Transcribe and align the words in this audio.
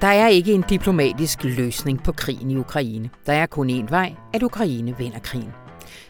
Der 0.00 0.06
er 0.06 0.28
ikke 0.28 0.52
en 0.52 0.64
diplomatisk 0.68 1.44
løsning 1.44 2.02
på 2.02 2.12
krigen 2.12 2.50
i 2.50 2.56
Ukraine. 2.56 3.10
Der 3.26 3.32
er 3.32 3.46
kun 3.46 3.70
én 3.70 3.90
vej, 3.90 4.14
at 4.34 4.42
Ukraine 4.42 4.98
vinder 4.98 5.18
krigen. 5.18 5.52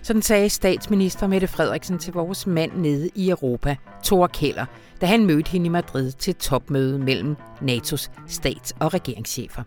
Sådan 0.03 0.23
sagde 0.23 0.49
statsminister 0.49 1.27
Mette 1.27 1.47
Frederiksen 1.47 1.99
til 1.99 2.13
vores 2.13 2.47
mand 2.47 2.73
nede 2.77 3.11
i 3.15 3.31
Europa, 3.31 3.77
Thor 4.05 4.27
Keller, 4.27 4.67
da 5.01 5.07
han 5.07 5.27
mødte 5.27 5.51
hende 5.51 5.67
i 5.67 5.69
Madrid 5.69 6.13
til 6.13 6.35
topmøde 6.35 6.99
mellem 6.99 7.37
NATO's 7.63 8.11
stats- 8.27 8.73
og 8.81 8.95
regeringschefer. 8.95 9.63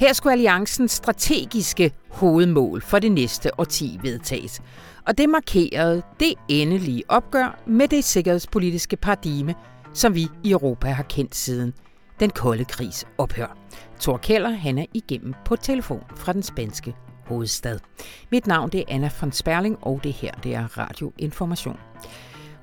Her 0.00 0.12
skulle 0.12 0.32
alliancens 0.32 0.92
strategiske 0.92 1.92
hovedmål 2.10 2.82
for 2.82 2.98
det 2.98 3.12
næste 3.12 3.60
årti 3.60 3.98
vedtages. 4.02 4.62
Og 5.06 5.18
det 5.18 5.28
markerede 5.28 6.02
det 6.20 6.34
endelige 6.48 7.02
opgør 7.08 7.58
med 7.66 7.88
det 7.88 8.04
sikkerhedspolitiske 8.04 8.96
paradigme, 8.96 9.54
som 9.94 10.14
vi 10.14 10.28
i 10.44 10.50
Europa 10.50 10.88
har 10.88 11.02
kendt 11.02 11.34
siden 11.34 11.74
den 12.20 12.30
kolde 12.30 12.64
krigs 12.64 13.06
ophør. 13.18 13.56
Thor 14.00 14.16
Keller, 14.16 14.50
han 14.50 14.78
er 14.78 14.86
igennem 14.94 15.34
på 15.44 15.56
telefon 15.56 16.02
fra 16.16 16.32
den 16.32 16.42
spanske 16.42 16.94
hovedstad. 17.26 17.78
Mit 18.30 18.46
navn 18.46 18.70
det 18.70 18.80
er 18.80 18.84
Anna 18.88 19.10
von 19.20 19.32
Sperling, 19.32 19.78
og 19.82 20.00
det 20.04 20.12
her 20.12 20.32
det 20.32 20.54
er 20.54 20.78
Radioinformation. 20.78 21.78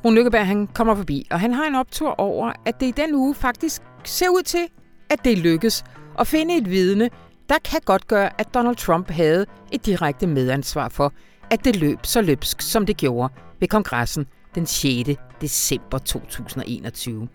Rune 0.05 0.15
Lykkeberg 0.15 0.47
han 0.47 0.67
kommer 0.67 0.95
forbi, 0.95 1.27
og 1.31 1.39
han 1.39 1.53
har 1.53 1.65
en 1.67 1.75
optur 1.75 2.19
over, 2.19 2.53
at 2.65 2.79
det 2.79 2.85
i 2.85 2.91
den 2.91 3.15
uge 3.15 3.35
faktisk 3.35 3.81
ser 4.03 4.29
ud 4.29 4.43
til, 4.43 4.67
at 5.09 5.19
det 5.23 5.37
lykkes 5.37 5.83
at 6.19 6.27
finde 6.27 6.57
et 6.57 6.69
vidne, 6.69 7.09
der 7.49 7.55
kan 7.63 7.79
godt 7.85 8.07
gøre, 8.07 8.41
at 8.41 8.53
Donald 8.53 8.75
Trump 8.75 9.09
havde 9.09 9.45
et 9.71 9.85
direkte 9.85 10.27
medansvar 10.27 10.89
for, 10.89 11.13
at 11.51 11.65
det 11.65 11.75
løb 11.75 11.99
så 12.03 12.21
løbsk, 12.21 12.61
som 12.61 12.85
det 12.85 12.97
gjorde 12.97 13.33
ved 13.59 13.67
kongressen 13.67 14.25
den 14.55 14.65
6. 14.65 15.09
december 15.41 15.97
2021. 15.97 17.27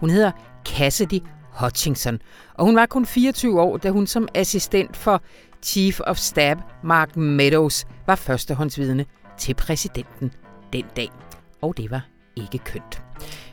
Hun 0.00 0.10
hedder 0.10 0.30
Cassidy 0.64 1.20
Hutchinson, 1.60 2.18
og 2.54 2.66
hun 2.66 2.76
var 2.76 2.86
kun 2.86 3.06
24 3.06 3.60
år, 3.60 3.76
da 3.76 3.90
hun 3.90 4.06
som 4.06 4.28
assistent 4.34 4.96
for 4.96 5.22
Chief 5.62 6.00
of 6.00 6.16
Staff 6.16 6.60
Mark 6.82 7.16
Meadows 7.16 7.84
var 8.06 8.14
førstehåndsvidne 8.14 9.04
til 9.38 9.54
præsidenten 9.54 10.32
den 10.72 10.84
dag. 10.96 11.08
Og 11.62 11.76
det 11.76 11.90
var 11.90 12.06
ikke 12.36 12.58
kønt. 12.58 13.02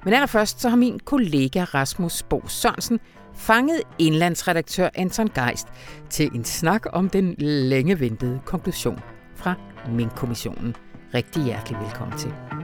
Men 0.04 0.14
allerførst 0.14 0.62
så 0.62 0.70
har 0.70 0.78
min 0.78 1.00
kollega 1.00 1.64
Rasmus 1.64 2.24
Bo 2.24 2.48
Sørensen 2.48 3.00
fanget 3.36 3.82
indlandsredaktør 4.00 4.90
Anton 4.96 5.28
Geist 5.28 5.68
til 6.10 6.30
en 6.36 6.44
snak 6.44 6.86
om 6.94 7.10
den 7.10 7.36
længe 7.38 8.00
ventede 8.00 8.40
konklusion 8.46 9.00
fra 9.36 9.54
Mink-kommissionen. 9.90 10.76
Rigtig 11.14 11.44
hjertelig 11.44 11.80
velkommen 11.80 12.18
til. 12.18 12.59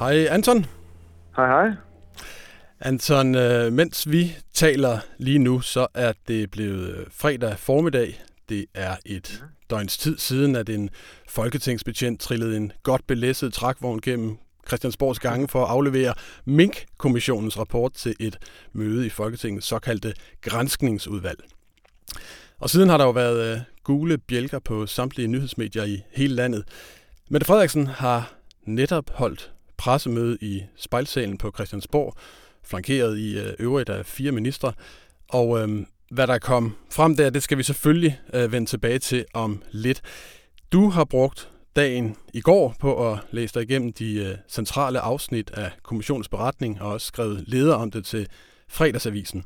Hej 0.00 0.26
Anton. 0.30 0.66
Hej 1.36 1.46
hej. 1.46 1.70
Anton, 2.80 3.34
øh, 3.34 3.72
mens 3.72 4.10
vi 4.10 4.36
taler 4.54 4.98
lige 5.18 5.38
nu, 5.38 5.60
så 5.60 5.86
er 5.94 6.12
det 6.28 6.50
blevet 6.50 6.94
øh, 6.94 7.06
fredag 7.10 7.58
formiddag. 7.58 8.22
Det 8.48 8.66
er 8.74 8.96
et 9.06 9.44
døgns 9.70 9.98
tid 9.98 10.18
siden, 10.18 10.56
at 10.56 10.68
en 10.68 10.90
folketingsbetjent 11.28 12.20
trillede 12.20 12.56
en 12.56 12.72
godt 12.82 13.06
belæsset 13.06 13.52
trækvogn 13.52 14.00
gennem 14.00 14.38
Christiansborgs 14.66 15.18
gange 15.18 15.48
for 15.48 15.64
at 15.64 15.70
aflevere 15.70 16.14
Mink-kommissionens 16.44 17.58
rapport 17.58 17.92
til 17.92 18.14
et 18.20 18.38
møde 18.72 19.06
i 19.06 19.10
Folketingets 19.10 19.66
såkaldte 19.66 20.14
grænskningsudvalg. 20.40 21.38
Og 22.58 22.70
siden 22.70 22.88
har 22.88 22.96
der 22.96 23.04
jo 23.04 23.10
været 23.10 23.52
øh, 23.52 23.60
gule 23.84 24.18
bjælker 24.18 24.58
på 24.58 24.86
samtlige 24.86 25.28
nyhedsmedier 25.28 25.84
i 25.84 26.02
hele 26.12 26.34
landet. 26.34 26.64
Mette 27.30 27.46
Frederiksen 27.46 27.86
har 27.86 28.32
netop 28.64 29.10
holdt 29.10 29.52
pressemøde 29.80 30.38
i 30.40 30.62
spejlsalen 30.76 31.38
på 31.38 31.50
Christiansborg, 31.54 32.14
flankeret 32.64 33.18
i 33.18 33.38
øh, 33.38 33.52
øvrigt 33.58 33.88
af 33.88 34.06
fire 34.06 34.32
ministre. 34.32 34.72
Og 35.28 35.60
øh, 35.60 35.86
hvad 36.10 36.26
der 36.26 36.38
kom 36.38 36.76
frem 36.90 37.16
der, 37.16 37.30
det 37.30 37.42
skal 37.42 37.58
vi 37.58 37.62
selvfølgelig 37.62 38.20
øh, 38.34 38.52
vende 38.52 38.70
tilbage 38.70 38.98
til 38.98 39.24
om 39.34 39.62
lidt. 39.70 40.00
Du 40.72 40.88
har 40.88 41.04
brugt 41.04 41.48
dagen 41.76 42.16
i 42.34 42.40
går 42.40 42.74
på 42.80 43.12
at 43.12 43.18
læse 43.30 43.54
dig 43.54 43.62
igennem 43.62 43.92
de 43.92 44.14
øh, 44.14 44.36
centrale 44.48 45.00
afsnit 45.00 45.50
af 45.50 45.70
kommissionens 45.82 46.28
beretning 46.28 46.82
og 46.82 46.92
også 46.92 47.06
skrevet 47.06 47.44
leder 47.46 47.74
om 47.74 47.90
det 47.90 48.04
til 48.04 48.28
fredagsavisen. 48.68 49.44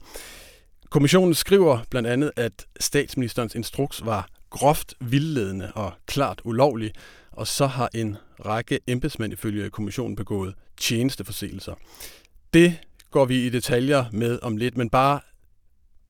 Kommissionen 0.90 1.34
skriver 1.34 1.78
blandt 1.90 2.08
andet, 2.08 2.30
at 2.36 2.66
statsministerens 2.80 3.54
instruks 3.54 4.04
var 4.04 4.28
groft 4.50 4.94
vildledende 5.00 5.72
og 5.74 5.92
klart 6.06 6.40
ulovlig, 6.44 6.92
og 7.40 7.46
så 7.46 7.66
har 7.66 7.88
en 7.94 8.16
række 8.50 8.78
embedsmænd 8.88 9.32
ifølge 9.32 9.70
kommissionen 9.70 10.16
begået 10.16 10.54
tjenesteforseelser. 10.80 11.74
Det 12.54 12.68
går 13.10 13.24
vi 13.24 13.34
i 13.46 13.48
detaljer 13.48 14.02
med 14.12 14.38
om 14.42 14.56
lidt, 14.56 14.76
men 14.76 14.90
bare 14.90 15.20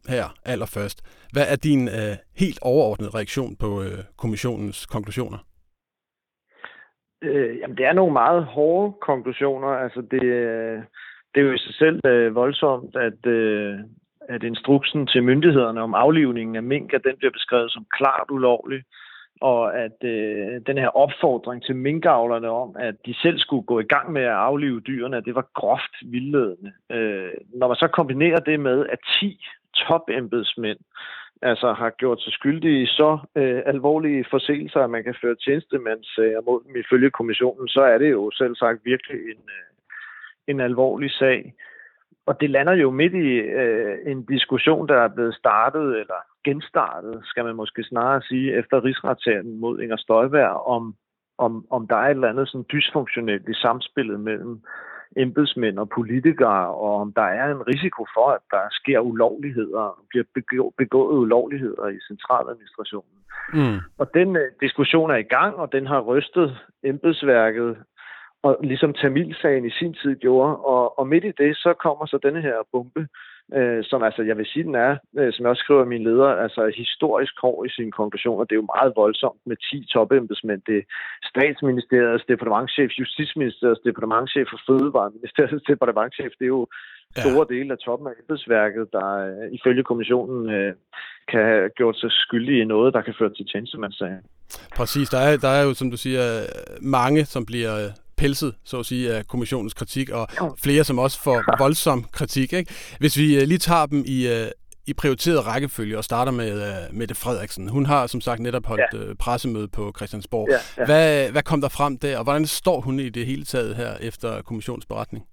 her 0.09 0.27
allerførst. 0.45 0.99
Hvad 1.33 1.47
er 1.53 1.57
din 1.57 1.83
øh, 1.89 2.15
helt 2.43 2.59
overordnede 2.63 3.11
reaktion 3.19 3.57
på 3.57 3.83
øh, 3.83 3.99
kommissionens 4.23 4.87
konklusioner? 4.87 5.39
Øh, 7.23 7.59
jamen, 7.59 7.77
det 7.77 7.87
er 7.87 7.93
nogle 7.93 8.13
meget 8.13 8.45
hårde 8.45 8.95
konklusioner. 9.03 9.69
Altså, 9.69 10.01
det, 10.11 10.23
øh, 10.23 10.79
det 11.31 11.39
er 11.41 11.47
jo 11.49 11.53
i 11.53 11.59
sig 11.67 11.75
selv 11.75 12.01
øh, 12.07 12.35
voldsomt, 12.35 12.97
at, 12.97 13.27
øh, 13.27 13.79
at 14.29 14.43
instruksen 14.43 15.07
til 15.07 15.23
myndighederne 15.23 15.81
om 15.83 15.95
aflivningen 15.95 16.57
af 16.57 16.63
mink, 16.63 16.93
at 16.95 17.05
den 17.05 17.17
bliver 17.19 17.33
beskrevet 17.33 17.73
som 17.73 17.87
klart 17.99 18.31
ulovlig 18.31 18.83
og 19.51 19.79
at 19.79 19.99
øh, 20.05 20.61
den 20.67 20.79
her 20.79 20.89
opfordring 20.89 21.63
til 21.63 21.77
minkavlerne 21.77 22.51
om, 22.51 22.77
at 22.79 22.95
de 23.07 23.15
selv 23.15 23.39
skulle 23.39 23.67
gå 23.67 23.81
i 23.81 23.91
gang 23.95 24.13
med 24.13 24.23
at 24.23 24.41
aflive 24.49 24.81
dyrene, 24.81 25.21
det 25.21 25.35
var 25.35 25.47
groft 25.55 25.95
vildledende. 26.03 26.73
Øh, 26.91 27.33
når 27.55 27.69
man 27.69 27.77
så 27.77 27.89
kombinerer 27.89 28.41
det 28.41 28.61
med, 28.61 28.87
at 28.87 28.99
10 29.21 29.47
topembedsmænd 29.75 30.79
altså 31.43 31.73
har 31.73 31.91
gjort 31.91 32.21
sig 32.23 32.33
skyldige 32.33 32.83
i 32.83 32.87
så 32.87 33.19
øh, 33.35 33.63
alvorlige 33.67 34.25
forseelser, 34.31 34.81
at 34.81 34.91
man 34.91 35.05
kan 35.05 35.15
føre 35.23 35.35
tjenestemandssager 35.35 36.41
mod 36.41 36.61
dem 36.67 36.77
ifølge 36.77 37.11
kommissionen, 37.11 37.69
så 37.69 37.81
er 37.81 37.99
det 37.99 38.11
jo 38.11 38.31
selv 38.31 38.57
sagt 38.57 38.85
virkelig 38.85 39.21
en, 39.21 39.43
øh, 39.59 39.67
en 40.47 40.61
alvorlig 40.61 41.11
sag. 41.11 41.55
Og 42.27 42.41
det 42.41 42.51
lander 42.51 42.73
jo 42.73 42.91
midt 42.91 43.15
i 43.15 43.31
øh, 43.63 43.97
en 44.07 44.25
diskussion, 44.25 44.89
der 44.89 44.97
er 44.97 45.09
blevet 45.09 45.35
startet, 45.35 46.01
eller 46.01 46.21
genstartet, 46.45 47.21
skal 47.25 47.45
man 47.45 47.57
måske 47.57 47.85
snarere 47.85 48.23
sige, 48.23 48.59
efter 48.59 48.85
rigsretssagen 48.85 49.61
mod 49.61 49.81
Inger 49.81 49.97
Støjberg, 49.97 50.67
om, 50.67 50.95
om, 51.39 51.67
om 51.71 51.87
der 51.87 51.97
er 51.97 52.07
et 52.07 52.11
eller 52.11 52.29
andet 52.29 52.49
sådan 52.49 52.65
dysfunktionelt 52.73 53.49
i 53.49 53.55
samspillet 53.55 54.21
mellem 54.21 54.61
embedsmænd 55.17 55.79
og 55.79 55.89
politikere, 55.89 56.75
og 56.75 56.97
om 57.01 57.13
der 57.13 57.23
er 57.23 57.47
en 57.53 57.67
risiko 57.67 58.07
for, 58.17 58.29
at 58.29 58.41
der 58.51 58.65
sker 58.71 59.01
ulovligheder, 59.01 60.05
bliver 60.09 60.71
begået 60.79 61.19
ulovligheder 61.19 61.89
i 61.89 61.99
centraladministrationen. 62.09 63.19
Mm. 63.53 63.79
Og 63.99 64.15
den 64.15 64.29
uh, 64.37 64.43
diskussion 64.61 65.11
er 65.11 65.17
i 65.17 65.31
gang, 65.37 65.57
og 65.57 65.73
den 65.73 65.87
har 65.87 66.01
rystet 66.01 66.59
embedsværket 66.83 67.77
og 68.43 68.57
ligesom 68.63 68.93
Tamilsagen 68.93 69.65
i 69.65 69.71
sin 69.71 69.95
tid 69.95 70.17
gjorde. 70.17 70.57
Og, 70.57 70.99
og 70.99 71.09
midt 71.09 71.25
i 71.25 71.33
det, 71.43 71.57
så 71.57 71.75
kommer 71.85 72.07
så 72.07 72.19
denne 72.23 72.43
her 72.43 72.57
bombe, 72.73 73.09
øh, 73.53 73.85
som 73.91 74.03
altså, 74.03 74.23
jeg 74.23 74.37
vil 74.39 74.47
sige, 74.47 74.65
den 74.65 74.75
er, 74.75 74.97
øh, 75.19 75.33
som 75.33 75.43
jeg 75.43 75.51
også 75.51 75.65
skriver 75.65 75.85
i 75.85 75.93
min 75.95 76.05
leder, 76.05 76.31
altså 76.45 76.73
historisk 76.77 77.35
hård 77.43 77.67
i 77.67 77.75
sine 77.77 77.93
konklusioner. 77.93 78.45
Det 78.45 78.53
er 78.53 78.63
jo 78.63 78.73
meget 78.77 78.93
voldsomt 78.97 79.41
med 79.47 79.57
10 79.57 79.87
topembedsmænd. 79.93 80.63
Det 80.67 80.77
er 80.77 80.87
statsministeriets 81.33 82.25
departementchef, 82.33 82.91
justitsministeriets 83.01 83.81
departementchef 83.89 84.49
og 84.57 84.61
fødevareministeriets 84.69 85.65
departementchef. 85.73 86.33
Det 86.39 86.45
er 86.45 86.55
jo 86.59 86.67
store 87.23 87.47
ja. 87.51 87.55
dele 87.55 87.73
af 87.73 87.79
toppen 87.79 88.07
af 88.09 88.15
embedsværket, 88.21 88.85
der 88.93 89.09
øh, 89.29 89.53
ifølge 89.59 89.83
kommissionen 89.91 90.51
øh, 90.57 90.73
kan 91.31 91.43
have 91.51 91.71
gjort 91.79 91.97
sig 91.97 92.11
skyldige 92.13 92.61
i 92.63 92.71
noget, 92.75 92.95
der 92.95 93.03
kan 93.03 93.15
føre 93.19 93.35
til 93.35 93.47
tjenestemandssager. 93.53 94.21
Præcis. 94.77 95.09
Der 95.09 95.19
er, 95.19 95.37
der 95.37 95.49
er 95.59 95.63
jo, 95.67 95.75
som 95.75 95.91
du 95.91 95.97
siger, 95.97 96.25
mange, 96.83 97.25
som 97.25 97.47
bliver 97.47 97.75
pelset, 98.17 98.55
så 98.65 98.79
at 98.79 98.87
sige, 98.87 99.15
af 99.15 99.27
kommissionens 99.27 99.75
kritik, 99.75 100.11
og 100.11 100.29
flere, 100.59 100.85
som 100.85 100.99
også 100.99 101.21
får 101.21 101.59
voldsom 101.59 102.05
kritik. 102.13 102.53
Ikke? 102.53 102.75
Hvis 102.99 103.17
vi 103.17 103.37
øh, 103.37 103.49
lige 103.49 103.59
tager 103.59 103.87
dem 103.87 104.05
i, 104.07 104.27
øh, 104.29 104.49
i 104.87 104.93
prioriteret 104.93 105.47
rækkefølge 105.47 105.99
og 105.99 106.05
starter 106.05 106.33
med 106.33 106.53
uh, 106.53 106.97
Mette 106.97 107.15
Frederiksen. 107.15 107.69
Hun 107.69 107.87
har 107.87 108.07
som 108.07 108.21
sagt 108.21 108.41
netop 108.41 108.67
holdt 108.67 108.83
ja. 108.93 109.11
uh, 109.11 109.17
pressemøde 109.19 109.69
på 109.69 109.93
Christiansborg. 109.97 110.49
Ja, 110.51 110.59
ja. 110.79 110.85
Hvad, 110.85 111.31
hvad 111.31 111.43
kom 111.43 111.61
der 111.61 111.69
frem 111.69 111.99
der, 111.99 112.19
og 112.19 112.25
hvordan 112.25 112.47
står 112.47 112.81
hun 112.81 113.01
i 113.01 113.09
det 113.09 113.27
hele 113.27 113.45
taget 113.45 113.77
her 113.77 113.97
efter 114.01 114.43
kommissionsberetning? 114.43 115.25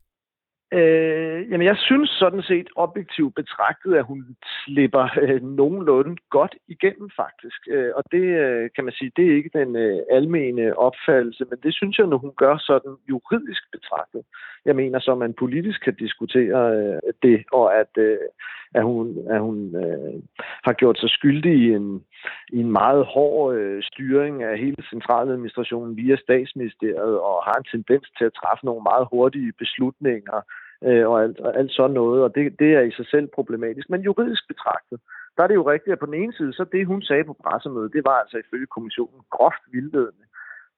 Øh, 0.73 1.51
jamen, 1.51 1.67
jeg 1.67 1.77
synes 1.77 2.09
sådan 2.09 2.41
set 2.41 2.69
objektivt 2.75 3.35
betragtet, 3.35 3.95
at 3.95 4.05
hun 4.05 4.37
slipper 4.65 5.05
øh, 5.21 5.43
nogenlunde 5.43 6.15
godt 6.29 6.55
igennem 6.67 7.09
faktisk. 7.15 7.61
Øh, 7.69 7.91
og 7.95 8.03
det 8.11 8.25
øh, 8.43 8.69
kan 8.75 8.83
man 8.83 8.93
sige, 8.93 9.11
det 9.15 9.25
er 9.27 9.35
ikke 9.35 9.57
den 9.59 9.75
øh, 9.75 9.99
almene 10.11 10.77
opfattelse, 10.77 11.45
men 11.49 11.59
det 11.63 11.73
synes 11.75 11.97
jeg, 11.97 12.07
når 12.07 12.17
hun 12.17 12.33
gør 12.37 12.57
sådan 12.57 12.95
juridisk 13.09 13.63
betragtet. 13.71 14.21
Jeg 14.65 14.75
mener, 14.75 14.99
så 14.99 15.15
man 15.15 15.33
politisk 15.33 15.83
kan 15.83 15.95
diskutere 15.95 16.59
øh, 16.77 16.99
det, 17.23 17.43
og 17.51 17.79
at, 17.79 17.93
øh, 17.97 18.17
at 18.73 18.83
hun, 18.83 19.17
at 19.29 19.39
hun 19.39 19.75
øh, 19.75 20.13
har 20.63 20.73
gjort 20.73 20.97
sig 20.99 21.09
skyldig 21.09 21.53
i 21.53 21.73
en 21.73 22.03
i 22.51 22.57
en 22.57 22.71
meget 22.71 23.05
hård 23.05 23.55
øh, 23.55 23.83
styring 23.83 24.43
af 24.43 24.57
hele 24.57 24.83
centraladministrationen 24.89 25.97
via 25.97 26.15
statsministeriet, 26.15 27.19
og 27.19 27.43
har 27.43 27.53
en 27.57 27.71
tendens 27.71 28.07
til 28.17 28.25
at 28.25 28.33
træffe 28.33 28.65
nogle 28.65 28.83
meget 28.83 29.07
hurtige 29.11 29.51
beslutninger, 29.51 30.41
øh, 30.83 31.09
og, 31.09 31.23
alt, 31.23 31.39
og 31.39 31.57
alt 31.57 31.71
sådan 31.71 31.91
noget, 31.91 32.23
og 32.23 32.35
det, 32.35 32.59
det 32.59 32.73
er 32.73 32.81
i 32.81 32.91
sig 32.91 33.07
selv 33.07 33.27
problematisk. 33.27 33.89
Men 33.89 34.01
juridisk 34.01 34.47
betragtet, 34.47 34.99
der 35.37 35.43
er 35.43 35.47
det 35.47 35.55
jo 35.55 35.69
rigtigt, 35.71 35.93
at 35.93 35.99
på 35.99 36.05
den 36.05 36.13
ene 36.13 36.33
side, 36.33 36.53
så 36.53 36.63
det 36.71 36.87
hun 36.87 37.01
sagde 37.01 37.23
på 37.23 37.35
pressemødet, 37.43 37.93
det 37.93 38.05
var 38.05 38.17
altså 38.19 38.37
ifølge 38.37 38.65
kommissionen 38.65 39.21
groft 39.29 39.63
vildledende. 39.71 40.25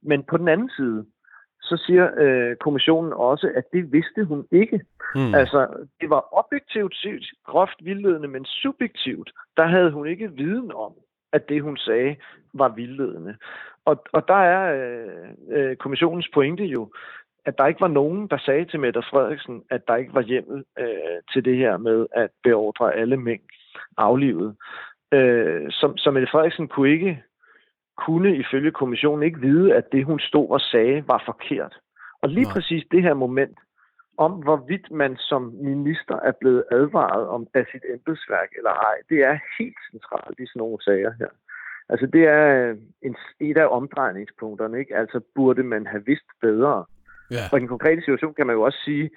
Men 0.02 0.24
på 0.24 0.38
den 0.38 0.48
anden 0.48 0.70
side, 0.78 1.06
så 1.62 1.84
siger 1.86 2.06
øh, 2.18 2.56
kommissionen 2.56 3.14
også, 3.14 3.52
at 3.56 3.64
det 3.74 3.92
vidste 3.92 4.24
hun 4.24 4.48
ikke. 4.52 4.82
Hmm. 5.16 5.36
Altså, 5.36 5.88
det 6.02 6.10
var 6.10 6.28
objektivt 6.32 6.96
set 6.96 7.26
groft 7.46 7.80
vildledende, 7.86 8.28
men 8.28 8.46
subjektivt, 8.46 9.32
der 9.58 9.66
havde 9.66 9.92
hun 9.92 10.08
ikke 10.08 10.32
viden 10.32 10.72
om, 10.72 10.94
at 11.34 11.50
det, 11.50 11.62
hun 11.62 11.78
sagde, 11.78 12.16
var 12.54 12.70
vildledende. 12.70 13.36
Og, 13.86 14.04
og 14.12 14.28
der 14.28 14.42
er 14.56 14.64
øh, 14.80 15.30
øh, 15.50 15.76
kommissionens 15.76 16.30
pointe 16.34 16.64
jo, 16.64 16.92
at 17.46 17.58
der 17.58 17.68
ikke 17.68 17.82
var 17.82 17.88
nogen, 17.88 18.28
der 18.28 18.38
sagde 18.38 18.66
til 18.66 18.80
Mette 18.80 19.02
Frederiksen, 19.10 19.64
at 19.70 19.88
der 19.88 19.96
ikke 19.96 20.14
var 20.14 20.22
hjemmel 20.22 20.64
øh, 20.80 21.20
til 21.34 21.46
det 21.46 21.58
her 21.58 21.78
med 21.78 22.08
at 22.12 22.30
beordre 22.44 22.96
alle 22.96 23.18
mængd 23.18 23.50
aflivet. 23.98 24.56
Øh, 25.12 25.72
som, 25.72 25.98
så 25.98 26.12
Mette 26.12 26.32
Frederiksen 26.32 26.68
kunne 26.68 26.90
ikke 26.90 27.24
kunne 27.98 28.36
ifølge 28.36 28.72
kommissionen 28.72 29.24
ikke 29.24 29.40
vide, 29.40 29.76
at 29.76 29.92
det, 29.92 30.06
hun 30.06 30.20
stod 30.20 30.50
og 30.50 30.62
sagde, 30.62 31.08
var 31.08 31.24
forkert. 31.26 31.80
Og 32.22 32.30
lige 32.30 32.44
Nej. 32.44 32.54
præcis 32.54 32.84
det 32.92 33.02
her 33.04 33.14
moment, 33.14 33.58
om 34.18 34.32
hvorvidt 34.32 34.92
man 34.92 35.18
som 35.18 35.42
minister 35.62 36.16
er 36.16 36.32
blevet 36.32 36.64
advaret 36.72 37.28
om 37.28 37.48
af 37.54 37.66
sit 37.72 37.86
embedsværk 37.94 38.50
eller 38.58 38.70
ej, 38.72 38.96
det 39.10 39.20
er 39.24 39.40
helt 39.60 39.78
centralt 39.92 40.40
i 40.40 40.46
sådan 40.46 40.60
nogle 40.60 40.84
sager 40.84 41.14
her. 41.20 41.28
Altså 41.90 42.06
det 42.06 42.24
er 42.24 42.76
en, 43.02 43.16
et 43.40 43.58
af 43.58 43.68
omdrejningspunkterne, 43.68 44.80
ikke? 44.80 44.96
Altså 44.96 45.22
burde 45.36 45.64
man 45.64 45.88
have 45.88 46.06
vidst 46.06 46.30
bedre. 46.42 46.86
Ja. 47.34 47.46
Og 47.52 47.58
i 47.58 47.60
den 47.60 47.68
konkrete 47.68 48.02
situation 48.02 48.34
kan 48.34 48.48
man 48.48 48.56
jo 48.56 48.62
også 48.62 48.80
sige, 48.86 49.10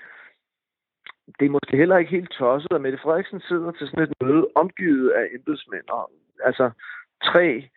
det 1.39 1.47
er 1.47 1.51
måske 1.51 1.77
heller 1.77 1.97
ikke 1.97 2.11
helt 2.11 2.31
tosset, 2.31 2.73
at 2.73 2.81
Mette 2.81 2.99
Frederiksen 3.03 3.41
sidder 3.41 3.71
til 3.73 3.89
sådan 3.89 4.05
et 4.05 4.13
møde 4.23 4.47
omgivet 4.55 5.11
af 5.11 5.25
embedsmænd. 5.35 5.89
Og, 5.89 6.11
altså 6.45 6.71
tre 7.25 7.69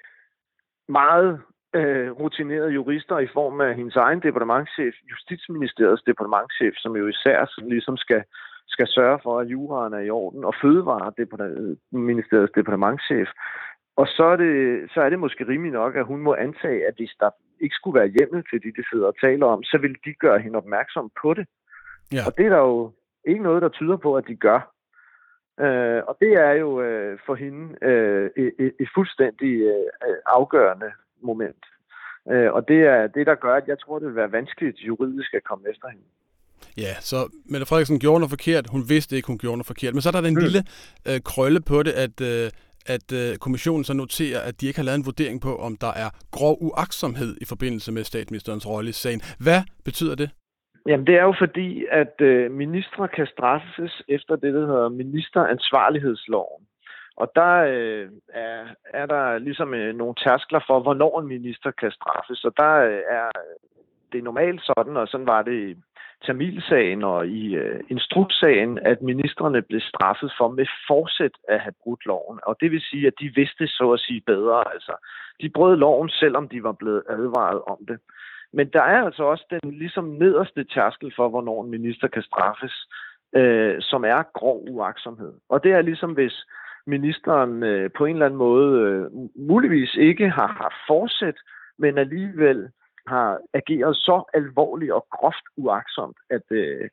meget 0.89 1.41
øh, 1.75 2.11
rutinerede 2.11 2.71
jurister 2.71 3.19
i 3.19 3.27
form 3.33 3.61
af 3.61 3.75
hendes 3.75 3.95
egen 3.95 4.19
departementchef, 4.19 4.93
Justitsministeriets 5.11 6.03
departementchef, 6.03 6.73
som 6.77 6.95
jo 6.95 7.07
især 7.07 7.61
ligesom 7.69 7.97
skal, 7.97 8.23
skal 8.67 8.87
sørge 8.87 9.19
for, 9.23 9.39
at 9.39 9.47
juraen 9.47 9.93
er 9.93 9.99
i 9.99 10.09
orden, 10.09 10.43
og 10.43 10.53
Fødevareministeriets 10.61 12.51
departementchef. 12.55 13.27
Og 13.95 14.07
så 14.07 14.23
er, 14.23 14.35
det, 14.35 14.53
så 14.93 15.01
er 15.01 15.09
det 15.09 15.19
måske 15.19 15.47
rimeligt 15.47 15.73
nok, 15.73 15.95
at 15.95 16.05
hun 16.05 16.19
må 16.19 16.33
antage, 16.35 16.87
at 16.87 16.93
hvis 16.95 17.15
der 17.19 17.29
ikke 17.61 17.75
skulle 17.75 17.99
være 17.99 18.13
hjemmel 18.17 18.43
til 18.49 18.59
de, 18.63 18.69
de 18.77 18.83
sidder 18.89 19.07
og 19.07 19.19
taler 19.21 19.45
om, 19.45 19.63
så 19.63 19.77
vil 19.77 19.95
de 20.05 20.13
gøre 20.13 20.39
hende 20.39 20.57
opmærksom 20.57 21.11
på 21.21 21.33
det. 21.33 21.45
Ja. 22.13 22.23
Og 22.27 22.37
det 22.37 22.45
er 22.45 22.49
der 22.49 22.57
jo 22.57 22.91
ikke 23.27 23.43
noget, 23.43 23.61
der 23.61 23.69
tyder 23.69 23.97
på, 23.97 24.15
at 24.17 24.27
de 24.27 24.35
gør. 24.35 24.61
Øh, 25.65 26.01
og 26.07 26.17
det 26.21 26.33
er 26.33 26.51
jo 26.51 26.81
øh, 26.81 27.19
for 27.25 27.35
hende 27.35 27.85
øh, 27.89 28.29
et, 28.37 28.73
et 28.79 28.89
fuldstændig 28.95 29.53
øh, 29.61 30.15
afgørende 30.25 30.91
moment. 31.21 31.63
Øh, 32.31 32.53
og 32.53 32.67
det 32.67 32.79
er 32.93 33.07
det, 33.07 33.25
der 33.27 33.35
gør, 33.35 33.55
at 33.55 33.67
jeg 33.67 33.79
tror, 33.79 33.99
det 33.99 34.07
vil 34.07 34.15
være 34.15 34.31
vanskeligt 34.31 34.77
juridisk 34.77 35.33
at 35.33 35.43
komme 35.43 35.69
efter 35.69 35.87
hende. 35.87 36.03
Ja, 36.77 36.93
så 36.99 37.17
Mette 37.45 37.65
Frederiksen 37.65 37.99
gjorde 37.99 38.19
noget 38.19 38.35
forkert. 38.37 38.67
Hun 38.75 38.83
vidste 38.89 39.15
ikke, 39.15 39.27
hun 39.27 39.37
gjorde 39.37 39.57
noget 39.57 39.73
forkert. 39.73 39.93
Men 39.93 40.01
så 40.01 40.09
er 40.09 40.15
der 40.15 40.21
den 40.21 40.33
mm. 40.33 40.43
lille 40.45 40.61
øh, 41.09 41.19
krølle 41.25 41.61
på 41.61 41.83
det, 41.83 41.93
at, 42.05 42.21
øh, 42.21 42.51
at 42.85 43.07
øh, 43.13 43.37
kommissionen 43.37 43.83
så 43.83 43.93
noterer, 43.93 44.39
at 44.47 44.61
de 44.61 44.67
ikke 44.67 44.79
har 44.79 44.85
lavet 44.85 44.99
en 44.99 45.05
vurdering 45.05 45.41
på, 45.41 45.55
om 45.55 45.77
der 45.85 45.93
er 46.03 46.09
grov 46.31 46.57
uaksomhed 46.61 47.37
i 47.41 47.45
forbindelse 47.45 47.91
med 47.91 48.03
statsministerens 48.03 48.67
rolle 48.67 48.89
i 48.89 48.97
sagen. 49.03 49.21
Hvad 49.45 49.61
betyder 49.85 50.15
det? 50.15 50.29
Jamen, 50.87 51.07
det 51.07 51.15
er 51.15 51.23
jo 51.23 51.35
fordi, 51.39 51.85
at 51.91 52.15
øh, 52.21 52.51
ministre 52.51 53.07
kan 53.07 53.27
straffes 53.27 54.01
efter 54.07 54.35
det, 54.35 54.53
der 54.53 54.65
hedder 54.65 54.89
ministeransvarlighedsloven. 54.89 56.63
Og 57.15 57.31
der 57.35 57.53
øh, 57.73 58.09
er, 58.33 58.65
er 58.93 59.05
der 59.05 59.37
ligesom 59.37 59.73
øh, 59.73 59.95
nogle 59.95 60.15
tærskler 60.23 60.59
for, 60.67 60.79
hvornår 60.79 61.19
en 61.19 61.27
minister 61.27 61.71
kan 61.71 61.91
straffes. 61.91 62.45
Og 62.45 62.53
der 62.57 62.73
øh, 62.75 63.01
er 63.09 63.29
det 64.11 64.23
normalt 64.23 64.61
sådan, 64.61 64.97
og 64.97 65.07
sådan 65.07 65.27
var 65.27 65.41
det 65.41 65.77
Tamilsagen 66.25 67.03
og 67.03 67.27
i 67.27 67.55
øh, 67.55 67.79
instrukssagen, 67.89 68.79
at 68.79 69.01
ministerne 69.01 69.61
blev 69.61 69.81
straffet 69.81 70.31
for 70.37 70.47
med 70.47 70.65
forsæt 70.87 71.31
at 71.47 71.59
have 71.59 71.73
brudt 71.83 72.05
loven. 72.05 72.39
Og 72.43 72.57
det 72.61 72.71
vil 72.71 72.81
sige, 72.81 73.07
at 73.07 73.13
de 73.19 73.31
vidste 73.35 73.67
så 73.67 73.91
at 73.91 73.99
sige 73.99 74.21
bedre. 74.25 74.73
Altså, 74.73 74.93
de 75.41 75.49
brød 75.49 75.77
loven, 75.77 76.09
selvom 76.09 76.49
de 76.49 76.63
var 76.63 76.71
blevet 76.71 77.03
advaret 77.09 77.61
om 77.61 77.77
det. 77.87 77.99
Men 78.53 78.67
der 78.73 78.81
er 78.81 79.05
altså 79.05 79.23
også 79.23 79.45
den 79.49 79.71
ligesom 79.71 80.05
nederste 80.05 80.63
tærskel 80.63 81.13
for, 81.15 81.29
hvornår 81.29 81.63
en 81.63 81.69
minister 81.69 82.07
kan 82.07 82.23
straffes, 82.23 82.87
øh, 83.35 83.75
som 83.79 84.03
er 84.03 84.23
grov 84.33 84.65
uaksomhed. 84.69 85.33
Og 85.49 85.63
det 85.63 85.71
er 85.71 85.81
ligesom, 85.81 86.11
hvis 86.11 86.45
ministeren 86.87 87.63
øh, 87.63 87.89
på 87.97 88.05
en 88.05 88.15
eller 88.15 88.25
anden 88.25 88.37
måde 88.37 88.81
øh, 88.81 89.05
muligvis 89.35 89.95
ikke 89.95 90.29
har 90.29 90.47
haft 90.47 90.75
forsæt, 90.87 91.35
men 91.77 91.97
alligevel 91.97 92.69
har 93.07 93.39
ageret 93.53 93.95
så 93.95 94.23
alvorligt 94.33 94.91
og 94.91 95.05
groft 95.11 95.45
uaksomt, 95.57 96.17
at, 96.29 96.41
øh, 96.49 96.89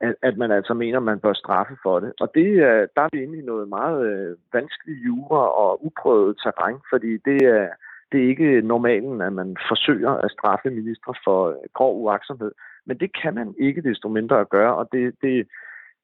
at, 0.00 0.14
at 0.22 0.36
man 0.36 0.50
altså 0.50 0.74
mener, 0.74 0.96
at 0.96 1.02
man 1.02 1.20
bør 1.20 1.32
straffe 1.32 1.76
for 1.82 2.00
det. 2.00 2.12
Og 2.20 2.30
det, 2.34 2.46
øh, 2.46 2.88
der 2.96 3.02
er 3.02 3.08
vi 3.12 3.22
inde 3.22 3.38
i 3.38 3.42
noget 3.52 3.68
meget 3.68 4.06
øh, 4.06 4.36
vanskeligt 4.52 5.04
jura 5.06 5.48
og 5.48 5.84
uprøvet 5.86 6.36
terræn, 6.42 6.78
fordi 6.90 7.16
det 7.16 7.42
er, 7.42 7.68
det 8.12 8.24
er 8.24 8.28
ikke 8.28 8.60
normalen, 8.60 9.20
at 9.20 9.32
man 9.32 9.56
forsøger 9.68 10.10
at 10.10 10.30
straffe 10.30 10.70
ministre 10.70 11.14
for 11.24 11.48
øh, 11.48 11.56
grov 11.74 12.02
uaksomhed. 12.02 12.52
Men 12.86 12.98
det 12.98 13.22
kan 13.22 13.34
man 13.34 13.54
ikke 13.58 13.82
desto 13.82 14.08
mindre 14.08 14.40
at 14.40 14.48
gøre, 14.48 14.74
og 14.74 14.88
det, 14.92 15.14
det 15.22 15.48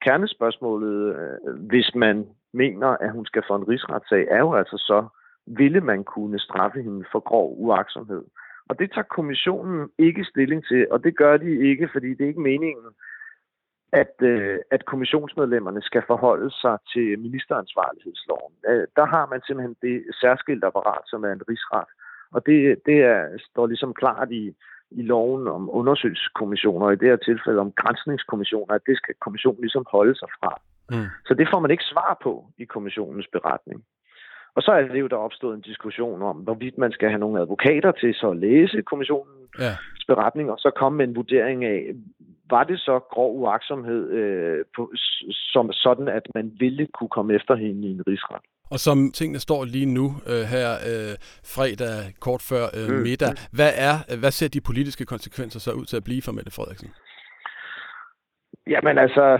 kernespørgsmålet, 0.02 1.16
øh, 1.16 1.54
hvis 1.70 1.94
man 1.94 2.26
mener, 2.52 2.88
at 2.88 3.12
hun 3.12 3.26
skal 3.26 3.42
få 3.48 3.54
en 3.56 3.68
rigsretssag, 3.68 4.26
er 4.30 4.38
jo 4.38 4.54
altså 4.54 4.76
så, 4.76 5.08
ville 5.46 5.80
man 5.80 6.04
kunne 6.04 6.38
straffe 6.38 6.82
hende 6.82 7.04
for 7.12 7.20
grov 7.20 7.54
uaksomhed. 7.58 8.24
Og 8.70 8.78
det 8.78 8.92
tager 8.92 9.14
kommissionen 9.18 9.90
ikke 9.98 10.24
stilling 10.24 10.64
til, 10.66 10.86
og 10.90 11.04
det 11.04 11.16
gør 11.16 11.36
de 11.36 11.50
ikke, 11.70 11.88
fordi 11.92 12.08
det 12.14 12.24
er 12.24 12.32
ikke 12.32 12.48
meningen, 12.52 12.88
at, 13.92 14.14
øh, 14.22 14.58
at 14.70 14.84
kommissionsmedlemmerne 14.84 15.82
skal 15.82 16.02
forholde 16.06 16.50
sig 16.50 16.78
til 16.92 17.18
ministeransvarlighedsloven. 17.18 18.52
Øh, 18.68 18.86
der 18.96 19.06
har 19.14 19.26
man 19.26 19.40
simpelthen 19.46 19.76
det 19.82 20.04
særskilt 20.20 20.64
apparat, 20.64 21.04
som 21.06 21.24
er 21.24 21.32
en 21.32 21.48
rigsret. 21.48 21.90
Og 22.34 22.46
det, 22.46 22.86
det 22.86 22.98
er, 23.12 23.38
står 23.50 23.66
ligesom 23.66 23.94
klart 23.94 24.30
i, 24.30 24.54
i 24.90 25.02
loven 25.02 25.48
om 25.48 25.70
undersøgelseskommissioner, 25.72 26.86
og 26.86 26.92
i 26.92 26.96
det 26.96 27.08
her 27.08 27.16
tilfælde 27.16 27.60
om 27.60 27.72
grænsningskommissioner, 27.72 28.74
at 28.74 28.86
det 28.86 28.96
skal 28.96 29.14
kommissionen 29.20 29.60
ligesom 29.60 29.84
holde 29.90 30.14
sig 30.18 30.28
fra. 30.40 30.52
Mm. 30.90 31.08
Så 31.26 31.34
det 31.34 31.48
får 31.52 31.60
man 31.60 31.70
ikke 31.70 31.90
svar 31.92 32.18
på 32.22 32.46
i 32.58 32.64
kommissionens 32.64 33.28
beretning. 33.32 33.84
Og 34.56 34.62
så 34.62 34.70
er 34.70 34.82
det 34.82 35.00
jo 35.00 35.06
der 35.06 35.16
opstået 35.16 35.54
en 35.54 35.60
diskussion 35.60 36.22
om, 36.22 36.36
hvorvidt 36.36 36.78
man 36.78 36.92
skal 36.92 37.08
have 37.08 37.18
nogle 37.18 37.40
advokater 37.40 37.92
til 37.92 38.14
så 38.14 38.30
at 38.30 38.36
læse 38.36 38.82
kommissionens 38.82 39.50
ja. 39.58 39.76
beretning, 40.06 40.50
og 40.50 40.58
så 40.58 40.70
komme 40.76 40.96
med 40.96 41.08
en 41.08 41.16
vurdering 41.16 41.64
af, 41.64 41.94
var 42.50 42.64
det 42.64 42.78
så 42.80 42.98
grov 43.10 43.38
uaksomhed 43.40 44.10
øh, 44.10 44.64
på, 44.76 44.92
som 45.52 45.72
sådan, 45.72 46.08
at 46.08 46.22
man 46.34 46.52
ville 46.58 46.86
kunne 46.86 47.08
komme 47.08 47.34
efter 47.34 47.54
hende 47.54 47.88
i 47.88 47.90
en 47.90 48.02
rigsret? 48.06 48.42
Og 48.70 48.78
som 48.78 49.12
tingene 49.12 49.38
står 49.38 49.64
lige 49.64 49.86
nu 49.86 50.06
øh, 50.26 50.42
her 50.54 50.70
øh, 50.90 51.14
fredag 51.54 52.14
kort 52.20 52.42
før 52.50 52.64
øh, 52.78 52.88
mm. 52.94 53.02
middag, 53.02 53.32
hvad 53.52 53.72
er 53.76 54.16
hvad 54.20 54.30
ser 54.30 54.48
de 54.48 54.60
politiske 54.60 55.04
konsekvenser 55.04 55.60
så 55.60 55.72
ud 55.72 55.84
til 55.84 55.96
at 55.96 56.04
blive 56.04 56.22
for 56.22 56.32
Mette 56.32 56.50
Frederiksen? 56.50 56.90
Jamen 58.70 58.98
altså, 58.98 59.38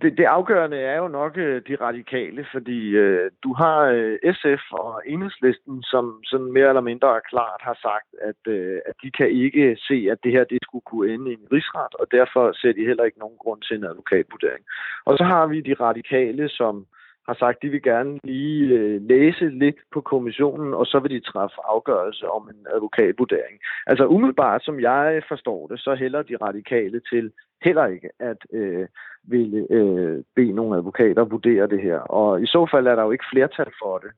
det, 0.00 0.18
det 0.18 0.24
afgørende 0.24 0.76
er 0.76 0.96
jo 0.96 1.08
nok 1.08 1.36
øh, 1.36 1.62
de 1.68 1.76
radikale, 1.80 2.46
fordi 2.52 2.80
øh, 2.88 3.30
du 3.42 3.52
har 3.52 3.78
øh, 3.96 4.18
SF 4.38 4.64
og 4.72 5.02
Enhedslisten, 5.06 5.82
som 5.82 6.20
sådan 6.24 6.52
mere 6.52 6.68
eller 6.68 6.80
mindre 6.90 7.20
klart 7.30 7.60
har 7.60 7.78
sagt, 7.82 8.08
at, 8.30 8.52
øh, 8.52 8.78
at 8.86 8.94
de 9.02 9.10
kan 9.10 9.30
ikke 9.30 9.76
se, 9.88 10.08
at 10.12 10.18
det 10.24 10.32
her 10.32 10.44
det 10.44 10.58
skulle 10.62 10.86
kunne 10.86 11.14
ende 11.14 11.30
i 11.30 11.34
en 11.34 11.48
rigsret, 11.52 11.94
og 12.00 12.06
derfor 12.10 12.52
ser 12.52 12.72
de 12.72 12.86
heller 12.88 13.04
ikke 13.04 13.18
nogen 13.18 13.38
grund 13.38 13.62
til 13.62 13.76
en 13.76 13.84
advokatvurdering. 13.84 14.64
Og 15.04 15.18
så 15.18 15.24
har 15.24 15.46
vi 15.46 15.60
de 15.60 15.74
radikale, 15.74 16.48
som 16.48 16.86
har 17.28 17.34
sagt, 17.34 17.56
at 17.56 17.62
de 17.62 17.68
vil 17.68 17.82
gerne 17.82 18.18
lige 18.24 18.74
øh, 18.78 19.02
læse 19.08 19.48
lidt 19.48 19.76
på 19.94 20.00
kommissionen, 20.00 20.74
og 20.74 20.86
så 20.86 20.98
vil 20.98 21.10
de 21.10 21.20
træffe 21.20 21.56
afgørelse 21.64 22.28
om 22.28 22.48
en 22.48 22.66
advokatvurdering. 22.74 23.56
Altså 23.86 24.06
umiddelbart, 24.06 24.64
som 24.64 24.80
jeg 24.80 25.22
forstår 25.28 25.66
det, 25.66 25.80
så 25.80 25.94
hælder 25.94 26.22
de 26.22 26.36
radikale 26.36 27.00
til 27.10 27.32
heller 27.66 27.86
ikke 27.86 28.10
at 28.30 28.40
øh, 28.52 28.86
ville 29.34 29.66
øh, 29.70 30.22
bede 30.36 30.52
nogle 30.52 30.76
advokater 30.76 31.24
vurdere 31.24 31.66
det 31.66 31.82
her. 31.82 31.98
Og 31.98 32.42
i 32.42 32.46
så 32.46 32.68
fald 32.72 32.86
er 32.86 32.94
der 32.94 33.02
jo 33.02 33.10
ikke 33.10 33.30
flertal 33.32 33.70
for 33.82 33.98
det. 33.98 34.10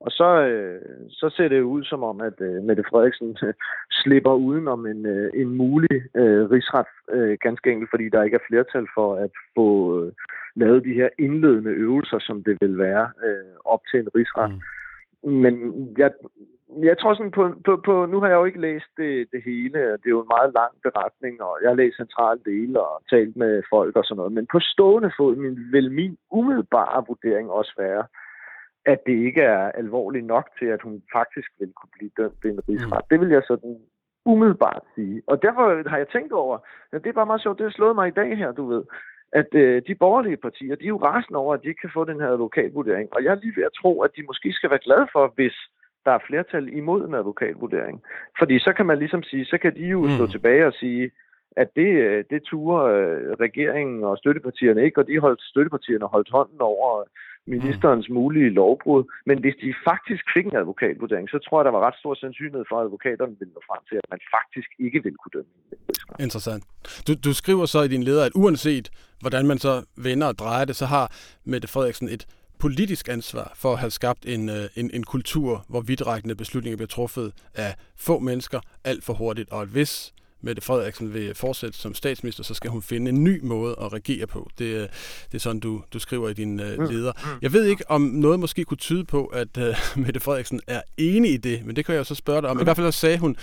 Og 0.00 0.10
så, 0.10 0.28
øh, 0.50 0.80
så 1.10 1.26
ser 1.36 1.48
det 1.48 1.60
ud 1.60 1.84
som 1.84 2.02
om, 2.02 2.20
at 2.20 2.40
øh, 2.40 2.62
Mette 2.62 2.84
Frederiksen 2.90 3.36
øh, 3.42 3.54
slipper 3.90 4.32
udenom 4.32 4.86
en, 4.86 5.06
øh, 5.06 5.30
en 5.34 5.50
mulig 5.56 6.02
øh, 6.16 6.50
rigsret, 6.50 6.86
øh, 7.12 7.38
ganske 7.40 7.70
enkelt 7.72 7.90
fordi 7.90 8.08
der 8.08 8.22
ikke 8.22 8.34
er 8.34 8.48
flertal 8.48 8.86
for 8.94 9.14
at 9.14 9.30
få 9.54 9.68
øh, 9.98 10.12
lavet 10.56 10.84
de 10.84 10.94
her 11.00 11.08
indledende 11.18 11.70
øvelser, 11.70 12.18
som 12.18 12.42
det 12.44 12.56
vil 12.60 12.78
være 12.78 13.10
øh, 13.26 13.54
op 13.64 13.80
til 13.90 14.00
en 14.00 14.08
rigsret. 14.16 14.50
Mm 14.50 14.60
men 15.26 15.54
jeg, 15.98 16.10
jeg 16.82 16.98
tror 16.98 17.14
sådan 17.14 17.30
på, 17.30 17.54
på, 17.64 17.76
på, 17.84 18.06
nu 18.06 18.20
har 18.20 18.28
jeg 18.28 18.34
jo 18.34 18.44
ikke 18.44 18.60
læst 18.60 18.90
det, 18.96 19.28
det 19.32 19.42
hele, 19.44 19.78
det 20.00 20.06
er 20.06 20.16
jo 20.16 20.22
en 20.22 20.34
meget 20.36 20.52
lang 20.54 20.72
beretning, 20.82 21.42
og 21.42 21.58
jeg 21.62 21.70
har 21.70 21.76
læst 21.76 21.96
centrale 21.96 22.40
dele 22.44 22.80
og 22.80 23.02
talt 23.10 23.36
med 23.36 23.62
folk 23.70 23.96
og 23.96 24.04
sådan 24.04 24.16
noget, 24.16 24.32
men 24.32 24.46
på 24.52 24.60
stående 24.60 25.10
fod 25.16 25.36
min, 25.36 25.58
vil 25.72 25.92
min 25.92 26.16
umiddelbare 26.30 27.04
vurdering 27.08 27.50
også 27.50 27.74
være, 27.78 28.04
at 28.92 28.98
det 29.06 29.16
ikke 29.28 29.42
er 29.42 29.72
alvorligt 29.82 30.26
nok 30.26 30.46
til, 30.58 30.66
at 30.66 30.82
hun 30.82 31.02
faktisk 31.12 31.48
vil 31.58 31.72
kunne 31.72 31.94
blive 31.98 32.10
dømt 32.16 32.38
ved 32.42 32.50
en 32.50 32.68
rigsret. 32.68 33.04
Mm. 33.04 33.08
Det 33.10 33.20
vil 33.20 33.30
jeg 33.30 33.42
sådan 33.46 33.76
umiddelbart 34.24 34.82
sige. 34.94 35.22
Og 35.26 35.42
derfor 35.42 35.88
har 35.88 35.98
jeg 35.98 36.08
tænkt 36.08 36.32
over, 36.32 36.58
at 36.92 37.02
det 37.02 37.08
er 37.08 37.20
bare 37.20 37.26
meget 37.26 37.42
sjovt, 37.42 37.58
det 37.58 37.66
har 37.66 37.78
slået 37.78 37.94
mig 37.94 38.08
i 38.08 38.18
dag 38.20 38.36
her, 38.36 38.52
du 38.52 38.66
ved, 38.66 38.82
at 39.32 39.54
øh, 39.54 39.82
de 39.86 39.94
borgerlige 39.94 40.36
partier, 40.36 40.76
de 40.76 40.84
er 40.84 40.88
jo 40.96 40.96
rasende 40.96 41.38
over, 41.38 41.54
at 41.54 41.62
de 41.62 41.68
ikke 41.68 41.80
kan 41.80 41.90
få 41.94 42.04
den 42.04 42.20
her 42.20 42.28
advokatvurdering. 42.28 43.08
Og 43.12 43.24
jeg 43.24 43.30
er 43.30 43.40
lige 43.42 43.56
ved 43.56 43.64
at 43.64 43.76
tro, 43.80 44.02
at 44.02 44.10
de 44.16 44.22
måske 44.22 44.52
skal 44.52 44.70
være 44.70 44.86
glade 44.86 45.06
for, 45.12 45.32
hvis 45.34 45.54
der 46.04 46.12
er 46.12 46.26
flertal 46.26 46.76
imod 46.76 47.08
en 47.08 47.14
advokatvurdering. 47.14 48.02
Fordi 48.38 48.58
så 48.58 48.72
kan 48.72 48.86
man 48.86 48.98
ligesom 48.98 49.22
sige, 49.22 49.44
så 49.44 49.58
kan 49.58 49.74
de 49.74 49.84
jo 49.86 50.00
mm. 50.00 50.10
stå 50.10 50.26
tilbage 50.26 50.66
og 50.66 50.72
sige, 50.72 51.10
at 51.56 51.68
det, 51.76 51.90
øh, 52.06 52.24
det 52.30 52.42
turer 52.42 52.84
øh, 52.84 53.32
regeringen 53.44 54.04
og 54.04 54.18
støttepartierne 54.18 54.84
ikke, 54.84 55.00
og 55.00 55.06
de 55.06 55.18
holdt 55.18 55.42
støttepartierne 55.42 56.06
holdt 56.06 56.30
hånden 56.30 56.60
over 56.60 57.04
ministerens 57.46 58.08
mulige 58.08 58.50
lovbrud. 58.50 59.04
Men 59.28 59.36
hvis 59.40 59.56
de 59.62 59.74
faktisk 59.88 60.24
fik 60.34 60.46
en 60.46 60.56
advokatvurdering, 60.56 61.26
så 61.30 61.38
tror 61.44 61.56
jeg, 61.58 61.64
der 61.64 61.74
var 61.76 61.86
ret 61.86 61.98
stor 62.02 62.14
sandsynlighed 62.14 62.64
for, 62.68 62.76
at 62.78 62.84
advokaterne 62.84 63.36
ville 63.38 63.52
nå 63.54 63.60
frem 63.70 63.82
til, 63.88 63.96
at 63.96 64.08
man 64.10 64.20
faktisk 64.36 64.70
ikke 64.78 65.02
ville 65.04 65.18
kunne 65.22 65.34
dømme. 65.36 65.52
Interessant. 66.26 66.62
Du, 67.06 67.12
du 67.26 67.32
skriver 67.42 67.66
så 67.66 67.80
i 67.82 67.88
din 67.88 68.02
leder, 68.02 68.24
at 68.24 68.32
uanset 68.34 68.86
hvordan 69.20 69.46
man 69.46 69.58
så 69.58 69.84
vender 69.96 70.26
og 70.26 70.38
drejer 70.38 70.64
det, 70.64 70.76
så 70.76 70.86
har 70.86 71.12
Mette 71.44 71.68
Frederiksen 71.68 72.08
et 72.08 72.26
politisk 72.58 73.08
ansvar 73.08 73.52
for 73.54 73.72
at 73.72 73.78
have 73.78 73.90
skabt 73.90 74.26
en, 74.26 74.48
øh, 74.48 74.64
en, 74.76 74.90
en 74.94 75.04
kultur, 75.04 75.64
hvor 75.68 75.80
vidtrækkende 75.80 76.36
beslutninger 76.36 76.76
bliver 76.76 76.88
truffet 76.88 77.32
af 77.54 77.74
få 77.96 78.18
mennesker 78.18 78.60
alt 78.84 79.04
for 79.04 79.12
hurtigt, 79.12 79.50
og 79.50 79.62
at 79.62 79.68
hvis 79.68 80.14
Mette 80.40 80.62
Frederiksen 80.62 81.14
vil 81.14 81.34
fortsætte 81.34 81.78
som 81.78 81.94
statsminister, 81.94 82.44
så 82.44 82.54
skal 82.54 82.70
hun 82.70 82.82
finde 82.82 83.08
en 83.08 83.24
ny 83.24 83.40
måde 83.42 83.76
at 83.82 83.92
regere 83.92 84.26
på. 84.26 84.50
Det, 84.58 84.64
øh, 84.64 84.80
det 84.80 85.34
er 85.34 85.38
sådan, 85.38 85.60
du, 85.60 85.82
du 85.92 85.98
skriver 85.98 86.28
i 86.28 86.32
din 86.32 86.60
uh, 86.60 86.90
leder. 86.90 87.12
Mm. 87.24 87.38
Jeg 87.42 87.52
ved 87.52 87.64
ikke, 87.64 87.90
om 87.90 88.00
noget 88.00 88.40
måske 88.40 88.64
kunne 88.64 88.76
tyde 88.76 89.04
på, 89.04 89.26
at 89.26 89.56
uh, 89.56 89.64
Mette 90.04 90.20
Frederiksen 90.20 90.60
er 90.66 90.82
enig 90.96 91.32
i 91.32 91.36
det, 91.36 91.66
men 91.66 91.76
det 91.76 91.84
kan 91.84 91.92
jeg 91.92 91.98
jo 91.98 92.04
så 92.04 92.14
spørge 92.14 92.42
dig 92.42 92.50
om. 92.50 92.60
I 92.60 92.64
hvert 92.64 92.76
fald 92.76 92.92
så 92.92 92.98
sagde 92.98 93.18
hun 93.18 93.36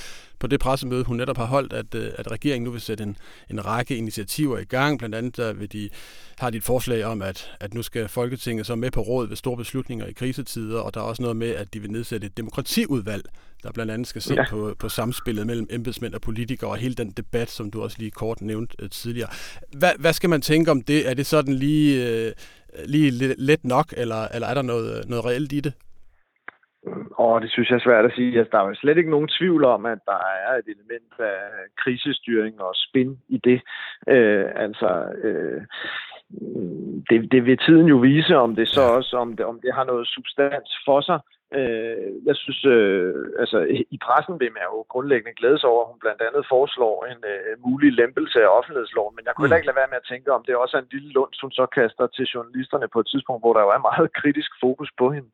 på 0.44 0.48
det 0.48 0.60
pressemøde, 0.60 1.04
hun 1.04 1.18
netop 1.18 1.38
har 1.38 1.46
holdt, 1.46 1.74
at, 1.74 1.96
uh, 1.96 2.02
at 2.18 2.32
regeringen 2.32 2.64
nu 2.64 2.72
vil 2.72 2.82
sætte 2.82 3.04
en, 3.04 3.18
en 3.50 3.66
række 3.66 3.98
initiativer 3.98 4.58
i 4.60 4.64
gang. 4.64 5.00
Blandt 5.00 5.16
andet 5.16 5.38
der 5.38 5.54
vil 5.54 5.72
de, 5.72 5.90
har 6.38 6.50
de 6.50 6.58
et 6.58 6.64
forslag 6.64 7.06
om, 7.06 7.22
at, 7.22 7.52
at 7.60 7.74
nu 7.74 7.82
skal 7.82 8.08
Folketinget 8.08 8.66
så 8.66 8.76
med 8.76 8.92
på 8.92 9.02
råd 9.02 9.28
ved 9.28 9.36
store 9.36 9.58
beslutninger 9.58 10.06
i 10.06 10.12
krisetider, 10.12 10.80
og 10.80 10.94
der 10.94 11.00
er 11.00 11.06
også 11.06 11.22
noget 11.22 11.38
med, 11.38 11.50
at 11.50 11.74
de 11.74 11.80
vil 11.80 11.92
nedsætte 11.92 12.28
et 12.28 12.38
demokratiudvalg, 12.38 13.24
der 13.64 13.72
blandt 13.72 13.92
andet 13.92 14.08
skal 14.08 14.22
se 14.22 14.34
ja. 14.34 14.50
på, 14.50 14.76
på 14.80 14.90
samspillet 14.90 15.48
mellem 15.48 15.68
embedsmænd 15.70 16.14
og 16.14 16.22
politikere, 16.22 16.70
og 16.70 16.78
hele 16.78 16.96
den 16.96 17.12
debat, 17.12 17.52
som 17.52 17.72
du 17.72 17.82
også 17.82 17.98
lige 18.00 18.12
kort 18.12 18.42
nævnte 18.42 18.84
uh, 18.84 18.90
tidligere. 18.90 19.30
Hvad, 19.78 19.92
hvad 20.00 20.14
skal 20.14 20.30
man 20.30 20.42
tænke 20.42 20.72
om 20.72 20.82
det? 20.82 21.10
Er 21.10 21.14
det 21.14 21.26
sådan 21.26 21.54
lige, 21.54 22.34
lige 22.86 23.12
let 23.38 23.64
nok, 23.64 23.94
eller, 23.98 24.28
eller 24.28 24.48
er 24.48 24.54
der 24.54 24.62
noget, 24.62 25.10
noget 25.10 25.26
reelt 25.26 25.52
i 25.52 25.60
det? 25.60 25.74
Og 27.12 27.42
det 27.42 27.52
synes 27.52 27.70
jeg 27.70 27.76
er 27.76 27.88
svært 27.88 28.06
at 28.06 28.16
sige. 28.16 28.40
Altså, 28.40 28.52
der 28.52 28.64
er 28.64 28.68
jo 28.68 28.76
slet 28.76 28.98
ikke 28.98 29.10
nogen 29.10 29.28
tvivl 29.28 29.66
om, 29.66 29.86
at 29.86 30.00
der 30.06 30.20
er 30.48 30.54
et 30.56 30.68
element 30.76 31.14
af 31.20 31.40
krisestyring 31.78 32.62
og 32.62 32.72
spin 32.76 33.20
i 33.28 33.38
det. 33.38 33.62
Øh, 34.08 34.46
altså, 34.56 34.90
øh, 35.24 35.62
det, 37.10 37.32
det 37.32 37.46
vil 37.46 37.58
tiden 37.58 37.88
jo 37.88 37.98
vise, 37.98 38.36
om 38.38 38.56
det 38.56 38.68
så 38.68 38.82
også 38.82 39.18
om 39.18 39.36
det, 39.36 39.46
om 39.46 39.60
det 39.62 39.74
har 39.74 39.84
noget 39.84 40.08
substans 40.08 40.70
for 40.86 41.02
sig. 41.02 41.20
Øh, 41.60 42.08
jeg 42.30 42.36
synes, 42.36 42.66
øh, 42.66 43.14
altså 43.42 43.58
i 43.96 43.98
pressen 44.06 44.40
vil 44.42 44.52
man 44.58 44.64
jo 44.72 44.78
grundlæggende 44.94 45.40
glæde 45.40 45.60
sig 45.60 45.70
over, 45.70 45.84
at 45.84 45.92
hun 45.92 46.00
blandt 46.04 46.22
andet 46.28 46.44
foreslår 46.54 46.96
en 47.12 47.22
øh, 47.34 47.54
mulig 47.68 47.92
lempelse 48.02 48.38
af 48.46 48.54
offentlighedsloven, 48.58 49.16
men 49.16 49.26
jeg 49.26 49.34
kunne 49.34 49.48
mm. 49.48 49.56
ikke 49.56 49.70
lade 49.70 49.82
være 49.82 49.92
med 49.94 50.02
at 50.02 50.10
tænke 50.12 50.34
om, 50.36 50.44
det 50.44 50.56
også 50.56 50.78
er 50.78 50.82
en 50.82 50.94
lille 50.96 51.12
lund, 51.18 51.32
hun 51.42 51.52
så 51.60 51.66
kaster 51.78 52.08
til 52.08 52.26
journalisterne 52.34 52.88
på 52.94 53.00
et 53.00 53.08
tidspunkt, 53.12 53.42
hvor 53.44 53.54
der 53.54 53.62
jo 53.66 53.70
er 53.78 53.88
meget 53.90 54.14
kritisk 54.20 54.52
fokus 54.64 54.92
på 55.02 55.08
hende. 55.16 55.30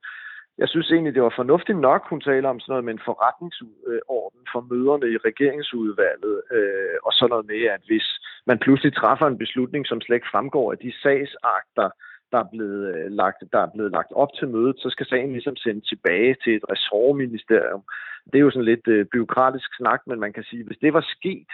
Jeg 0.62 0.70
synes 0.70 0.92
egentlig, 0.92 1.16
det 1.16 1.24
var 1.24 1.34
fornuftigt 1.36 1.80
nok, 1.80 2.02
hun 2.10 2.22
taler 2.22 2.50
om 2.50 2.60
sådan 2.60 2.72
noget 2.72 2.86
med 2.86 2.94
en 2.94 3.08
forretningsorden 3.10 4.42
for 4.52 4.62
møderne 4.72 5.08
i 5.14 5.18
regeringsudvalget, 5.30 6.38
øh, 6.58 6.98
og 7.06 7.12
sådan 7.14 7.30
noget 7.30 7.46
med, 7.54 7.62
at 7.76 7.82
hvis 7.90 8.08
man 8.50 8.60
pludselig 8.60 8.94
træffer 8.96 9.28
en 9.28 9.42
beslutning, 9.44 9.84
som 9.88 10.02
slet 10.02 10.16
ikke 10.16 10.34
fremgår 10.34 10.72
af 10.72 10.78
de 10.78 10.92
sagsakter, 11.04 11.90
der 12.32 12.40
er, 12.44 12.50
blevet 12.54 12.82
øh, 12.96 13.12
lagt, 13.12 13.40
der 13.54 13.60
er 13.60 13.72
blevet 13.76 13.92
lagt 13.92 14.12
op 14.12 14.32
til 14.40 14.48
mødet, 14.48 14.76
så 14.80 14.90
skal 14.90 15.06
sagen 15.06 15.32
ligesom 15.32 15.56
sendes 15.56 15.88
tilbage 15.88 16.36
til 16.44 16.56
et 16.56 16.66
ressortministerium. 16.72 17.84
Det 18.30 18.36
er 18.36 18.46
jo 18.48 18.52
sådan 18.52 18.72
lidt 18.72 18.88
øh, 18.88 19.06
byråkratisk 19.14 19.70
snak, 19.78 20.02
men 20.08 20.20
man 20.20 20.34
kan 20.34 20.44
sige, 20.44 20.64
hvis 20.64 20.78
det 20.82 20.94
var 20.94 21.06
sket 21.18 21.52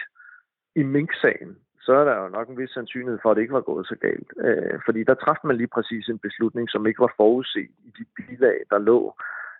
i 0.76 0.82
Mink-sagen, 0.82 1.56
så 1.86 1.92
er 2.00 2.04
der 2.04 2.16
jo 2.22 2.28
nok 2.28 2.48
en 2.48 2.58
vis 2.58 2.70
sandsynlighed 2.70 3.18
for, 3.22 3.30
at 3.30 3.36
det 3.36 3.42
ikke 3.42 3.58
var 3.60 3.70
gået 3.70 3.86
så 3.86 3.96
galt. 4.06 4.30
Øh, 4.46 4.78
fordi 4.86 5.00
der 5.04 5.14
træffede 5.14 5.46
man 5.46 5.56
lige 5.56 5.74
præcis 5.76 6.08
en 6.08 6.18
beslutning, 6.18 6.66
som 6.70 6.86
ikke 6.86 7.04
var 7.06 7.12
forudset 7.16 7.70
i 7.88 7.90
de 7.98 8.04
bilag, 8.16 8.58
der 8.70 8.78
lå. 8.78 9.00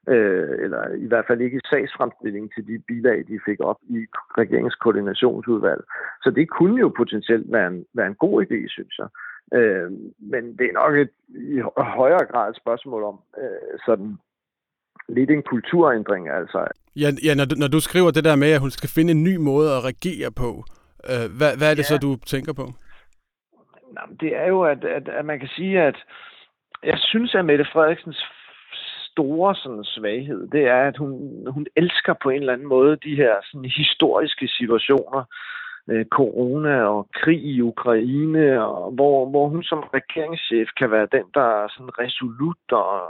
Øh, 0.09 0.57
eller 0.65 0.83
i 1.07 1.07
hvert 1.07 1.27
fald 1.29 1.41
ikke 1.41 1.57
i 1.57 1.69
sagsfremstillingen 1.71 2.51
til 2.55 2.67
de 2.67 2.79
bilag, 2.89 3.19
de 3.29 3.41
fik 3.49 3.61
op 3.61 3.81
i 3.89 3.99
regeringskoordinationsudvalg. 4.41 5.83
Så 6.23 6.31
det 6.31 6.51
kunne 6.51 6.81
jo 6.81 6.89
potentielt 6.97 7.53
være 7.53 7.69
en, 7.69 7.87
være 7.95 8.07
en 8.07 8.21
god 8.25 8.37
idé, 8.45 8.61
synes 8.69 8.95
jeg. 8.99 9.09
Øh, 9.59 9.91
men 10.33 10.43
det 10.59 10.67
er 10.67 10.79
nok 10.83 10.95
et 10.97 11.11
i 11.29 11.61
højere 11.99 12.27
grad 12.31 12.51
et 12.51 12.57
spørgsmål 12.57 13.03
om 13.03 13.19
øh, 13.43 13.79
sådan 13.87 14.19
lidt 15.09 15.31
en 15.31 15.43
kulturændring. 15.43 16.29
Altså. 16.29 16.67
Ja, 16.97 17.09
ja 17.25 17.35
når, 17.35 17.45
du, 17.45 17.55
når 17.63 17.69
du 17.69 17.81
skriver 17.81 18.11
det 18.11 18.25
der 18.25 18.37
med, 18.37 18.51
at 18.53 18.61
hun 18.61 18.71
skal 18.71 18.91
finde 18.97 19.11
en 19.11 19.25
ny 19.25 19.37
måde 19.37 19.69
at 19.77 19.85
regere 19.85 20.31
på, 20.31 20.65
øh, 21.13 21.27
hvad, 21.39 21.53
hvad 21.59 21.69
er 21.71 21.75
det 21.75 21.87
ja. 21.87 21.93
så, 21.93 21.99
du 21.99 22.17
tænker 22.27 22.53
på? 22.53 22.67
Jamen, 23.97 24.17
det 24.21 24.37
er 24.37 24.47
jo, 24.47 24.63
at, 24.63 24.85
at, 24.85 25.09
at 25.09 25.25
man 25.25 25.39
kan 25.41 25.49
sige, 25.57 25.83
at 25.83 25.97
jeg 26.83 26.99
synes, 26.99 27.35
at 27.35 27.45
Mette 27.45 27.67
Frederiksens 27.73 28.25
store 29.11 29.55
sådan, 29.55 29.85
svaghed, 29.85 30.49
det 30.49 30.65
er, 30.67 30.83
at 30.89 30.97
hun, 30.97 31.13
hun 31.49 31.67
elsker 31.77 32.15
på 32.23 32.31
en 32.31 32.41
eller 32.41 32.53
anden 32.53 32.69
måde 32.69 32.97
de 32.97 33.17
her 33.17 33.35
sådan, 33.45 33.71
historiske 33.77 34.49
situationer, 34.49 35.25
øh, 35.91 36.05
corona 36.07 36.83
og 36.83 37.09
krig 37.13 37.43
i 37.45 37.61
Ukraine, 37.61 38.67
og 38.67 38.93
hvor, 38.93 39.31
hvor 39.31 39.49
hun 39.49 39.63
som 39.63 39.79
regeringschef 39.79 40.69
kan 40.79 40.91
være 40.91 41.09
den, 41.13 41.25
der 41.35 41.47
er 41.63 41.69
sådan 41.69 41.99
resolut 41.99 42.73
og, 42.73 43.01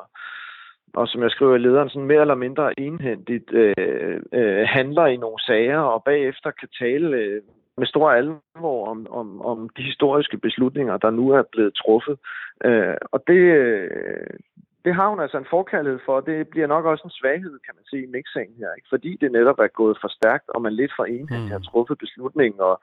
og 0.95 1.09
som 1.09 1.23
jeg 1.23 1.31
skriver 1.31 1.55
i 1.55 1.59
lederen, 1.59 1.89
sådan 1.89 2.09
mere 2.09 2.21
eller 2.21 2.35
mindre 2.35 2.81
enhændigt 2.81 3.53
øh, 3.53 4.21
øh, 4.33 4.67
handler 4.69 5.07
i 5.07 5.17
nogle 5.17 5.41
sager, 5.47 5.79
og 5.79 6.05
bagefter 6.05 6.51
kan 6.51 6.69
tale 6.79 7.17
øh, 7.17 7.43
med 7.79 7.87
stor 7.87 8.11
alvor 8.11 8.89
om, 8.89 9.07
om, 9.11 9.43
om 9.43 9.69
de 9.77 9.83
historiske 9.83 10.39
beslutninger, 10.39 10.97
der 10.97 11.11
nu 11.11 11.31
er 11.31 11.43
blevet 11.53 11.75
truffet. 11.75 12.19
Øh, 12.65 12.95
og 13.13 13.23
det, 13.27 13.43
øh, 13.63 14.37
det 14.85 14.95
har 14.95 15.09
hun 15.09 15.21
altså 15.21 15.39
en 15.39 15.53
forkærlighed 15.57 16.01
for, 16.05 16.17
og 16.17 16.27
det 16.27 16.49
bliver 16.49 16.67
nok 16.67 16.85
også 16.85 17.05
en 17.05 17.19
svaghed, 17.19 17.59
kan 17.67 17.75
man 17.75 17.85
sige, 17.91 18.03
i 18.03 18.13
mixingen 18.17 18.57
her. 18.59 18.73
Ikke? 18.77 18.89
Fordi 18.91 19.17
det 19.21 19.33
netop 19.33 19.59
er 19.59 19.67
gået 19.67 19.99
for 20.01 20.09
stærkt, 20.09 20.49
og 20.49 20.63
man 20.63 20.73
lidt 20.73 20.93
for 20.97 21.05
enhed 21.05 21.43
mm. 21.43 21.51
har 21.51 21.59
truffet 21.59 21.99
beslutningen, 21.99 22.61
og 22.61 22.81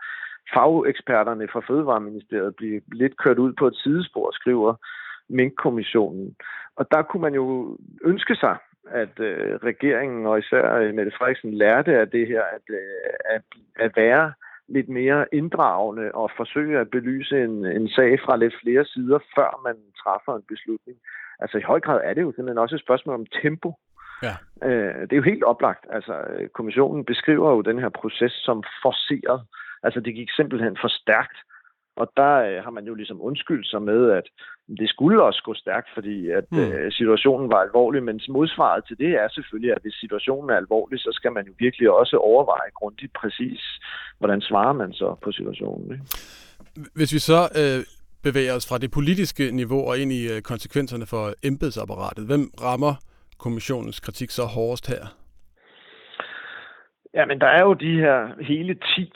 fageksperterne 0.53 1.47
fra 1.47 1.61
Fødevareministeriet 1.67 2.55
bliver 2.55 2.79
lidt 2.91 3.17
kørt 3.17 3.39
ud 3.39 3.53
på 3.53 3.67
et 3.67 3.75
sidespor, 3.75 4.31
skriver 4.31 4.73
Mink-kommissionen. 5.29 6.35
Og 6.75 6.85
der 6.91 7.01
kunne 7.01 7.21
man 7.21 7.33
jo 7.33 7.77
ønske 8.03 8.35
sig, 8.35 8.57
at 8.89 9.19
øh, 9.19 9.55
regeringen 9.55 10.25
og 10.25 10.39
især 10.39 10.75
øh, 10.75 10.93
Mette 10.93 11.11
Frederiksen 11.17 11.53
lærte 11.53 11.97
af 11.97 12.09
det 12.09 12.27
her, 12.27 12.41
at, 12.41 12.65
øh, 12.69 13.13
at, 13.35 13.41
at 13.75 13.91
være 13.95 14.33
lidt 14.67 14.89
mere 14.89 15.25
inddragende 15.31 16.11
og 16.13 16.31
forsøge 16.37 16.79
at 16.79 16.89
belyse 16.89 17.43
en, 17.43 17.65
en 17.65 17.89
sag 17.89 18.19
fra 18.25 18.37
lidt 18.37 18.55
flere 18.63 18.85
sider, 18.85 19.19
før 19.35 19.61
man 19.63 19.75
træffer 20.03 20.35
en 20.35 20.45
beslutning. 20.47 20.97
Altså 21.39 21.57
i 21.57 21.61
høj 21.61 21.79
grad 21.79 22.01
er 22.03 22.13
det 22.13 22.21
jo 22.21 22.31
simpelthen 22.31 22.57
også 22.57 22.75
et 22.75 22.81
spørgsmål 22.81 23.15
om 23.15 23.25
tempo. 23.41 23.73
Ja. 24.23 24.35
Øh, 24.67 25.01
det 25.01 25.13
er 25.13 25.21
jo 25.21 25.31
helt 25.31 25.43
oplagt. 25.43 25.85
Altså 25.89 26.13
kommissionen 26.53 27.05
beskriver 27.05 27.49
jo 27.51 27.61
den 27.61 27.79
her 27.79 27.89
proces 27.89 28.31
som 28.31 28.63
forceret. 28.83 29.41
Altså 29.83 29.99
det 29.99 30.15
gik 30.15 30.31
simpelthen 30.31 30.77
for 30.81 30.87
stærkt. 30.87 31.37
Og 31.95 32.11
der 32.17 32.33
øh, 32.47 32.63
har 32.63 32.69
man 32.69 32.85
jo 32.85 32.93
ligesom 32.93 33.21
undskyldt 33.21 33.67
sig 33.67 33.81
med, 33.81 34.11
at 34.11 34.23
det 34.79 34.89
skulle 34.89 35.23
også 35.23 35.41
gå 35.45 35.53
stærkt, 35.53 35.89
fordi 35.93 36.29
at 36.29 36.45
mm. 36.51 36.59
øh, 36.59 36.91
situationen 36.91 37.49
var 37.49 37.61
alvorlig, 37.61 38.03
men 38.03 38.21
modsvaret 38.29 38.85
til 38.87 38.97
det 38.97 39.11
er 39.23 39.27
selvfølgelig, 39.29 39.71
at 39.75 39.81
hvis 39.81 39.93
situationen 39.93 40.49
er 40.49 40.57
alvorlig, 40.57 40.99
så 40.99 41.09
skal 41.11 41.31
man 41.31 41.45
jo 41.47 41.53
virkelig 41.59 41.89
også 41.91 42.17
overveje 42.17 42.69
grundigt 42.73 43.13
præcis, 43.13 43.61
hvordan 44.19 44.41
svarer 44.41 44.73
man 44.73 44.93
så 44.93 45.15
på 45.23 45.31
situationen. 45.31 45.91
Ikke? 45.91 46.05
Hvis 46.95 47.13
vi 47.13 47.19
så 47.19 47.41
øh, 47.61 47.79
bevæger 48.23 48.53
os 48.55 48.67
fra 48.69 48.77
det 48.77 48.91
politiske 48.91 49.51
niveau 49.51 49.81
og 49.89 49.97
ind 49.97 50.11
i 50.11 50.23
øh, 50.33 50.41
konsekvenserne 50.41 51.05
for 51.05 51.33
embedsapparatet, 51.43 52.25
hvem 52.25 52.43
rammer 52.61 52.93
kommissionens 53.39 53.99
kritik 53.99 54.29
så 54.29 54.43
hårdest 54.55 54.87
her? 54.87 55.03
Ja, 57.13 57.25
men 57.25 57.39
der 57.39 57.47
er 57.47 57.63
jo 57.67 57.73
de 57.73 57.93
her 58.05 58.43
hele 58.51 58.73
10, 58.95 59.11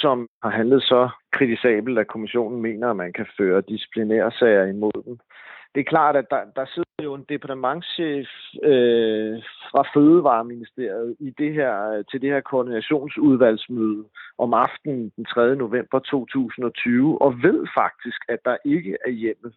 som 0.00 0.28
har 0.42 0.50
handlet 0.50 0.82
så 0.82 1.08
kritisabelt, 1.32 1.98
at 1.98 2.06
kommissionen 2.06 2.62
mener, 2.62 2.90
at 2.90 2.96
man 2.96 3.12
kan 3.12 3.26
føre 3.38 3.60
disciplinære 3.68 4.30
sager 4.30 4.64
imod 4.64 5.02
dem. 5.04 5.18
det 5.74 5.80
er 5.80 5.92
klart, 5.94 6.16
at 6.16 6.30
der, 6.30 6.42
der 6.56 6.66
sidder 6.74 7.02
jo 7.04 7.14
en 7.14 7.26
departementschef 7.28 8.28
øh, 8.62 9.42
fra 9.70 9.82
Fødevareministeriet 9.94 11.16
i 11.20 11.30
det 11.38 11.52
her, 11.54 12.02
til 12.10 12.22
det 12.22 12.30
her 12.30 12.40
koordinationsudvalgsmøde 12.40 14.04
om 14.38 14.54
aftenen 14.54 15.12
den 15.16 15.24
3. 15.24 15.56
november 15.56 15.98
2020, 15.98 17.22
og 17.22 17.42
ved 17.42 17.66
faktisk, 17.80 18.20
at 18.28 18.38
der 18.44 18.56
ikke 18.64 18.96
er 19.06 19.10
hjemmel. 19.10 19.52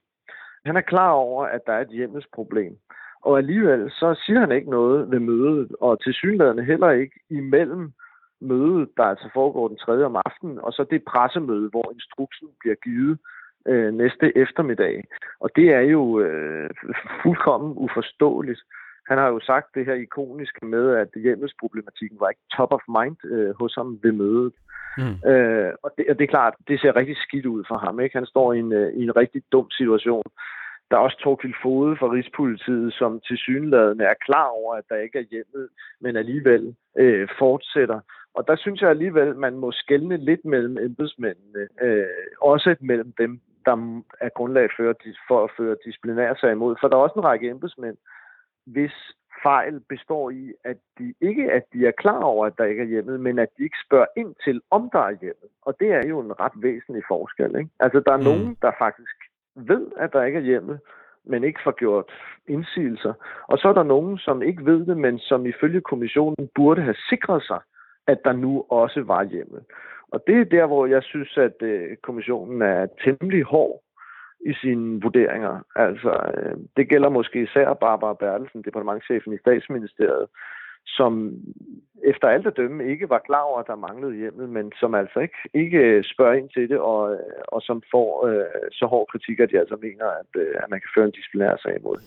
Han 0.66 0.78
er 0.78 0.82
klar 0.82 1.12
over, 1.12 1.46
at 1.46 1.62
der 1.66 1.74
er 1.74 1.82
et 1.82 1.98
hjemmelsproblem. 1.98 2.78
Og 3.22 3.38
alligevel 3.38 3.92
så 3.92 4.22
siger 4.26 4.40
han 4.40 4.52
ikke 4.52 4.70
noget 4.70 5.12
ved 5.12 5.20
mødet, 5.20 5.76
og 5.82 6.04
til 6.04 6.14
synligheden 6.14 6.66
heller 6.66 6.92
ikke 6.92 7.20
imellem 7.30 7.92
mødet, 8.44 8.90
der 8.98 9.04
altså 9.04 9.30
foregår 9.34 9.68
den 9.68 9.78
3. 9.78 10.06
om 10.06 10.22
aftenen, 10.26 10.60
og 10.60 10.74
så 10.74 10.86
det 10.92 11.04
pressemøde, 11.04 11.70
hvor 11.70 11.92
instruksen 11.94 12.48
bliver 12.60 12.76
givet 12.76 13.18
øh, 13.68 13.94
næste 13.94 14.38
eftermiddag. 14.38 15.04
Og 15.40 15.50
det 15.56 15.68
er 15.70 15.86
jo 15.96 16.20
øh, 16.20 16.70
fuldkommen 17.22 17.74
uforståeligt. 17.78 18.62
Han 19.10 19.18
har 19.18 19.28
jo 19.28 19.40
sagt 19.40 19.76
det 19.76 19.86
her 19.86 19.94
ikoniske 19.94 20.66
med, 20.66 20.96
at 20.96 21.08
hjemmelsproblematikken 21.16 22.20
var 22.20 22.30
ikke 22.30 22.48
top 22.58 22.72
of 22.72 22.84
mind 22.88 23.18
øh, 23.26 23.56
hos 23.60 23.76
ham 23.76 24.00
ved 24.04 24.12
mødet. 24.12 24.54
Mm. 24.98 25.30
Øh, 25.32 25.74
og, 25.84 25.92
det, 25.98 26.06
og 26.10 26.16
det 26.18 26.24
er 26.24 26.36
klart, 26.38 26.54
det 26.68 26.82
ser 26.82 26.96
rigtig 26.96 27.18
skidt 27.18 27.46
ud 27.46 27.64
for 27.68 27.78
ham. 27.78 28.00
Ikke? 28.00 28.18
Han 28.18 28.26
står 28.26 28.54
i 28.54 28.60
en, 28.60 28.74
øh, 28.74 28.94
i 28.94 29.04
en 29.04 29.16
rigtig 29.16 29.42
dum 29.52 29.68
situation. 29.72 30.24
Der 30.92 30.98
er 30.98 31.02
også 31.02 31.20
Torkild 31.24 31.54
Fode 31.62 31.98
fra 31.98 32.12
Rigspolitiet, 32.12 32.94
som 32.94 33.20
til 33.28 33.38
synlædende 33.38 34.06
er 34.06 34.24
klar 34.28 34.48
over, 34.48 34.76
at 34.76 34.84
der 34.90 34.96
ikke 34.96 35.20
er 35.20 35.30
hjemmet, 35.32 35.70
men 36.02 36.16
alligevel 36.16 36.76
øh, 36.98 37.28
fortsætter. 37.40 38.00
Og 38.34 38.48
der 38.48 38.56
synes 38.56 38.82
jeg 38.82 38.90
alligevel, 38.90 39.36
man 39.36 39.58
må 39.58 39.72
skelne 39.72 40.18
lidt 40.18 40.46
mellem 40.46 40.78
embedsmændene, 40.78 41.68
øh, 41.82 42.06
også 42.42 42.76
mellem 42.80 43.14
dem, 43.18 43.42
der 43.66 44.02
er 44.22 44.30
grundlag 44.30 44.70
for, 44.78 44.96
for 45.28 45.44
at 45.44 45.52
føre 45.58 45.76
disciplinære 45.86 46.52
imod. 46.52 46.76
For 46.82 46.88
der 46.88 46.98
er 46.98 47.02
også 47.02 47.20
en 47.20 47.24
række 47.24 47.50
embedsmænd, 47.50 47.98
hvis 48.66 48.94
fejl 49.44 49.80
består 49.90 50.30
i, 50.30 50.54
at 50.64 50.78
de 50.98 51.14
ikke 51.22 51.52
at 51.52 51.64
de 51.74 51.88
er 51.88 51.92
klar 51.92 52.22
over, 52.24 52.46
at 52.46 52.58
der 52.58 52.66
ikke 52.66 52.84
er 52.84 52.88
hjemmet, 52.88 53.20
men 53.20 53.40
at 53.40 53.50
de 53.58 53.64
ikke 53.64 53.78
spørger 53.86 54.06
ind 54.18 54.36
til, 54.44 54.62
om 54.72 54.90
der 54.94 55.00
er 55.00 55.16
hjemmet. 55.22 55.50
Og 55.62 55.76
det 55.80 55.90
er 55.92 56.08
jo 56.10 56.20
en 56.20 56.40
ret 56.40 56.52
væsentlig 56.56 57.04
forskel. 57.08 57.56
Ikke? 57.58 57.70
Altså, 57.80 58.00
der 58.06 58.14
er 58.14 58.18
mm. 58.18 58.24
nogen, 58.24 58.58
der 58.62 58.72
faktisk 58.80 59.16
ved, 59.56 59.88
at 59.98 60.14
der 60.14 60.24
ikke 60.24 60.40
er 60.40 60.44
hjemmet, 60.44 60.80
men 61.26 61.44
ikke 61.44 61.60
får 61.64 61.72
gjort 61.72 62.12
indsigelser. 62.48 63.14
Og 63.48 63.58
så 63.58 63.68
er 63.68 63.74
der 63.74 63.84
nogen, 63.84 64.18
som 64.18 64.42
ikke 64.42 64.66
ved 64.66 64.86
det, 64.86 64.98
men 64.98 65.20
som 65.20 65.46
ifølge 65.46 65.82
kommissionen 65.82 66.50
burde 66.56 66.82
have 66.82 66.96
sikret 67.10 67.44
sig, 67.44 67.60
at 68.08 68.20
der 68.26 68.34
nu 68.34 68.66
også 68.70 69.02
var 69.02 69.24
hjemmet. 69.24 69.64
Og 70.12 70.24
det 70.28 70.38
er 70.40 70.44
der, 70.44 70.66
hvor 70.66 70.86
jeg 70.86 71.04
synes, 71.04 71.38
at 71.38 71.58
øh, 71.62 71.98
kommissionen 72.04 72.62
er 72.62 72.88
temmelig 73.04 73.44
hård 73.44 73.84
i 74.46 74.54
sine 74.62 75.02
vurderinger. 75.02 75.56
Altså, 75.76 76.12
øh, 76.38 76.56
det 76.78 76.90
gælder 76.90 77.10
måske 77.10 77.44
især 77.44 77.74
Barbara 77.74 78.14
Bertelsen, 78.14 78.62
departementchefen 78.62 79.34
i 79.34 79.38
statsministeriet, 79.38 80.28
som 80.86 81.34
efter 82.04 82.28
alt 82.28 82.48
at 82.48 82.58
dømme 82.58 82.92
ikke 82.92 83.10
var 83.10 83.22
klar 83.28 83.42
over, 83.42 83.60
at 83.60 83.68
der 83.68 83.76
manglede 83.88 84.16
hjemmet, 84.16 84.50
men 84.50 84.72
som 84.80 84.96
altså 84.96 85.20
ikke, 85.20 85.40
ikke 85.54 86.04
spørger 86.14 86.34
ind 86.34 86.50
til 86.50 86.70
det, 86.70 86.80
og, 86.80 87.20
og 87.48 87.62
som 87.62 87.82
får 87.92 88.28
øh, 88.28 88.46
så 88.72 88.86
hård 88.86 89.08
kritik, 89.12 89.40
at 89.40 89.50
de 89.52 89.60
altså 89.60 89.78
mener, 89.82 90.06
at, 90.06 90.42
øh, 90.42 90.56
at 90.64 90.70
man 90.70 90.80
kan 90.80 90.90
føre 90.96 91.06
en 91.06 91.12
disciplinær 91.12 91.56
sag 91.64 91.76
imod. 91.80 92.00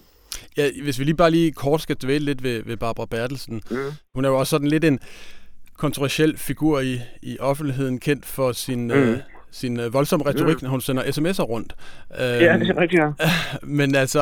Ja, 0.58 0.64
hvis 0.84 0.98
vi 0.98 1.04
lige 1.04 1.22
bare 1.22 1.30
lige 1.30 1.52
kort 1.52 1.80
skal 1.80 1.96
dvæle 2.04 2.24
lidt 2.24 2.42
ved, 2.42 2.64
ved 2.68 2.76
Barbara 2.76 3.06
Bertelsen. 3.10 3.62
Mm. 3.70 3.92
Hun 4.14 4.24
er 4.24 4.28
jo 4.28 4.38
også 4.38 4.50
sådan 4.50 4.72
lidt 4.74 4.84
en 4.84 4.98
kontroversiel 5.78 6.36
figur 6.38 6.80
i, 6.80 6.94
i 7.22 7.36
offentligheden, 7.40 8.00
kendt 8.00 8.26
for 8.26 8.52
sin... 8.52 8.84
Mm. 8.86 8.90
Øh, 8.90 9.18
sin 9.50 9.80
øh, 9.80 9.94
voldsomme 9.94 10.26
retorik, 10.26 10.56
mm. 10.56 10.62
når 10.62 10.70
hun 10.70 10.80
sender 10.80 11.02
sms'er 11.02 11.42
rundt. 11.42 11.74
ja, 12.18 12.58
det 12.58 12.70
er 12.70 12.80
rigtigt, 12.80 13.02
ja. 13.02 13.10
Men 13.80 13.94
altså, 13.94 14.20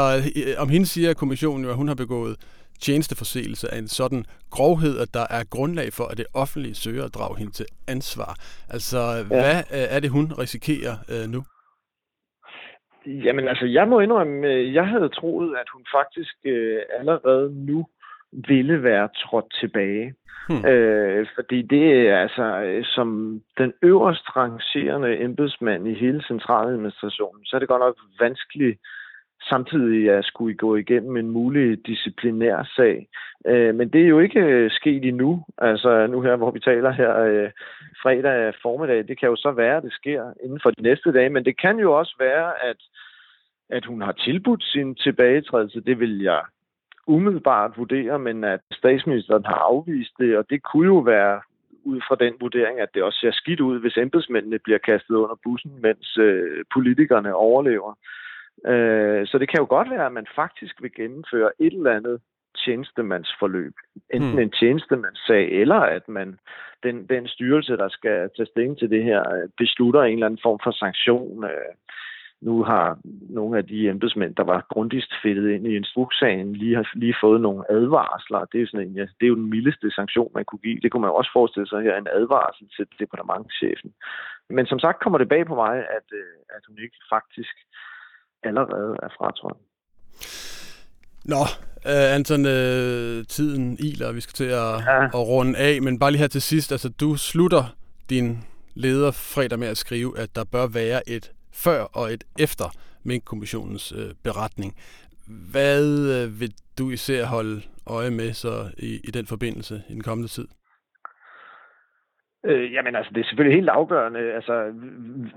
om 0.58 0.68
hende 0.68 0.86
siger 0.86 1.14
kommissionen 1.14 1.64
jo, 1.64 1.70
at 1.70 1.76
hun 1.76 1.88
har 1.88 1.94
begået 1.94 2.36
tjenesteforseelse 2.80 3.74
af 3.74 3.78
en 3.78 3.88
sådan 3.88 4.24
grovhed, 4.50 4.94
at 5.04 5.14
der 5.14 5.26
er 5.36 5.42
grundlag 5.50 5.88
for, 5.92 6.04
at 6.04 6.18
det 6.18 6.26
offentlige 6.34 6.74
søger 6.74 7.04
at 7.04 7.14
drage 7.14 7.38
hende 7.38 7.52
til 7.52 7.66
ansvar. 7.88 8.32
Altså, 8.74 8.98
ja. 8.98 9.22
hvad 9.40 9.56
øh, 9.76 9.86
er 9.94 10.00
det, 10.00 10.10
hun 10.10 10.26
risikerer 10.42 10.96
øh, 11.12 11.26
nu? 11.34 11.40
Jamen 13.06 13.48
altså, 13.48 13.66
jeg 13.66 13.88
må 13.88 14.00
indrømme, 14.00 14.46
øh, 14.46 14.74
jeg 14.74 14.86
havde 14.86 15.08
troet, 15.08 15.56
at 15.62 15.68
hun 15.74 15.84
faktisk 15.96 16.34
øh, 16.44 16.78
allerede 16.98 17.46
nu 17.66 17.86
ville 18.48 18.82
være 18.82 19.08
trådt 19.16 19.54
tilbage. 19.60 20.14
Hmm. 20.48 20.64
Øh, 20.66 21.26
fordi 21.34 21.62
det 21.62 22.08
er 22.08 22.18
altså, 22.18 22.42
øh, 22.42 22.84
som 22.84 23.40
den 23.58 23.72
øverst 23.82 24.36
rangerende 24.36 25.20
embedsmand 25.20 25.88
i 25.88 25.94
hele 25.94 26.22
centraladministrationen, 26.28 27.44
så 27.44 27.56
er 27.56 27.58
det 27.60 27.68
godt 27.68 27.80
nok 27.80 27.96
vanskeligt 28.20 28.78
samtidig 29.48 30.10
at 30.10 30.24
skulle 30.24 30.56
gå 30.56 30.76
igennem 30.76 31.16
en 31.16 31.30
mulig 31.30 31.86
disciplinær 31.86 32.70
sag. 32.76 33.08
Øh, 33.46 33.74
men 33.74 33.88
det 33.88 34.02
er 34.02 34.08
jo 34.08 34.18
ikke 34.18 34.40
øh, 34.40 34.70
sket 34.70 35.04
endnu. 35.04 35.44
Altså 35.58 36.06
nu 36.06 36.20
her, 36.20 36.36
hvor 36.36 36.50
vi 36.50 36.60
taler 36.60 36.90
her 36.90 37.18
øh, 37.18 37.50
fredag 38.02 38.54
formiddag, 38.62 39.08
det 39.08 39.20
kan 39.20 39.28
jo 39.28 39.36
så 39.36 39.50
være, 39.50 39.76
at 39.76 39.82
det 39.82 39.92
sker 39.92 40.32
inden 40.44 40.60
for 40.62 40.70
de 40.70 40.82
næste 40.82 41.12
dage, 41.12 41.30
men 41.30 41.44
det 41.44 41.60
kan 41.60 41.78
jo 41.78 41.98
også 41.98 42.14
være, 42.18 42.64
at, 42.64 42.76
at 43.70 43.84
hun 43.84 44.02
har 44.02 44.12
tilbudt 44.12 44.64
sin 44.64 44.94
tilbagetrædelse. 44.94 45.80
Det 45.80 46.00
vil 46.00 46.22
jeg 46.22 46.42
umiddelbart 47.06 47.78
vurdere, 47.78 48.18
men 48.18 48.44
at 48.44 48.60
statsministeren 48.72 49.44
har 49.44 49.54
afvist 49.54 50.12
det, 50.18 50.38
og 50.38 50.44
det 50.50 50.62
kunne 50.62 50.86
jo 50.86 50.98
være 50.98 51.40
ud 51.84 52.00
fra 52.08 52.16
den 52.24 52.34
vurdering, 52.40 52.80
at 52.80 52.88
det 52.94 53.02
også 53.02 53.18
ser 53.20 53.32
skidt 53.32 53.60
ud, 53.60 53.80
hvis 53.80 53.96
embedsmændene 53.96 54.58
bliver 54.58 54.78
kastet 54.78 55.14
under 55.14 55.36
bussen, 55.44 55.72
mens 55.82 56.18
øh, 56.18 56.64
politikerne 56.74 57.34
overlever. 57.34 57.98
Øh, 58.66 59.26
så 59.26 59.38
det 59.38 59.48
kan 59.48 59.60
jo 59.60 59.66
godt 59.68 59.90
være, 59.90 60.06
at 60.06 60.12
man 60.12 60.26
faktisk 60.34 60.82
vil 60.82 60.94
gennemføre 60.94 61.50
et 61.58 61.72
eller 61.72 61.92
andet 61.92 62.20
tjenestemandsforløb. 62.64 63.74
Enten 64.14 64.30
hmm. 64.30 64.38
en 64.38 64.50
tjenestemandssag, 64.50 65.44
eller 65.52 65.80
at 65.96 66.08
man 66.08 66.38
den, 66.82 67.06
den 67.06 67.28
styrelse, 67.28 67.76
der 67.76 67.88
skal 67.88 68.30
tage 68.36 68.46
stilling 68.46 68.78
til 68.78 68.90
det 68.90 69.04
her, 69.04 69.48
beslutter 69.56 70.02
en 70.02 70.12
eller 70.12 70.26
anden 70.26 70.40
form 70.42 70.60
for 70.64 70.70
sanktion. 70.70 71.44
Øh, 71.44 71.72
nu 72.48 72.54
har 72.70 72.98
nogle 73.38 73.58
af 73.58 73.64
de 73.66 73.88
embedsmænd, 73.88 74.34
der 74.34 74.44
var 74.52 74.66
grundigst 74.72 75.12
fedtet 75.22 75.50
ind 75.54 75.66
i 75.66 75.76
instrukssagen, 75.76 76.52
lige 76.52 76.76
har 76.76 76.86
lige 76.94 77.16
fået 77.22 77.40
nogle 77.40 77.62
advarsler. 77.76 78.44
Det 78.52 78.62
er, 78.62 78.66
sådan 78.66 78.86
en, 78.86 78.94
ja, 79.00 79.06
det 79.18 79.24
er 79.24 79.32
jo 79.32 79.40
den 79.42 79.50
mildeste 79.54 79.90
sanktion, 79.90 80.30
man 80.34 80.44
kunne 80.44 80.64
give. 80.66 80.80
Det 80.82 80.90
kunne 80.90 81.06
man 81.06 81.18
også 81.20 81.30
forestille 81.32 81.68
sig 81.68 81.80
her, 81.82 81.96
en 81.96 82.14
advarsel 82.18 82.66
til 82.76 82.84
departementchefen. 83.02 83.90
Men 84.56 84.66
som 84.66 84.78
sagt 84.78 85.02
kommer 85.02 85.18
det 85.18 85.28
bag 85.28 85.46
på 85.46 85.54
mig, 85.54 85.74
at, 85.98 86.06
øh, 86.20 86.56
at 86.56 86.62
hun 86.68 86.76
ikke 86.84 86.98
faktisk 87.14 87.54
allerede 88.48 88.92
er 89.02 89.10
fratrådt. 89.18 89.60
Nå, 91.32 91.42
uh, 91.90 92.14
Anton, 92.16 92.40
uh, 92.56 93.16
tiden 93.36 93.64
iler, 93.88 94.12
vi 94.12 94.20
skal 94.20 94.36
til 94.42 94.50
at, 94.64 94.72
ja. 94.90 95.04
at 95.18 95.22
runde 95.32 95.58
af, 95.58 95.82
men 95.82 95.98
bare 95.98 96.10
lige 96.10 96.20
her 96.20 96.34
til 96.36 96.42
sidst, 96.42 96.72
altså 96.72 96.88
du 97.00 97.16
slutter 97.16 97.64
din 98.10 98.28
leder 98.74 99.10
fredag 99.10 99.58
med 99.58 99.68
at 99.68 99.76
skrive, 99.76 100.18
at 100.18 100.36
der 100.36 100.44
bør 100.44 100.66
være 100.66 101.08
et 101.08 101.32
før 101.64 101.80
og 101.98 102.12
et 102.12 102.24
efter 102.38 102.64
Mink-kommissionens 103.04 103.92
øh, 103.92 104.10
beretning. 104.24 104.72
Hvad 105.52 105.84
øh, 106.14 106.40
vil 106.40 106.52
du 106.78 106.90
især 106.90 107.24
holde 107.24 107.62
øje 107.86 108.10
med 108.10 108.32
så 108.32 108.54
i, 108.78 109.00
i 109.08 109.10
den 109.10 109.26
forbindelse 109.26 109.74
i 109.88 109.92
den 109.92 110.02
kommende 110.02 110.28
tid? 110.28 110.48
Øh, 112.46 112.72
jamen 112.72 112.96
altså, 112.96 113.12
det 113.14 113.20
er 113.20 113.24
selvfølgelig 113.24 113.58
helt 113.58 113.68
afgørende. 113.68 114.20
Altså, 114.32 114.52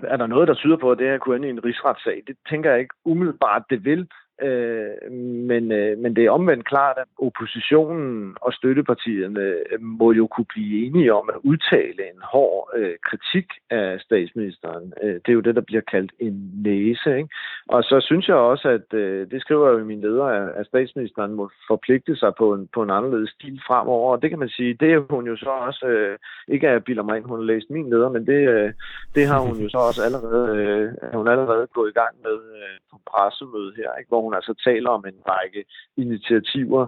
er 0.04 0.18
der 0.18 0.28
noget, 0.28 0.48
der 0.48 0.54
tyder 0.54 0.78
på, 0.78 0.92
at 0.92 0.98
det 0.98 1.08
her 1.08 1.18
kunne 1.18 1.36
ende 1.36 1.48
i 1.48 1.52
en 1.52 1.66
rigsretssag? 1.66 2.24
Det 2.28 2.36
tænker 2.50 2.70
jeg 2.70 2.80
ikke 2.80 2.96
umiddelbart, 3.06 3.64
det 3.70 3.86
vil. 3.86 4.08
Øh, 4.42 5.12
men, 5.52 5.72
øh, 5.72 5.98
men 5.98 6.16
det 6.16 6.26
er 6.26 6.32
omvendt 6.32 6.66
klart, 6.66 6.98
at 6.98 7.08
oppositionen 7.18 8.36
og 8.42 8.54
støttepartierne 8.54 9.56
må 9.80 10.12
jo 10.12 10.28
kunne 10.28 10.46
blive 10.46 10.86
enige 10.86 11.14
om 11.14 11.30
at 11.34 11.40
udtale 11.44 12.02
en 12.14 12.22
hård 12.22 12.70
øh, 12.76 12.96
kritik 13.04 13.48
af 13.70 14.00
statsministeren. 14.00 14.94
Øh, 15.04 15.14
det 15.14 15.30
er 15.30 15.34
jo 15.34 15.40
det, 15.40 15.56
der 15.56 15.62
bliver 15.62 15.82
kaldt 15.82 16.12
en 16.20 16.52
næse. 16.64 17.18
Ikke? 17.18 17.30
Og 17.68 17.84
så 17.84 17.98
synes 18.02 18.28
jeg 18.28 18.36
også, 18.36 18.70
at 18.70 18.94
øh, 18.94 19.32
det 19.32 19.42
skriver 19.42 19.70
jo 19.70 19.86
min 19.86 20.02
leder, 20.02 20.26
at 20.60 20.66
statsministeren 20.66 21.34
må 21.34 21.50
forpligte 21.68 22.16
sig 22.16 22.32
på 22.38 22.54
en, 22.54 22.70
på 22.74 22.84
en 22.84 22.90
anderledes 22.90 23.30
stil 23.30 23.62
fremover. 23.68 24.12
Og 24.12 24.22
det 24.22 24.30
kan 24.30 24.40
man 24.40 24.50
sige, 24.50 24.74
det 24.74 24.94
er 24.94 25.00
hun 25.10 25.28
jo 25.28 25.36
så 25.38 25.50
også, 25.50 25.86
øh, 25.86 26.18
ikke 26.48 26.70
at 26.70 26.84
bilder 26.84 27.04
mig 27.04 27.18
ind, 27.18 27.26
hun 27.26 27.40
har 27.40 27.46
læst 27.46 27.70
min 27.70 27.90
leder, 27.90 28.10
men 28.10 28.28
det, 28.28 28.42
øh, 28.50 28.74
det 29.16 29.28
har 29.28 29.40
hun 29.40 29.58
jo 29.64 29.70
så 29.70 29.78
også 29.78 30.02
allerede, 30.08 30.58
øh, 30.58 31.14
hun 31.14 31.28
allerede 31.28 31.68
gået 31.68 31.90
i 31.90 32.00
gang 32.00 32.14
med 32.24 32.38
øh, 32.60 32.76
på 32.92 32.98
pressemødet 33.12 33.74
her, 33.80 33.92
ikke? 34.00 34.10
hvor 34.10 34.22
hun 34.28 34.36
altså 34.40 34.54
taler 34.68 34.90
om 34.98 35.04
en 35.12 35.20
række 35.34 35.62
initiativer, 36.04 36.84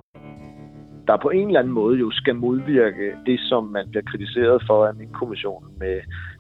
der 1.08 1.18
på 1.26 1.30
en 1.40 1.48
eller 1.48 1.60
anden 1.60 1.74
måde 1.82 1.96
jo 2.04 2.10
skal 2.12 2.36
modvirke 2.36 3.06
det, 3.26 3.40
som 3.50 3.64
man 3.76 3.86
bliver 3.92 4.06
kritiseret 4.12 4.58
for 4.68 4.80
af 4.90 4.94
min 4.96 5.12
kommission 5.20 5.64
med 5.82 5.96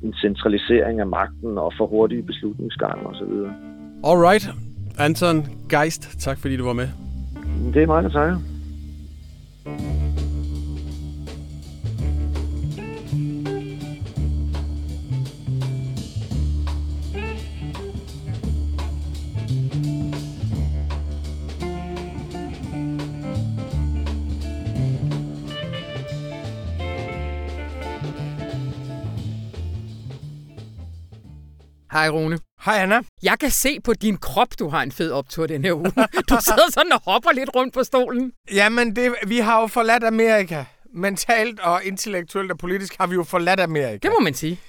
en 0.05 0.13
centralisering 0.13 0.99
af 0.99 1.07
magten 1.07 1.57
og 1.57 1.73
for 1.77 1.85
hurtige 1.87 2.23
beslutningsgange 2.23 3.07
osv. 3.11 3.33
Alright. 4.09 4.45
Anton 5.05 5.37
Geist, 5.69 6.03
tak 6.25 6.37
fordi 6.41 6.57
du 6.57 6.65
var 6.65 6.73
med. 6.73 6.89
Det 7.73 7.83
er 7.83 7.87
mig, 7.87 8.03
der 8.03 8.09
takker. 8.09 8.37
Hej 31.91 32.09
Rune. 32.09 32.39
Hej 32.65 32.77
Anna. 32.77 33.01
Jeg 33.23 33.39
kan 33.39 33.49
se 33.49 33.79
på 33.83 33.93
din 33.93 34.17
krop, 34.17 34.47
du 34.59 34.69
har 34.69 34.83
en 34.83 34.91
fed 34.91 35.11
optur 35.11 35.47
den 35.47 35.63
her 35.63 35.73
uge. 35.73 35.91
Du 36.29 36.37
sidder 36.41 36.71
sådan 36.71 36.91
og 36.91 37.01
hopper 37.05 37.31
lidt 37.31 37.49
rundt 37.55 37.73
på 37.73 37.83
stolen. 37.83 38.33
Jamen, 38.53 38.95
det, 38.95 39.15
vi 39.27 39.37
har 39.37 39.61
jo 39.61 39.67
forladt 39.67 40.03
Amerika. 40.03 40.63
Mentalt 40.93 41.59
og 41.59 41.83
intellektuelt 41.83 42.51
og 42.51 42.57
politisk 42.57 42.97
har 42.99 43.07
vi 43.07 43.15
jo 43.15 43.23
forladt 43.23 43.59
Amerika. 43.59 43.97
Det 44.07 44.11
må 44.19 44.23
man 44.23 44.33
sige. 44.33 44.59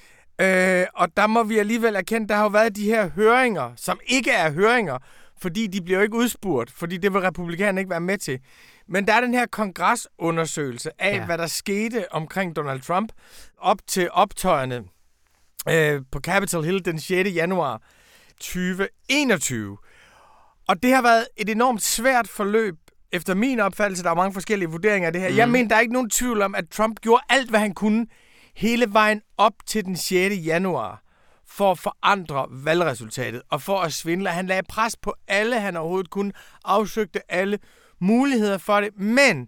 Øh, 0.41 0.85
og 0.93 1.07
der 1.17 1.27
må 1.27 1.43
vi 1.43 1.57
alligevel 1.57 1.95
erkende, 1.95 2.27
der 2.27 2.35
har 2.35 2.43
jo 2.43 2.49
været 2.49 2.75
de 2.75 2.85
her 2.85 3.09
høringer, 3.09 3.71
som 3.75 3.99
ikke 4.07 4.31
er 4.31 4.51
høringer, 4.51 4.97
fordi 5.41 5.67
de 5.67 5.81
bliver 5.81 5.99
jo 5.99 6.03
ikke 6.03 6.15
udspurgt, 6.15 6.71
fordi 6.71 6.97
det 6.97 7.13
vil 7.13 7.21
republikanerne 7.21 7.81
ikke 7.81 7.91
være 7.91 7.99
med 7.99 8.17
til. 8.17 8.39
Men 8.87 9.07
der 9.07 9.13
er 9.13 9.21
den 9.21 9.33
her 9.33 9.45
kongresundersøgelse 9.45 10.89
af, 10.99 11.15
ja. 11.15 11.25
hvad 11.25 11.37
der 11.37 11.47
skete 11.47 12.13
omkring 12.13 12.55
Donald 12.55 12.81
Trump 12.81 13.11
op 13.57 13.77
til 13.87 14.09
optøjerne 14.11 14.83
øh, 15.69 16.01
på 16.11 16.19
Capitol 16.19 16.63
Hill 16.63 16.85
den 16.85 16.99
6. 16.99 17.29
januar 17.29 17.81
2021. 18.39 19.77
Og 20.67 20.83
det 20.83 20.93
har 20.93 21.01
været 21.01 21.27
et 21.37 21.49
enormt 21.49 21.81
svært 21.81 22.27
forløb, 22.27 22.75
efter 23.11 23.33
min 23.33 23.59
opfattelse. 23.59 24.03
Der 24.03 24.09
er 24.09 24.15
mange 24.15 24.33
forskellige 24.33 24.69
vurderinger 24.69 25.07
af 25.07 25.13
det 25.13 25.21
her. 25.21 25.29
Mm. 25.29 25.37
Jeg 25.37 25.49
mener, 25.49 25.67
der 25.69 25.75
er 25.75 25.79
ikke 25.79 25.93
nogen 25.93 26.09
tvivl 26.09 26.41
om, 26.41 26.55
at 26.55 26.69
Trump 26.69 26.99
gjorde 26.99 27.23
alt, 27.29 27.49
hvad 27.49 27.59
han 27.59 27.73
kunne 27.73 28.07
hele 28.55 28.93
vejen 28.93 29.21
op 29.37 29.53
til 29.65 29.85
den 29.85 29.95
6. 29.95 30.35
januar 30.35 31.03
for 31.47 31.71
at 31.71 31.79
forandre 31.79 32.47
valgresultatet 32.49 33.41
og 33.49 33.61
for 33.61 33.79
at 33.79 33.93
svindle. 33.93 34.29
Han 34.29 34.47
lagde 34.47 34.63
pres 34.69 34.95
på 34.95 35.15
alle, 35.27 35.59
han 35.59 35.77
overhovedet 35.77 36.09
kunne, 36.09 36.31
afsøgte 36.65 37.31
alle 37.31 37.59
muligheder 37.99 38.57
for 38.57 38.81
det, 38.81 38.99
men 38.99 39.47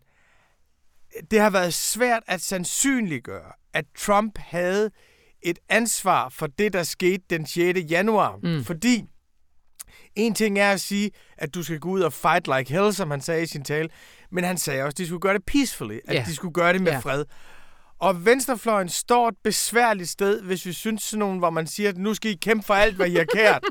det 1.32 1.40
har 1.40 1.50
været 1.50 1.74
svært 1.74 2.24
at 2.28 2.42
sandsynliggøre, 2.42 3.52
at 3.74 3.86
Trump 3.98 4.38
havde 4.38 4.92
et 5.44 5.60
ansvar 5.70 6.30
for 6.30 6.48
det, 6.48 6.74
der 6.74 6.84
skete 6.84 7.24
den 7.30 7.46
6. 7.46 7.80
januar. 7.90 8.40
Mm. 8.44 8.64
Fordi 8.64 9.04
en 10.16 10.34
ting 10.36 10.60
er 10.60 10.72
at 10.72 10.82
sige, 10.82 11.12
at 11.38 11.56
du 11.56 11.64
skal 11.64 11.80
gå 11.80 11.90
ud 11.90 12.02
og 12.02 12.14
fight 12.14 12.48
like 12.58 12.74
hell, 12.74 12.94
som 12.94 13.12
han 13.12 13.22
sagde 13.22 13.44
i 13.44 13.46
sin 13.46 13.64
tale, 13.64 13.90
men 14.32 14.44
han 14.44 14.58
sagde 14.58 14.84
også, 14.84 14.94
at 14.94 14.98
de 14.98 15.08
skulle 15.08 15.20
gøre 15.22 15.34
det 15.34 15.46
peacefully, 15.46 16.00
at 16.08 16.16
yeah. 16.16 16.26
de 16.26 16.36
skulle 16.36 16.54
gøre 16.54 16.74
det 16.74 16.82
med 16.82 16.92
yeah. 16.92 17.04
fred. 17.04 17.26
Og 18.00 18.26
venstrefløjen 18.26 18.90
står 18.90 19.28
et 19.28 19.36
besværligt 19.44 20.10
sted, 20.10 20.42
hvis 20.42 20.66
vi 20.66 20.74
synes 20.74 21.04
sådan 21.04 21.20
nogen, 21.20 21.40
hvor 21.40 21.50
man 21.50 21.68
siger, 21.68 21.90
at 21.90 21.98
nu 21.98 22.14
skal 22.14 22.32
I 22.32 22.34
kæmpe 22.34 22.66
for 22.66 22.74
alt, 22.74 22.96
hvad 22.96 23.08
I 23.08 23.16
har 23.16 23.28
kært. 23.36 23.64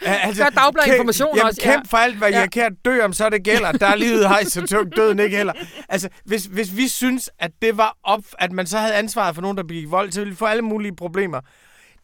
Altså, 0.00 0.42
Gør 0.42 0.50
Dagblad 0.50 0.84
kæm, 0.84 0.94
information 0.94 1.36
jamen, 1.36 1.48
også. 1.48 1.60
Kæmp 1.62 1.88
for 1.88 1.96
alt, 1.96 2.16
hvad 2.16 2.30
ja. 2.30 2.38
Har 2.38 2.46
kært. 2.46 2.72
Dø 2.84 3.04
om 3.04 3.12
så 3.12 3.28
det 3.28 3.44
gælder. 3.44 3.72
Der 3.72 3.86
er 3.86 3.96
livet 3.96 4.28
hej, 4.28 4.44
så 4.44 4.66
tungt 4.66 4.96
døden 4.96 5.18
ikke 5.18 5.36
heller. 5.36 5.52
Altså, 5.88 6.08
hvis, 6.24 6.44
hvis 6.44 6.76
vi 6.76 6.88
synes, 6.88 7.30
at 7.38 7.50
det 7.62 7.76
var 7.76 7.96
op, 8.02 8.22
at 8.38 8.52
man 8.52 8.66
så 8.66 8.78
havde 8.78 8.94
ansvaret 8.94 9.34
for 9.34 9.42
nogen, 9.42 9.56
der 9.56 9.62
begik 9.62 9.90
vold, 9.90 10.12
så 10.12 10.20
ville 10.20 10.30
vi 10.30 10.36
få 10.36 10.46
alle 10.46 10.62
mulige 10.62 10.96
problemer. 10.96 11.40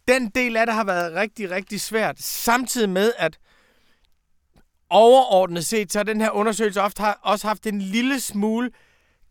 Den 0.08 0.28
del 0.28 0.56
af 0.56 0.66
det 0.66 0.74
har 0.74 0.84
været 0.84 1.14
rigtig, 1.14 1.50
rigtig 1.50 1.80
svært. 1.80 2.20
Samtidig 2.20 2.88
med, 2.88 3.12
at 3.18 3.38
overordnet 4.90 5.66
set, 5.66 5.92
så 5.92 5.98
har 5.98 6.04
den 6.04 6.20
her 6.20 6.30
undersøgelse 6.30 6.82
ofte 6.82 7.02
har, 7.02 7.18
også 7.22 7.46
haft 7.46 7.66
en 7.66 7.80
lille 7.80 8.20
smule 8.20 8.70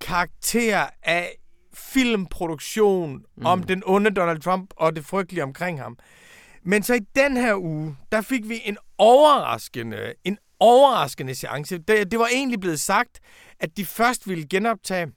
karakter 0.01 0.85
af 1.03 1.35
filmproduktion 1.73 3.23
mm. 3.37 3.45
om 3.45 3.63
den 3.63 3.83
onde 3.85 4.09
Donald 4.09 4.39
Trump 4.39 4.73
og 4.77 4.95
det 4.95 5.05
frygtelige 5.05 5.43
omkring 5.43 5.81
ham. 5.81 5.97
Men 6.65 6.83
så 6.83 6.93
i 6.93 6.99
den 7.15 7.37
her 7.37 7.55
uge, 7.55 7.97
der 8.11 8.21
fik 8.21 8.49
vi 8.49 8.61
en 8.65 8.77
overraskende, 8.97 10.13
en 10.23 10.37
overraskende 10.59 11.35
chance. 11.35 11.77
Det, 11.77 12.11
det 12.11 12.19
var 12.19 12.27
egentlig 12.27 12.59
blevet 12.59 12.79
sagt, 12.79 13.19
at 13.59 13.77
de 13.77 13.85
først 13.85 14.29
ville 14.29 14.47
genoptage 14.47 15.07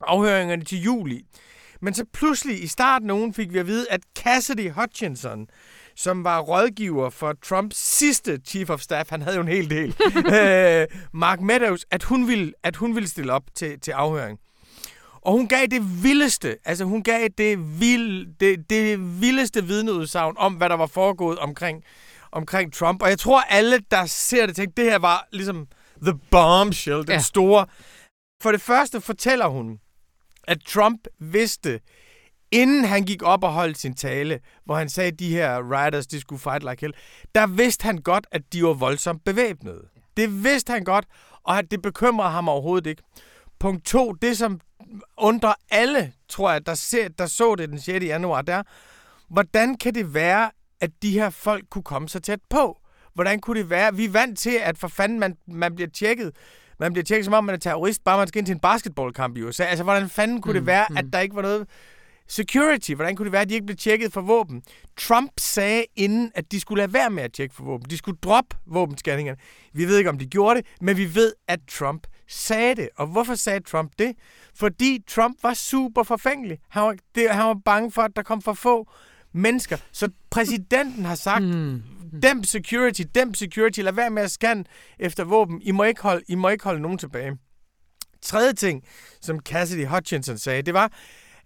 afhøringerne 0.00 0.64
til 0.64 0.82
juli. 0.82 1.22
Men 1.82 1.94
så 1.94 2.04
pludselig 2.12 2.62
i 2.62 2.66
starten 2.66 3.10
af 3.10 3.14
ugen 3.14 3.34
fik 3.34 3.52
vi 3.52 3.58
at 3.58 3.66
vide, 3.66 3.86
at 3.90 4.00
Cassidy 4.18 4.70
Hutchinson, 4.70 5.46
som 5.96 6.24
var 6.24 6.40
rådgiver 6.40 7.10
for 7.10 7.32
Trumps 7.42 7.76
sidste 7.76 8.40
chief 8.46 8.70
of 8.70 8.80
staff, 8.80 9.10
han 9.10 9.22
havde 9.22 9.36
jo 9.36 9.42
en 9.42 9.48
hel 9.48 9.70
del, 9.70 9.88
øh, 10.36 10.86
Mark 11.12 11.40
Meadows, 11.40 11.86
at 11.90 12.02
hun 12.02 12.28
ville, 12.28 12.52
at 12.62 12.76
hun 12.76 12.94
ville 12.94 13.08
stille 13.08 13.32
op 13.32 13.42
til, 13.54 13.80
til 13.80 13.90
afhøring. 13.90 14.38
Og 15.22 15.32
hun 15.32 15.48
gav 15.48 15.66
det 15.66 16.02
vildeste, 16.02 16.56
altså 16.64 16.84
hun 16.84 17.02
gav 17.02 17.28
det, 17.38 17.80
vild, 17.80 18.26
det, 18.40 18.70
det 18.70 19.20
vildeste 19.20 19.64
vidneudsagn 19.64 20.34
om, 20.38 20.54
hvad 20.54 20.68
der 20.68 20.74
var 20.74 20.86
foregået 20.86 21.38
omkring, 21.38 21.84
omkring 22.32 22.72
Trump. 22.72 23.02
Og 23.02 23.08
jeg 23.08 23.18
tror, 23.18 23.40
alle, 23.40 23.78
der 23.90 24.06
ser 24.06 24.46
det, 24.46 24.56
tænker, 24.56 24.74
det 24.74 24.84
her 24.84 24.98
var 24.98 25.28
ligesom 25.32 25.66
the 26.02 26.18
bombshell, 26.30 26.98
den 26.98 27.10
ja. 27.10 27.18
store. 27.18 27.66
For 28.42 28.52
det 28.52 28.60
første 28.60 29.00
fortæller 29.00 29.46
hun, 29.46 29.78
at 30.44 30.58
Trump 30.60 31.06
vidste, 31.18 31.80
inden 32.50 32.84
han 32.84 33.04
gik 33.04 33.22
op 33.22 33.44
og 33.44 33.52
holdt 33.52 33.78
sin 33.78 33.94
tale, 33.94 34.40
hvor 34.64 34.74
han 34.74 34.88
sagde, 34.88 35.12
at 35.12 35.18
de 35.18 35.30
her 35.30 35.58
riders, 35.72 36.06
de 36.06 36.20
skulle 36.20 36.40
fight 36.40 36.62
like 36.62 36.80
hell, 36.80 36.94
der 37.34 37.46
vidste 37.46 37.84
han 37.84 37.98
godt, 37.98 38.26
at 38.32 38.42
de 38.52 38.64
var 38.64 38.72
voldsomt 38.72 39.24
bevæbnede. 39.24 39.82
Det 40.16 40.44
vidste 40.44 40.72
han 40.72 40.84
godt, 40.84 41.04
og 41.44 41.58
at 41.58 41.70
det 41.70 41.82
bekymrede 41.82 42.30
ham 42.30 42.48
overhovedet 42.48 42.86
ikke. 42.86 43.02
Punkt 43.58 43.84
to, 43.84 44.12
det 44.12 44.38
som 44.38 44.60
undrer 45.16 45.54
alle, 45.70 46.12
tror 46.28 46.50
jeg, 46.50 46.66
der, 46.66 46.74
ser, 46.74 47.08
der 47.08 47.26
så 47.26 47.54
det 47.54 47.68
den 47.68 47.80
6. 47.80 48.04
januar, 48.04 48.42
der, 48.42 48.62
hvordan 49.28 49.76
kan 49.76 49.94
det 49.94 50.14
være, 50.14 50.50
at 50.80 50.90
de 51.02 51.12
her 51.12 51.30
folk 51.30 51.64
kunne 51.70 51.84
komme 51.84 52.08
så 52.08 52.20
tæt 52.20 52.40
på? 52.50 52.78
Hvordan 53.14 53.40
kunne 53.40 53.60
det 53.60 53.70
være? 53.70 53.94
Vi 53.94 54.04
er 54.04 54.10
vant 54.10 54.38
til, 54.38 54.58
at 54.62 54.78
for 54.78 54.88
fanden 54.88 55.20
man, 55.20 55.36
man 55.46 55.74
bliver 55.74 55.90
tjekket. 55.90 56.32
Man 56.80 56.92
bliver 56.92 57.04
tjekket, 57.04 57.24
som 57.24 57.34
om 57.34 57.44
man 57.44 57.54
er 57.54 57.58
terrorist, 57.58 58.04
bare 58.04 58.18
man 58.18 58.28
skal 58.28 58.38
ind 58.38 58.46
til 58.46 58.52
en 58.52 58.60
basketballkamp 58.60 59.36
i 59.36 59.42
USA. 59.42 59.64
Altså, 59.64 59.84
hvordan 59.84 60.08
fanden 60.08 60.40
kunne 60.40 60.52
mm, 60.52 60.58
det 60.58 60.66
være, 60.66 60.86
mm. 60.90 60.96
at 60.96 61.04
der 61.12 61.20
ikke 61.20 61.36
var 61.36 61.42
noget 61.42 61.66
security? 62.28 62.92
Hvordan 62.92 63.16
kunne 63.16 63.24
det 63.24 63.32
være, 63.32 63.42
at 63.42 63.48
de 63.48 63.54
ikke 63.54 63.66
blev 63.66 63.76
tjekket 63.76 64.12
for 64.12 64.20
våben? 64.20 64.62
Trump 64.98 65.32
sagde 65.38 65.84
inden, 65.96 66.32
at 66.34 66.52
de 66.52 66.60
skulle 66.60 66.80
lade 66.82 66.92
være 66.92 67.10
med 67.10 67.22
at 67.22 67.32
tjekke 67.32 67.54
for 67.54 67.64
våben. 67.64 67.90
De 67.90 67.96
skulle 67.96 68.18
droppe 68.22 68.56
våbenscanningerne. 68.66 69.38
Vi 69.72 69.84
ved 69.84 69.98
ikke, 69.98 70.10
om 70.10 70.18
de 70.18 70.26
gjorde 70.26 70.60
det, 70.60 70.66
men 70.80 70.96
vi 70.96 71.14
ved, 71.14 71.32
at 71.48 71.60
Trump 71.70 72.06
sagde 72.30 72.74
det. 72.74 72.88
Og 72.96 73.06
hvorfor 73.06 73.34
sagde 73.34 73.60
Trump 73.60 73.92
det? 73.98 74.16
Fordi 74.54 75.04
Trump 75.08 75.36
var 75.42 75.54
super 75.54 76.02
forfængelig. 76.02 76.58
Han 76.68 76.82
var, 76.82 76.96
det, 77.14 77.30
han 77.30 77.46
var 77.46 77.60
bange 77.64 77.92
for, 77.92 78.02
at 78.02 78.16
der 78.16 78.22
kom 78.22 78.42
for 78.42 78.52
få 78.52 78.90
mennesker. 79.32 79.76
Så 79.92 80.08
præsidenten 80.30 81.04
har 81.04 81.14
sagt, 81.14 81.44
mm. 81.44 81.82
dem 82.22 82.44
security, 82.44 83.02
dem 83.14 83.34
security, 83.34 83.80
lad 83.80 83.92
være 83.92 84.10
med 84.10 84.22
at 84.22 84.30
scanne 84.30 84.64
efter 84.98 85.24
våben. 85.24 85.62
I 85.62 85.70
må 85.70 85.84
ikke 85.84 86.02
holde, 86.02 86.22
I 86.28 86.34
må 86.34 86.48
ikke 86.48 86.64
holde 86.64 86.80
nogen 86.80 86.98
tilbage. 86.98 87.38
Tredje 88.22 88.52
ting, 88.52 88.84
som 89.20 89.40
Cassidy 89.40 89.86
Hutchinson 89.86 90.38
sagde, 90.38 90.62
det 90.62 90.74
var, 90.74 90.92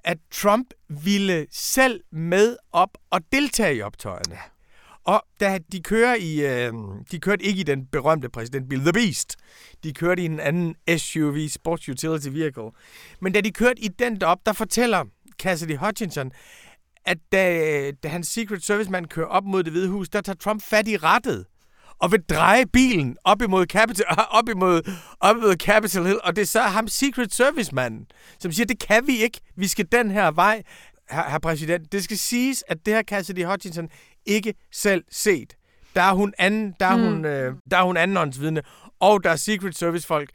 at 0.04 0.18
Trump 0.32 0.66
ville 0.88 1.46
selv 1.52 2.00
med 2.12 2.56
op 2.72 2.98
og 3.10 3.20
deltage 3.32 3.76
i 3.76 3.82
optøjerne. 3.82 4.38
Og 5.04 5.22
da 5.40 5.58
de 5.72 5.82
kører 5.82 6.14
i, 6.14 6.40
øh, 6.46 6.72
de 7.10 7.20
kørte 7.20 7.44
ikke 7.44 7.60
i 7.60 7.62
den 7.62 7.86
berømte 7.86 8.28
præsidentbil, 8.28 8.80
The 8.80 8.92
Beast. 8.92 9.36
De 9.82 9.92
kørte 9.92 10.22
i 10.22 10.24
en 10.24 10.40
anden 10.40 10.74
SUV, 10.98 11.48
Sports 11.48 11.88
Utility 11.88 12.28
Vehicle. 12.28 12.70
Men 13.20 13.32
da 13.32 13.40
de 13.40 13.50
kørte 13.50 13.80
i 13.80 13.88
den 13.88 14.20
derop, 14.20 14.38
der 14.46 14.52
fortæller 14.52 15.04
Cassidy 15.38 15.76
Hutchinson, 15.76 16.32
at 17.04 17.18
da, 17.32 17.90
da 17.90 18.08
hans 18.08 18.28
Secret 18.28 18.64
Service 18.64 18.90
mand 18.90 19.06
kører 19.06 19.26
op 19.26 19.44
mod 19.44 19.62
det 19.62 19.72
hvide 19.72 19.88
hus, 19.88 20.08
der 20.08 20.20
tager 20.20 20.36
Trump 20.36 20.62
fat 20.62 20.88
i 20.88 20.96
rattet 20.96 21.46
og 21.98 22.12
vil 22.12 22.22
dreje 22.22 22.66
bilen 22.66 23.16
op 23.24 23.42
imod 23.42 23.66
Capitol, 23.66 24.06
op 24.38 24.48
imod, 24.48 24.90
op 25.20 25.36
imod 25.36 25.54
Capitol 25.54 26.04
Hill, 26.04 26.20
og 26.24 26.36
det 26.36 26.42
er 26.42 26.46
så 26.46 26.60
ham 26.60 26.88
Secret 26.88 27.34
Service 27.34 27.74
manden, 27.74 28.06
som 28.38 28.52
siger, 28.52 28.66
det 28.66 28.78
kan 28.78 29.06
vi 29.06 29.22
ikke, 29.22 29.40
vi 29.56 29.68
skal 29.68 29.86
den 29.92 30.10
her 30.10 30.30
vej, 30.30 30.62
herr, 31.10 31.30
her 31.30 31.38
præsident. 31.38 31.92
Det 31.92 32.04
skal 32.04 32.18
siges, 32.18 32.64
at 32.68 32.86
det 32.86 32.94
her 32.94 33.02
Cassidy 33.02 33.44
Hutchinson 33.44 33.88
ikke 34.26 34.54
selv 34.72 35.04
set. 35.10 35.56
Der 35.94 36.02
er 36.02 36.12
hun 36.12 36.34
anden, 36.38 36.74
der 36.80 36.86
er 36.86 36.96
mm. 36.96 37.02
hun, 37.02 37.24
øh, 37.24 37.54
der 37.70 37.76
er 37.76 37.82
hun 37.82 37.96
andenhåndsvidne, 37.96 38.62
og 39.00 39.24
der 39.24 39.30
er 39.30 39.36
Secret 39.36 39.76
Service 39.78 40.06
folk, 40.06 40.30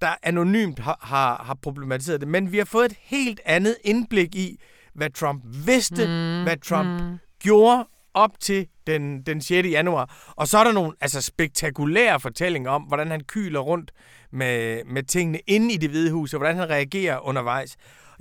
der 0.00 0.14
anonymt 0.22 0.78
har, 0.78 0.98
har, 1.02 1.42
har 1.44 1.56
problematiseret 1.62 2.20
det. 2.20 2.28
Men 2.28 2.52
vi 2.52 2.58
har 2.58 2.64
fået 2.64 2.84
et 2.84 2.96
helt 3.00 3.40
andet 3.44 3.76
indblik 3.84 4.34
i, 4.34 4.60
hvad 4.94 5.10
Trump 5.10 5.42
vidste, 5.66 6.06
mm. 6.06 6.42
hvad 6.42 6.56
Trump 6.56 7.02
mm. 7.02 7.18
gjorde 7.38 7.86
op 8.14 8.40
til 8.40 8.66
den, 8.86 9.22
den 9.22 9.40
6. 9.40 9.68
januar. 9.68 10.32
Og 10.36 10.48
så 10.48 10.58
er 10.58 10.64
der 10.64 10.72
nogle 10.72 10.92
altså, 11.00 11.20
spektakulære 11.20 12.20
fortællinger 12.20 12.70
om, 12.70 12.82
hvordan 12.82 13.10
han 13.10 13.20
kyler 13.20 13.60
rundt 13.60 13.92
med, 14.32 14.84
med 14.84 15.02
tingene 15.02 15.40
inde 15.46 15.74
i 15.74 15.76
det 15.76 15.90
hvide 15.90 16.10
hus, 16.12 16.34
og 16.34 16.38
hvordan 16.38 16.56
han 16.56 16.70
reagerer 16.70 17.26
undervejs. 17.26 17.76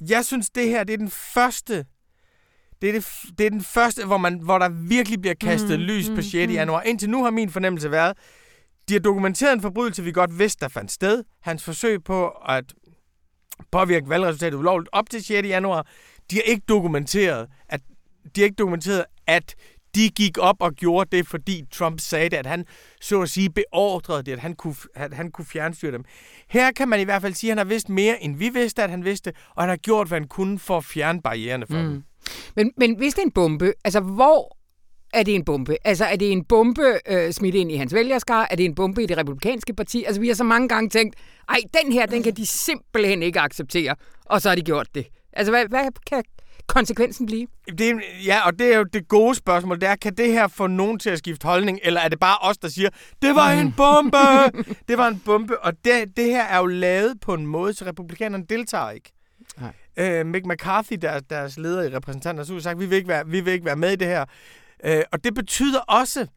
Jeg 0.09 0.25
synes, 0.25 0.49
det 0.49 0.67
her 0.67 0.83
det 0.83 0.93
er 0.93 0.97
den 0.97 1.09
første 1.09 1.85
det 2.81 2.89
er, 2.89 2.93
det, 2.93 3.07
det 3.37 3.45
er 3.45 3.49
den 3.49 3.63
første, 3.63 4.05
hvor, 4.05 4.17
man, 4.17 4.39
hvor 4.39 4.59
der 4.59 4.69
virkelig 4.69 5.21
bliver 5.21 5.33
kastet 5.33 5.79
mm, 5.79 5.85
lys 5.85 6.09
mm, 6.09 6.15
på 6.15 6.21
6. 6.21 6.33
Mm. 6.33 6.53
januar. 6.53 6.81
Indtil 6.81 7.09
nu 7.09 7.23
har 7.23 7.31
min 7.31 7.49
fornemmelse 7.49 7.91
været, 7.91 8.17
de 8.89 8.93
har 8.93 8.99
dokumenteret 8.99 9.53
en 9.53 9.61
forbrydelse, 9.61 10.03
vi 10.03 10.11
godt 10.11 10.39
vidste, 10.39 10.59
der 10.59 10.67
fandt 10.67 10.91
sted. 10.91 11.23
Hans 11.41 11.63
forsøg 11.63 12.03
på 12.03 12.27
at 12.27 12.73
påvirke 13.71 14.09
valgresultatet 14.09 14.57
ulovligt 14.57 14.89
op 14.91 15.09
til 15.09 15.23
6. 15.23 15.47
januar. 15.47 15.87
De 16.31 16.35
har 16.35 16.41
ikke 16.41 16.63
dokumenteret, 16.69 17.47
at 17.69 17.81
de 18.35 18.41
har 18.41 18.45
ikke 18.45 18.55
dokumenteret, 18.55 19.05
at 19.27 19.55
de 19.95 20.09
gik 20.09 20.37
op 20.37 20.55
og 20.59 20.73
gjorde 20.73 21.17
det, 21.17 21.27
fordi 21.27 21.63
Trump 21.71 21.99
sagde 21.99 22.29
det, 22.29 22.37
at 22.37 22.45
han 22.45 22.65
så 23.01 23.21
at 23.21 23.29
sige 23.29 23.49
beordrede 23.49 24.23
det, 24.23 24.31
at 24.31 24.39
han 24.39 24.55
kunne, 24.55 24.75
at 24.95 25.13
han 25.13 25.31
kunne 25.31 25.45
fjernstyre 25.45 25.91
dem. 25.91 26.05
Her 26.47 26.71
kan 26.71 26.89
man 26.89 26.99
i 26.99 27.03
hvert 27.03 27.21
fald 27.21 27.33
sige, 27.33 27.51
at 27.51 27.57
han 27.57 27.67
har 27.67 27.73
vidst 27.73 27.89
mere, 27.89 28.23
end 28.23 28.37
vi 28.37 28.49
vidste, 28.49 28.83
at 28.83 28.89
han 28.89 29.05
vidste, 29.05 29.33
og 29.55 29.63
han 29.63 29.69
har 29.69 29.77
gjort, 29.77 30.07
hvad 30.07 30.19
han 30.19 30.27
kunne 30.27 30.59
for 30.59 30.77
at 30.77 30.83
fjerne 30.83 31.21
barriererne 31.21 31.65
for 31.67 31.81
mm. 31.81 31.89
dem. 31.89 32.03
Men, 32.55 32.71
men 32.77 32.97
hvis 32.97 33.13
det 33.13 33.21
er 33.21 33.25
en 33.25 33.31
bombe, 33.31 33.73
altså 33.83 33.99
hvor 33.99 34.57
er 35.13 35.23
det 35.23 35.35
en 35.35 35.45
bombe? 35.45 35.77
Altså, 35.83 36.05
er 36.05 36.15
det 36.15 36.31
en 36.31 36.45
bombe 36.45 36.99
øh, 37.07 37.31
smidt 37.31 37.55
ind 37.55 37.71
i 37.71 37.75
hans 37.75 37.93
vælgerskar? 37.93 38.47
Er 38.51 38.55
det 38.55 38.65
en 38.65 38.75
bombe 38.75 39.03
i 39.03 39.05
det 39.05 39.17
republikanske 39.17 39.73
parti? 39.73 40.03
Altså, 40.03 40.21
vi 40.21 40.27
har 40.27 40.35
så 40.35 40.43
mange 40.43 40.67
gange 40.67 40.89
tænkt, 40.89 41.15
ej, 41.49 41.59
den 41.83 41.91
her, 41.91 42.05
den 42.05 42.23
kan 42.23 42.33
de 42.33 42.45
simpelthen 42.45 43.23
ikke 43.23 43.39
acceptere. 43.39 43.95
Og 44.25 44.41
så 44.41 44.49
har 44.49 44.55
de 44.55 44.61
gjort 44.61 44.87
det. 44.95 45.07
Altså, 45.33 45.51
hvad, 45.51 45.65
hvad 45.69 45.85
kan 46.09 46.23
konsekvensen 46.67 47.25
blive? 47.25 47.47
Det, 47.77 48.01
ja, 48.25 48.45
og 48.45 48.59
det 48.59 48.73
er 48.73 48.77
jo 48.77 48.83
det 48.83 49.07
gode 49.07 49.35
spørgsmål. 49.35 49.81
Det 49.81 49.89
er, 49.89 49.95
kan 49.95 50.15
det 50.17 50.31
her 50.31 50.47
få 50.47 50.67
nogen 50.67 50.99
til 50.99 51.09
at 51.09 51.17
skifte 51.17 51.47
holdning, 51.47 51.79
eller 51.83 52.01
er 52.01 52.09
det 52.09 52.19
bare 52.19 52.37
os, 52.41 52.57
der 52.57 52.67
siger, 52.67 52.89
det 53.21 53.35
var 53.35 53.51
en 53.51 53.73
bombe! 53.77 54.17
det 54.87 54.97
var 54.97 55.07
en 55.07 55.21
bombe, 55.25 55.59
og 55.59 55.73
det, 55.85 56.17
det 56.17 56.25
her 56.25 56.43
er 56.43 56.57
jo 56.57 56.65
lavet 56.65 57.19
på 57.21 57.33
en 57.33 57.47
måde, 57.47 57.73
så 57.73 57.85
republikanerne 57.85 58.45
deltager 58.49 58.89
ikke. 58.89 59.11
Nej. 59.57 59.73
Øh, 59.97 60.25
Mick 60.25 60.45
McCarthy, 60.45 60.95
der, 61.01 61.19
deres 61.19 61.57
leder 61.57 61.83
i 61.83 61.95
repræsentanternes 61.95 62.49
har 62.49 62.59
sagt, 62.59 62.79
vi 62.79 62.85
vil 62.85 62.95
ikke 62.95 63.07
være, 63.07 63.27
vi 63.27 63.41
vil 63.41 63.53
ikke 63.53 63.65
være 63.65 63.75
med 63.75 63.91
i 63.91 63.95
det 63.95 64.07
her. 64.07 64.25
Øh, 64.85 65.03
og 65.11 65.23
det 65.23 65.33
betyder 65.33 65.79
også, 65.79 66.27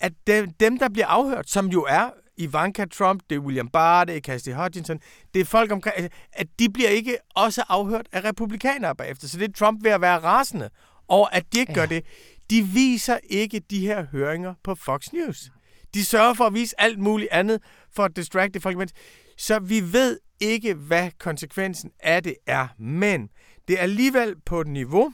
at 0.00 0.12
dem, 0.60 0.78
der 0.78 0.88
bliver 0.92 1.06
afhørt, 1.06 1.50
som 1.50 1.66
jo 1.66 1.86
er 1.88 2.10
Ivanka 2.42 2.84
Trump, 2.84 3.22
det 3.30 3.36
er 3.36 3.40
William 3.40 3.68
Barr, 3.68 4.04
det 4.04 4.16
er 4.16 4.20
Cassidy 4.20 4.54
Hutchinson, 4.54 5.00
det 5.34 5.40
er 5.40 5.44
folk 5.44 5.72
omkring, 5.72 6.10
at 6.32 6.46
de 6.58 6.70
bliver 6.70 6.88
ikke 6.88 7.16
også 7.34 7.64
afhørt 7.68 8.08
af 8.12 8.24
republikanere 8.24 8.96
bagefter. 8.96 9.28
Så 9.28 9.38
det 9.38 9.48
er 9.48 9.52
Trump 9.52 9.84
ved 9.84 9.90
at 9.90 10.00
være 10.00 10.18
rasende 10.18 10.70
over, 11.08 11.28
at 11.28 11.44
de 11.52 11.60
ikke 11.60 11.72
ja. 11.72 11.78
gør 11.78 11.86
det. 11.86 12.04
De 12.50 12.62
viser 12.62 13.18
ikke 13.30 13.60
de 13.70 13.86
her 13.86 14.06
høringer 14.12 14.54
på 14.64 14.74
Fox 14.74 15.12
News. 15.12 15.50
De 15.94 16.04
sørger 16.04 16.34
for 16.34 16.44
at 16.44 16.54
vise 16.54 16.80
alt 16.80 16.98
muligt 16.98 17.32
andet 17.32 17.62
for 17.94 18.04
at 18.04 18.16
distracte 18.16 18.60
folk. 18.60 18.90
Så 19.38 19.58
vi 19.58 19.92
ved 19.92 20.18
ikke, 20.40 20.74
hvad 20.74 21.10
konsekvensen 21.18 21.90
af 22.00 22.22
det 22.22 22.34
er. 22.46 22.68
Men 22.78 23.28
det 23.68 23.78
er 23.78 23.82
alligevel 23.82 24.34
på 24.46 24.60
et 24.60 24.66
niveau, 24.66 25.12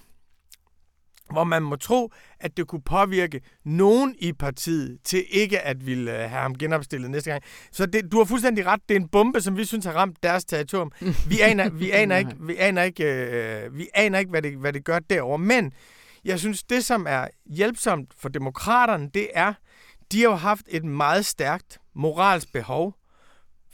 hvor 1.33 1.45
man 1.45 1.63
må 1.63 1.77
tro, 1.77 2.13
at 2.41 2.57
det 2.57 2.67
kunne 2.67 2.83
påvirke 2.83 3.41
nogen 3.65 4.15
i 4.19 4.33
partiet 4.33 4.99
til 5.05 5.25
ikke 5.31 5.61
at 5.61 5.87
ville 5.87 6.13
øh, 6.13 6.19
have 6.19 6.43
ham 6.43 6.55
genopstillet 6.55 7.11
næste 7.11 7.31
gang. 7.31 7.43
Så 7.73 7.87
det, 7.87 8.13
du 8.13 8.19
har 8.19 8.25
fuldstændig 8.25 8.67
ret. 8.67 8.81
Det 8.89 8.97
er 8.97 9.01
en 9.01 9.09
bombe, 9.09 9.41
som 9.41 9.57
vi 9.57 9.65
synes 9.65 9.85
har 9.85 9.93
ramt 9.93 10.23
deres 10.23 10.45
territorium. 10.45 10.93
Vi 11.29 11.41
aner, 11.41 11.71
vi 11.71 11.91
aner 12.01 12.17
ikke, 12.17 12.35
vi 12.41 12.57
aner 12.57 12.83
ikke, 12.83 13.05
øh, 13.05 13.79
vi 13.79 13.89
aner 13.95 14.19
ikke 14.19 14.31
hvad, 14.31 14.43
det, 14.43 14.57
hvad 14.57 14.73
det 14.73 14.85
gør 14.85 14.99
derovre. 14.99 15.39
Men 15.39 15.73
jeg 16.25 16.39
synes, 16.39 16.63
det 16.63 16.85
som 16.85 17.07
er 17.09 17.27
hjælpsomt 17.47 18.15
for 18.19 18.29
demokraterne, 18.29 19.11
det 19.15 19.29
er, 19.35 19.53
de 20.13 20.21
har 20.21 20.29
jo 20.29 20.35
haft 20.35 20.67
et 20.69 20.85
meget 20.85 21.27
stærkt 21.27 21.79
moralsk 21.95 22.53
behov 22.53 22.95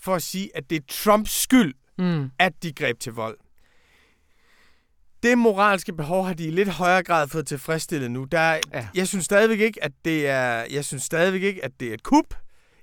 for 0.00 0.14
at 0.14 0.22
sige, 0.22 0.56
at 0.56 0.70
det 0.70 0.76
er 0.76 0.86
Trumps 0.88 1.42
skyld, 1.42 1.74
mm. 1.98 2.30
at 2.38 2.52
de 2.62 2.72
greb 2.72 3.00
til 3.00 3.12
vold 3.12 3.38
det 5.24 5.38
moralske 5.38 5.92
behov 5.92 6.24
har 6.24 6.34
de 6.34 6.46
i 6.46 6.50
lidt 6.50 6.68
højere 6.68 7.02
grad 7.02 7.28
fået 7.28 7.46
tilfredsstillet 7.46 8.10
nu. 8.10 8.24
Der, 8.24 8.60
ja. 8.74 8.88
Jeg 8.94 9.08
synes 9.08 9.24
stadigvæk 9.24 9.60
ikke, 9.60 9.84
at 9.84 9.92
det 10.04 10.28
er, 10.28 10.66
jeg 10.70 10.84
synes 10.84 11.02
stadigvæk 11.02 11.42
ikke, 11.42 11.64
at 11.64 11.70
det 11.80 11.88
er 11.88 11.94
et 11.94 12.02
kup. 12.02 12.34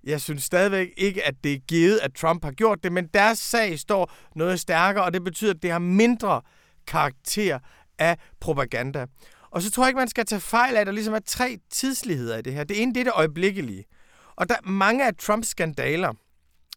Jeg 0.03 0.21
synes 0.21 0.43
stadigvæk 0.43 0.87
ikke, 0.97 1.27
at 1.27 1.35
det 1.43 1.53
er 1.53 1.57
givet, 1.57 1.99
at 1.99 2.13
Trump 2.13 2.43
har 2.43 2.51
gjort 2.51 2.83
det, 2.83 2.91
men 2.91 3.07
deres 3.13 3.39
sag 3.39 3.79
står 3.79 4.11
noget 4.35 4.59
stærkere, 4.59 5.03
og 5.03 5.13
det 5.13 5.23
betyder, 5.23 5.53
at 5.53 5.63
det 5.63 5.71
har 5.71 5.79
mindre 5.79 6.41
karakter 6.87 7.59
af 7.99 8.17
propaganda. 8.39 9.05
Og 9.51 9.61
så 9.61 9.71
tror 9.71 9.83
jeg 9.83 9.89
ikke, 9.89 9.97
man 9.97 10.07
skal 10.07 10.25
tage 10.25 10.41
fejl 10.41 10.75
af, 10.75 10.81
at 10.81 10.87
der 10.87 10.93
ligesom 10.93 11.13
er 11.13 11.19
tre 11.25 11.57
tidsligheder 11.71 12.37
i 12.37 12.41
det 12.41 12.53
her. 12.53 12.63
Det 12.63 12.81
ene, 12.81 12.93
det 12.93 12.99
er 12.99 13.03
det 13.03 13.13
øjeblikkelige. 13.15 13.85
Og 14.35 14.49
der 14.49 14.55
mange 14.63 15.07
af 15.07 15.15
Trumps 15.15 15.47
skandaler, 15.47 16.13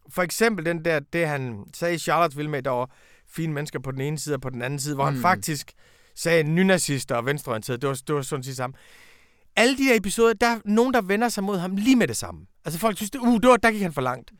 for 0.08 0.22
eksempel 0.22 0.66
den 0.66 0.84
der, 0.84 1.00
det 1.12 1.28
han 1.28 1.64
sagde 1.74 1.94
i 1.94 1.98
Charlottesville 1.98 2.50
med, 2.50 2.62
der 2.62 2.70
var 2.70 2.90
fine 3.36 3.52
mennesker 3.52 3.78
på 3.78 3.90
den 3.90 4.00
ene 4.00 4.18
side 4.18 4.34
og 4.34 4.40
på 4.40 4.50
den 4.50 4.62
anden 4.62 4.78
side, 4.78 4.94
hvor 4.94 5.10
mm. 5.10 5.14
han 5.14 5.22
faktisk 5.22 5.72
sagde 6.16 6.42
nynazister 6.42 7.14
og 7.14 7.26
venstreorienterede. 7.26 7.80
Det 7.80 7.88
var, 7.88 8.00
det 8.06 8.14
var 8.14 8.22
sådan 8.22 8.42
set 8.42 8.56
samme. 8.56 8.76
Alle 9.56 9.78
de 9.78 9.82
her 9.82 9.94
episoder, 9.94 10.32
der 10.32 10.46
er 10.46 10.60
nogen, 10.64 10.94
der 10.94 11.02
vender 11.02 11.28
sig 11.28 11.44
mod 11.44 11.58
ham 11.58 11.76
lige 11.76 11.96
med 11.96 12.08
det 12.08 12.16
samme. 12.16 12.46
Altså 12.64 12.80
folk 12.80 12.96
synes, 12.96 13.10
uh, 13.20 13.40
det 13.40 13.48
var, 13.48 13.56
der 13.56 13.70
gik 13.70 13.82
han 13.82 13.92
for 13.92 14.00
langt. 14.00 14.32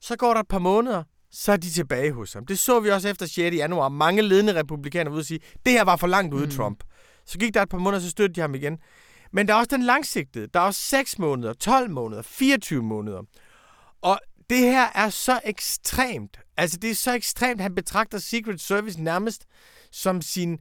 Så 0.00 0.16
går 0.16 0.34
der 0.34 0.40
et 0.40 0.48
par 0.48 0.58
måneder, 0.58 1.02
så 1.30 1.52
er 1.52 1.56
de 1.56 1.70
tilbage 1.70 2.12
hos 2.12 2.32
ham. 2.32 2.46
Det 2.46 2.58
så 2.58 2.80
vi 2.80 2.88
også 2.88 3.08
efter 3.08 3.26
6. 3.26 3.56
januar. 3.56 3.88
Mange 3.88 4.22
ledende 4.22 4.54
republikanere 4.54 5.12
ude 5.12 5.20
og 5.20 5.24
sige, 5.24 5.40
det 5.66 5.72
her 5.72 5.84
var 5.84 5.96
for 5.96 6.06
langt 6.06 6.34
ude, 6.34 6.44
mm. 6.44 6.50
Trump. 6.50 6.84
Så 7.26 7.38
gik 7.38 7.54
der 7.54 7.62
et 7.62 7.68
par 7.68 7.78
måneder, 7.78 8.02
så 8.02 8.10
støttede 8.10 8.34
de 8.34 8.40
ham 8.40 8.54
igen. 8.54 8.78
Men 9.32 9.48
der 9.48 9.54
er 9.54 9.58
også 9.58 9.76
den 9.76 9.82
langsigtede. 9.82 10.46
Der 10.54 10.60
er 10.60 10.64
også 10.64 10.80
6 10.80 11.18
måneder, 11.18 11.52
12 11.52 11.90
måneder, 11.90 12.22
24 12.22 12.82
måneder. 12.82 13.22
Og 14.02 14.20
det 14.50 14.58
her 14.58 14.86
er 14.94 15.10
så 15.10 15.40
ekstremt. 15.44 16.40
Altså, 16.56 16.76
det 16.76 16.90
er 16.90 16.94
så 16.94 17.12
ekstremt, 17.12 17.60
han 17.60 17.74
betragter 17.74 18.18
Secret 18.18 18.60
Service 18.60 19.02
nærmest 19.02 19.44
som 19.92 20.22
sin 20.22 20.58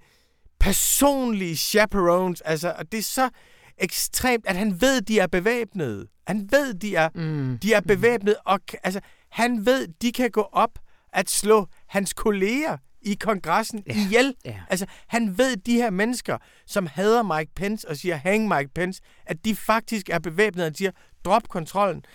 personlige 0.59 1.55
chaperones. 1.55 2.41
Altså, 2.41 2.75
og 2.77 2.91
det 2.91 2.97
er 2.97 3.03
så 3.03 3.29
ekstremt, 3.77 4.47
at 4.47 4.55
han 4.55 4.81
ved, 4.81 5.01
de 5.01 5.19
er 5.19 5.27
bevæbnede. 5.27 6.07
Han 6.27 6.47
ved, 6.51 6.73
de 6.73 6.95
er, 6.95 7.09
mm. 7.15 7.59
de 7.61 7.73
er 7.73 7.81
bevæbnede, 7.81 8.35
og 8.45 8.59
altså, 8.83 8.99
han 9.29 9.65
ved, 9.65 9.87
de 10.01 10.11
kan 10.11 10.31
gå 10.31 10.41
op 10.41 10.79
at 11.13 11.29
slå 11.29 11.67
hans 11.87 12.13
kolleger 12.13 12.77
i 13.01 13.13
kongressen 13.19 13.83
ja. 13.87 13.95
ihjel. 13.95 14.35
Ja. 14.45 14.59
Altså, 14.69 14.85
han 15.07 15.37
ved, 15.37 15.57
de 15.57 15.73
her 15.73 15.89
mennesker, 15.89 16.37
som 16.65 16.87
hader 16.87 17.37
Mike 17.37 17.51
Pence 17.55 17.89
og 17.89 17.97
siger, 17.97 18.15
hang 18.15 18.47
Mike 18.47 18.69
Pence, 18.75 19.01
at 19.25 19.45
de 19.45 19.55
faktisk 19.55 20.09
er 20.09 20.19
bevæbnede 20.19 20.67
og 20.67 20.75
siger, 20.75 20.91
drop 21.25 21.49
kontrollen. 21.49 22.05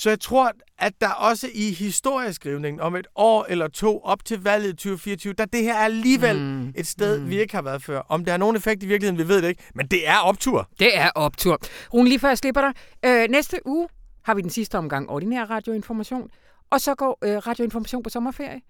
Så 0.00 0.08
jeg 0.10 0.20
tror, 0.20 0.52
at 0.78 0.92
der 1.00 1.08
også 1.08 1.48
i 1.54 1.72
historieskrivningen 1.72 2.80
om 2.80 2.96
et 2.96 3.06
år 3.14 3.46
eller 3.48 3.68
to 3.68 4.00
op 4.00 4.24
til 4.24 4.42
valget 4.42 4.70
2024, 4.78 5.32
der 5.32 5.44
det 5.44 5.62
her 5.62 5.74
er 5.74 5.84
alligevel 5.84 6.40
mm. 6.40 6.72
et 6.76 6.86
sted, 6.86 7.20
mm. 7.20 7.30
vi 7.30 7.40
ikke 7.40 7.54
har 7.54 7.62
været 7.62 7.82
før. 7.82 8.02
Om 8.08 8.24
der 8.24 8.32
er 8.32 8.36
nogen 8.36 8.56
effekt 8.56 8.82
i 8.82 8.86
virkeligheden, 8.86 9.18
vi 9.18 9.28
ved 9.28 9.42
det 9.42 9.48
ikke, 9.48 9.62
men 9.74 9.86
det 9.86 10.08
er 10.08 10.16
optur. 10.16 10.68
Det 10.78 10.98
er 10.98 11.10
optur. 11.14 11.58
Rune, 11.94 12.08
lige 12.08 12.18
før 12.18 12.28
jeg 12.28 12.38
slipper 12.38 12.60
dig. 12.60 12.72
Øh, 13.04 13.30
næste 13.30 13.56
uge 13.64 13.88
har 14.24 14.34
vi 14.34 14.42
den 14.42 14.50
sidste 14.50 14.78
omgang 14.78 15.10
ordinær 15.10 15.44
radioinformation, 15.44 16.28
og 16.70 16.80
så 16.80 16.94
går 16.94 17.18
øh, 17.24 17.36
radioinformation 17.36 18.02
på 18.02 18.10
sommerferie, 18.10 18.60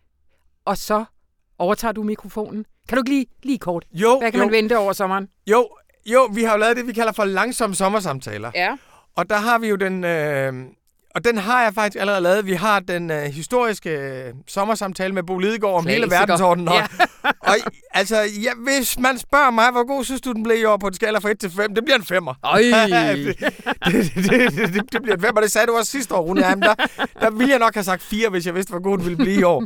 og 0.64 0.76
så 0.76 1.04
overtager 1.58 1.92
du 1.92 2.02
mikrofonen. 2.02 2.64
Kan 2.88 2.96
du 2.96 3.00
ikke 3.00 3.10
lige, 3.10 3.26
lige 3.42 3.58
kort? 3.58 3.84
Jo, 3.92 4.18
Hvad 4.18 4.30
kan 4.30 4.40
jo. 4.40 4.46
man 4.46 4.52
vente 4.52 4.78
over 4.78 4.92
sommeren? 4.92 5.28
Jo, 5.46 5.68
jo, 6.06 6.28
vi 6.34 6.42
har 6.42 6.52
jo 6.52 6.58
lavet 6.58 6.76
det, 6.76 6.86
vi 6.86 6.92
kalder 6.92 7.12
for 7.12 7.24
langsomme 7.24 7.76
sommersamtaler. 7.76 8.50
Ja. 8.54 8.76
Og 9.16 9.30
der 9.30 9.36
har 9.36 9.58
vi 9.58 9.68
jo 9.68 9.76
den, 9.76 10.04
øh, 10.04 10.54
og 11.14 11.24
den 11.24 11.38
har 11.38 11.62
jeg 11.62 11.74
faktisk 11.74 12.00
allerede 12.00 12.20
lavet. 12.20 12.46
Vi 12.46 12.52
har 12.52 12.80
den 12.80 13.10
øh, 13.10 13.22
historiske 13.22 13.90
øh, 13.90 14.34
sommersamtale 14.46 15.14
med 15.14 15.22
Bo 15.22 15.38
Lidegaard 15.38 15.74
om 15.74 15.86
hele 15.86 16.10
verdensordenen. 16.10 16.68
Og, 16.68 16.74
ja. 16.74 16.86
og 17.50 17.56
altså, 17.90 18.16
ja, 18.16 18.50
hvis 18.64 18.98
man 18.98 19.18
spørger 19.18 19.50
mig, 19.50 19.70
hvor 19.70 19.86
god 19.86 20.04
synes 20.04 20.20
du, 20.20 20.32
den 20.32 20.42
blev 20.42 20.56
i 20.56 20.64
år 20.64 20.76
på 20.76 20.86
en 20.86 20.94
skala 20.94 21.18
fra 21.18 21.30
1 21.30 21.38
til 21.38 21.50
5, 21.50 21.74
det 21.74 21.84
bliver 21.84 21.96
en 21.96 22.02
5'er. 22.02 22.34
det, 22.58 23.38
det, 23.86 24.14
det, 24.14 24.52
det, 24.56 24.74
det, 24.74 24.92
det 24.92 25.02
bliver 25.02 25.16
en 25.16 25.24
5'er. 25.24 25.40
Det 25.40 25.52
sagde 25.52 25.66
du 25.66 25.76
også 25.76 25.90
sidste 25.90 26.14
år, 26.14 26.20
Rune. 26.20 26.46
Jamen, 26.46 26.62
der, 26.62 26.74
der 27.20 27.30
ville 27.30 27.50
jeg 27.50 27.58
nok 27.58 27.74
have 27.74 27.84
sagt 27.84 28.02
4, 28.02 28.28
hvis 28.28 28.46
jeg 28.46 28.54
vidste, 28.54 28.70
hvor 28.70 28.82
god 28.82 28.98
den 28.98 29.06
ville 29.06 29.16
blive 29.16 29.40
i 29.40 29.42
år. 29.42 29.64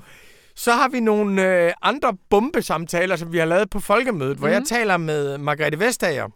Så 0.56 0.72
har 0.72 0.88
vi 0.88 1.00
nogle 1.00 1.42
øh, 1.42 1.72
andre 1.82 2.16
bombesamtaler, 2.30 3.16
som 3.16 3.32
vi 3.32 3.38
har 3.38 3.46
lavet 3.46 3.70
på 3.70 3.80
folkemødet, 3.80 4.36
mm. 4.36 4.38
hvor 4.38 4.48
jeg 4.48 4.58
mhm. 4.58 4.66
taler 4.66 4.96
med 4.96 5.38
Margrethe 5.38 5.80
Vestager 5.80 6.28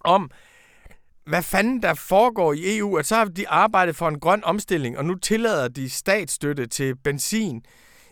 om, 0.00 0.30
hvad 1.26 1.42
fanden 1.42 1.82
der 1.82 1.94
foregår 1.94 2.52
i 2.52 2.78
EU, 2.78 2.96
at 2.96 3.06
så 3.06 3.14
har 3.14 3.24
de 3.24 3.48
arbejdet 3.48 3.96
for 3.96 4.08
en 4.08 4.20
grøn 4.20 4.44
omstilling, 4.44 4.98
og 4.98 5.04
nu 5.04 5.14
tillader 5.14 5.68
de 5.68 5.90
statsstøtte 5.90 6.66
til 6.66 6.96
benzin 6.96 7.62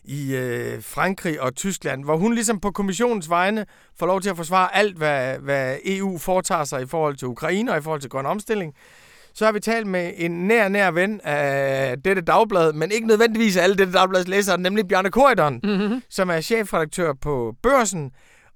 i 0.05 0.35
øh, 0.35 0.83
Frankrig 0.83 1.41
og 1.41 1.55
Tyskland, 1.55 2.05
hvor 2.05 2.17
hun 2.17 2.35
ligesom 2.35 2.61
på 2.61 2.71
kommissionens 2.71 3.31
vegne 3.31 3.67
får 3.99 4.07
lov 4.07 4.21
til 4.21 4.31
at 4.31 4.37
forsvare 4.37 4.77
alt, 4.77 4.97
hvad, 4.97 5.39
hvad 5.39 5.77
EU 5.85 6.19
foretager 6.19 6.65
sig 6.65 6.83
i 6.83 6.87
forhold 6.87 7.17
til 7.17 7.29
Ukraine 7.29 7.73
og 7.73 7.79
i 7.79 7.83
forhold 7.83 8.01
til 8.01 8.11
grøn 8.11 8.27
omstilling. 8.27 8.75
Så 9.35 9.45
har 9.45 9.53
vi 9.53 9.61
talt 9.61 9.87
med 9.87 10.13
en 10.17 10.31
nær, 10.31 10.69
nær 10.69 10.91
ven 10.91 11.21
af 11.25 11.97
dette 12.05 12.23
dagblad, 12.23 12.73
men 12.73 12.91
ikke 12.91 13.07
nødvendigvis 13.07 13.57
alle 13.57 13.77
dette 13.77 13.93
dagblads 13.93 14.29
læsere, 14.29 14.59
nemlig 14.61 14.89
Bjarne 14.89 15.11
Korydon, 15.11 15.61
mm-hmm. 15.65 16.03
som 16.11 16.31
er 16.31 16.41
chefredaktør 16.41 17.13
på 17.13 17.55
Børsen, 17.63 18.11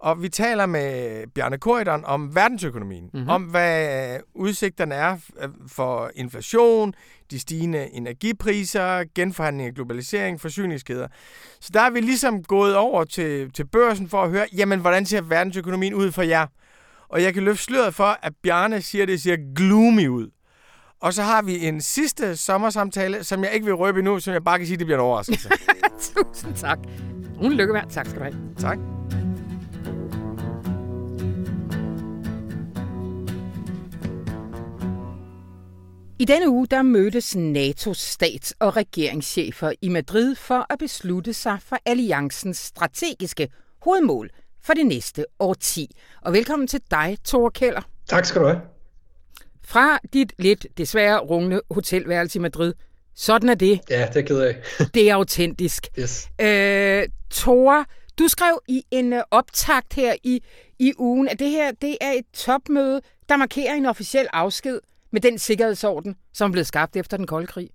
og 0.06 0.22
vi 0.22 0.28
taler 0.28 0.66
med 0.66 1.26
Bjarne 1.34 1.58
Korydon 1.58 2.04
om 2.04 2.34
verdensøkonomien, 2.34 3.10
mm-hmm. 3.14 3.28
om 3.28 3.42
hvad 3.42 4.18
udsigterne 4.34 4.94
er 4.94 5.16
for 5.68 6.10
inflation, 6.14 6.94
de 7.30 7.38
stigende 7.38 7.88
energipriser, 7.92 9.04
genforhandling 9.14 9.68
af 9.68 9.74
globalisering, 9.74 10.40
forsyningskæder. 10.40 11.08
Så 11.60 11.70
der 11.74 11.80
er 11.80 11.90
vi 11.90 12.00
ligesom 12.00 12.42
gået 12.42 12.76
over 12.76 13.04
til, 13.04 13.52
til 13.52 13.66
børsen 13.66 14.08
for 14.08 14.22
at 14.22 14.30
høre, 14.30 14.46
jamen 14.56 14.80
hvordan 14.80 15.06
ser 15.06 15.20
verdensøkonomien 15.20 15.94
ud 15.94 16.12
for 16.12 16.22
jer? 16.22 16.46
Og 17.08 17.22
jeg 17.22 17.34
kan 17.34 17.42
løfte 17.42 17.64
sløret 17.64 17.94
for, 17.94 18.18
at 18.22 18.32
Bjarne 18.42 18.80
siger, 18.80 19.06
det 19.06 19.22
ser 19.22 19.36
gloomy 19.56 20.08
ud. 20.08 20.30
Og 21.00 21.12
så 21.12 21.22
har 21.22 21.42
vi 21.42 21.66
en 21.66 21.80
sidste 21.80 22.36
sommersamtale, 22.36 23.24
som 23.24 23.44
jeg 23.44 23.52
ikke 23.52 23.66
vil 23.66 23.74
røbe 23.74 23.98
endnu, 23.98 24.20
som 24.20 24.34
jeg 24.34 24.44
bare 24.44 24.58
kan 24.58 24.66
sige, 24.66 24.76
det 24.76 24.86
bliver 24.86 24.98
en 24.98 25.04
overraskelse. 25.04 25.48
Tusind 26.14 26.54
tak. 26.54 26.78
Rune 27.42 27.54
Lykkeberg, 27.54 27.88
tak 27.90 28.06
skal 28.06 28.18
du 28.18 28.24
have. 28.24 28.36
Tak. 28.58 28.95
I 36.18 36.24
denne 36.24 36.50
uge 36.50 36.66
der 36.66 36.82
mødtes 36.82 37.36
NATO's 37.36 37.98
stats- 37.98 38.54
og 38.58 38.76
regeringschefer 38.76 39.72
i 39.82 39.88
Madrid 39.88 40.34
for 40.34 40.66
at 40.72 40.78
beslutte 40.78 41.32
sig 41.32 41.58
for 41.62 41.78
alliancens 41.86 42.56
strategiske 42.56 43.48
hovedmål 43.82 44.30
for 44.64 44.72
det 44.72 44.86
næste 44.86 45.24
årti. 45.38 45.90
Og 46.22 46.32
velkommen 46.32 46.68
til 46.68 46.80
dig, 46.90 47.16
Thor 47.24 47.50
Keller. 47.50 47.82
Tak 48.08 48.24
skal 48.24 48.42
du 48.42 48.46
have. 48.46 48.60
fra 49.64 49.98
dit 50.12 50.32
lidt 50.38 50.66
desværre 50.78 51.18
rungende 51.18 51.60
hotelværelse 51.70 52.38
i 52.38 52.42
Madrid. 52.42 52.74
Sådan 53.14 53.48
er 53.48 53.54
det. 53.54 53.80
Ja, 53.90 54.06
det 54.14 54.16
er 54.16 54.26
ked 54.26 54.40
af. 54.40 54.56
det 54.94 55.10
er 55.10 55.14
autentisk. 55.14 55.86
Yes. 55.98 56.28
Øh, 56.40 57.08
Tore, 57.30 57.84
du 58.18 58.28
skrev 58.28 58.60
i 58.68 58.82
en 58.90 59.12
uh, 59.12 59.18
optakt 59.30 59.94
her 59.94 60.14
i, 60.24 60.42
i 60.78 60.92
ugen, 60.98 61.28
at 61.28 61.38
det 61.38 61.50
her 61.50 61.72
det 61.72 61.96
er 62.00 62.12
et 62.12 62.26
topmøde, 62.32 63.00
der 63.28 63.36
markerer 63.36 63.74
en 63.74 63.86
officiel 63.86 64.26
afsked 64.32 64.80
med 65.12 65.20
den 65.20 65.38
sikkerhedsorden, 65.38 66.16
som 66.34 66.52
blev 66.52 66.64
skabt 66.64 66.96
efter 66.96 67.16
den 67.16 67.26
kolde 67.26 67.46
krig. 67.46 67.70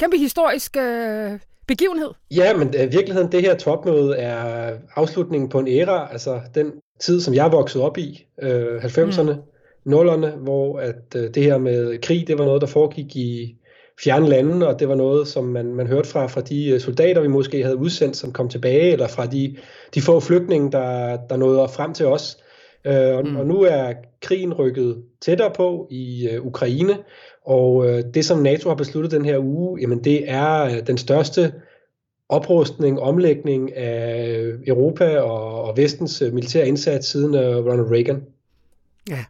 Kæmpe 0.00 0.18
historisk 0.18 0.76
øh, 0.76 1.38
begivenhed. 1.68 2.10
Ja, 2.30 2.56
men 2.56 2.74
i 2.74 2.84
uh, 2.84 2.92
virkeligheden, 2.92 3.32
det 3.32 3.42
her 3.42 3.56
topmøde 3.56 4.16
er 4.16 4.72
afslutningen 4.96 5.48
på 5.48 5.58
en 5.58 5.68
æra, 5.68 6.08
altså 6.12 6.40
den 6.54 6.72
tid, 7.00 7.20
som 7.20 7.34
jeg 7.34 7.52
voksede 7.52 7.84
op 7.84 7.98
i, 7.98 8.26
øh, 8.42 8.84
90'erne, 8.84 9.32
mm. 9.84 9.94
0'erne, 9.94 10.36
hvor 10.36 10.78
at 10.78 11.14
øh, 11.16 11.34
det 11.34 11.42
her 11.42 11.58
med 11.58 11.98
krig, 12.02 12.26
det 12.26 12.38
var 12.38 12.44
noget, 12.44 12.60
der 12.60 12.66
foregik 12.66 13.16
i 13.16 13.56
fjerne 14.04 14.28
lande, 14.28 14.68
og 14.68 14.80
det 14.80 14.88
var 14.88 14.94
noget, 14.94 15.28
som 15.28 15.44
man, 15.44 15.74
man 15.74 15.86
hørte 15.86 16.08
fra, 16.08 16.26
fra 16.26 16.40
de 16.40 16.68
øh, 16.68 16.80
soldater, 16.80 17.20
vi 17.20 17.28
måske 17.28 17.62
havde 17.62 17.76
udsendt, 17.76 18.16
som 18.16 18.32
kom 18.32 18.48
tilbage, 18.48 18.92
eller 18.92 19.08
fra 19.08 19.26
de, 19.26 19.56
de 19.94 20.00
få 20.00 20.20
flygtninge, 20.20 20.72
der, 20.72 21.18
der 21.30 21.36
nåede 21.36 21.68
frem 21.68 21.94
til 21.94 22.06
os. 22.06 22.38
Øh, 22.86 23.16
og, 23.16 23.26
mm. 23.26 23.36
og 23.36 23.46
nu 23.46 23.62
er 23.62 23.92
krigen 24.22 24.54
rykket 24.54 25.02
tættere 25.20 25.50
på 25.56 25.88
i 25.90 26.28
øh, 26.32 26.46
Ukraine, 26.46 26.98
og 27.46 27.86
øh, 27.88 28.04
det, 28.14 28.24
som 28.24 28.38
NATO 28.38 28.68
har 28.68 28.76
besluttet 28.76 29.12
den 29.12 29.24
her 29.24 29.38
uge, 29.38 29.80
jamen 29.80 30.04
det 30.04 30.30
er 30.30 30.64
øh, 30.64 30.86
den 30.86 30.98
største 30.98 31.52
oprustning, 32.28 33.00
omlægning 33.00 33.76
af 33.76 34.52
Europa 34.66 35.18
og, 35.18 35.62
og 35.62 35.76
vestens 35.76 36.22
øh, 36.22 36.32
militære 36.32 36.68
indsats 36.68 37.08
siden 37.08 37.34
øh, 37.34 37.56
Ronald 37.56 37.90
Reagan. 37.90 38.22
Ja. 39.10 39.24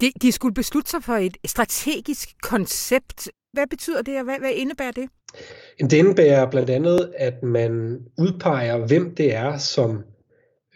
De, 0.00 0.12
de 0.22 0.32
skulle 0.32 0.54
beslutte 0.54 0.90
sig 0.90 1.02
for 1.02 1.12
et 1.12 1.36
strategisk 1.46 2.28
koncept. 2.42 3.28
Hvad 3.52 3.66
betyder 3.70 4.02
det, 4.02 4.18
og 4.18 4.24
hvad, 4.24 4.38
hvad 4.38 4.50
indebærer 4.54 4.92
det? 4.92 5.08
Det 5.80 5.92
indebærer 5.92 6.50
blandt 6.50 6.70
andet, 6.70 7.12
at 7.16 7.42
man 7.42 7.98
udpeger, 8.18 8.86
hvem 8.86 9.14
det 9.14 9.34
er, 9.34 9.56
som 9.56 10.02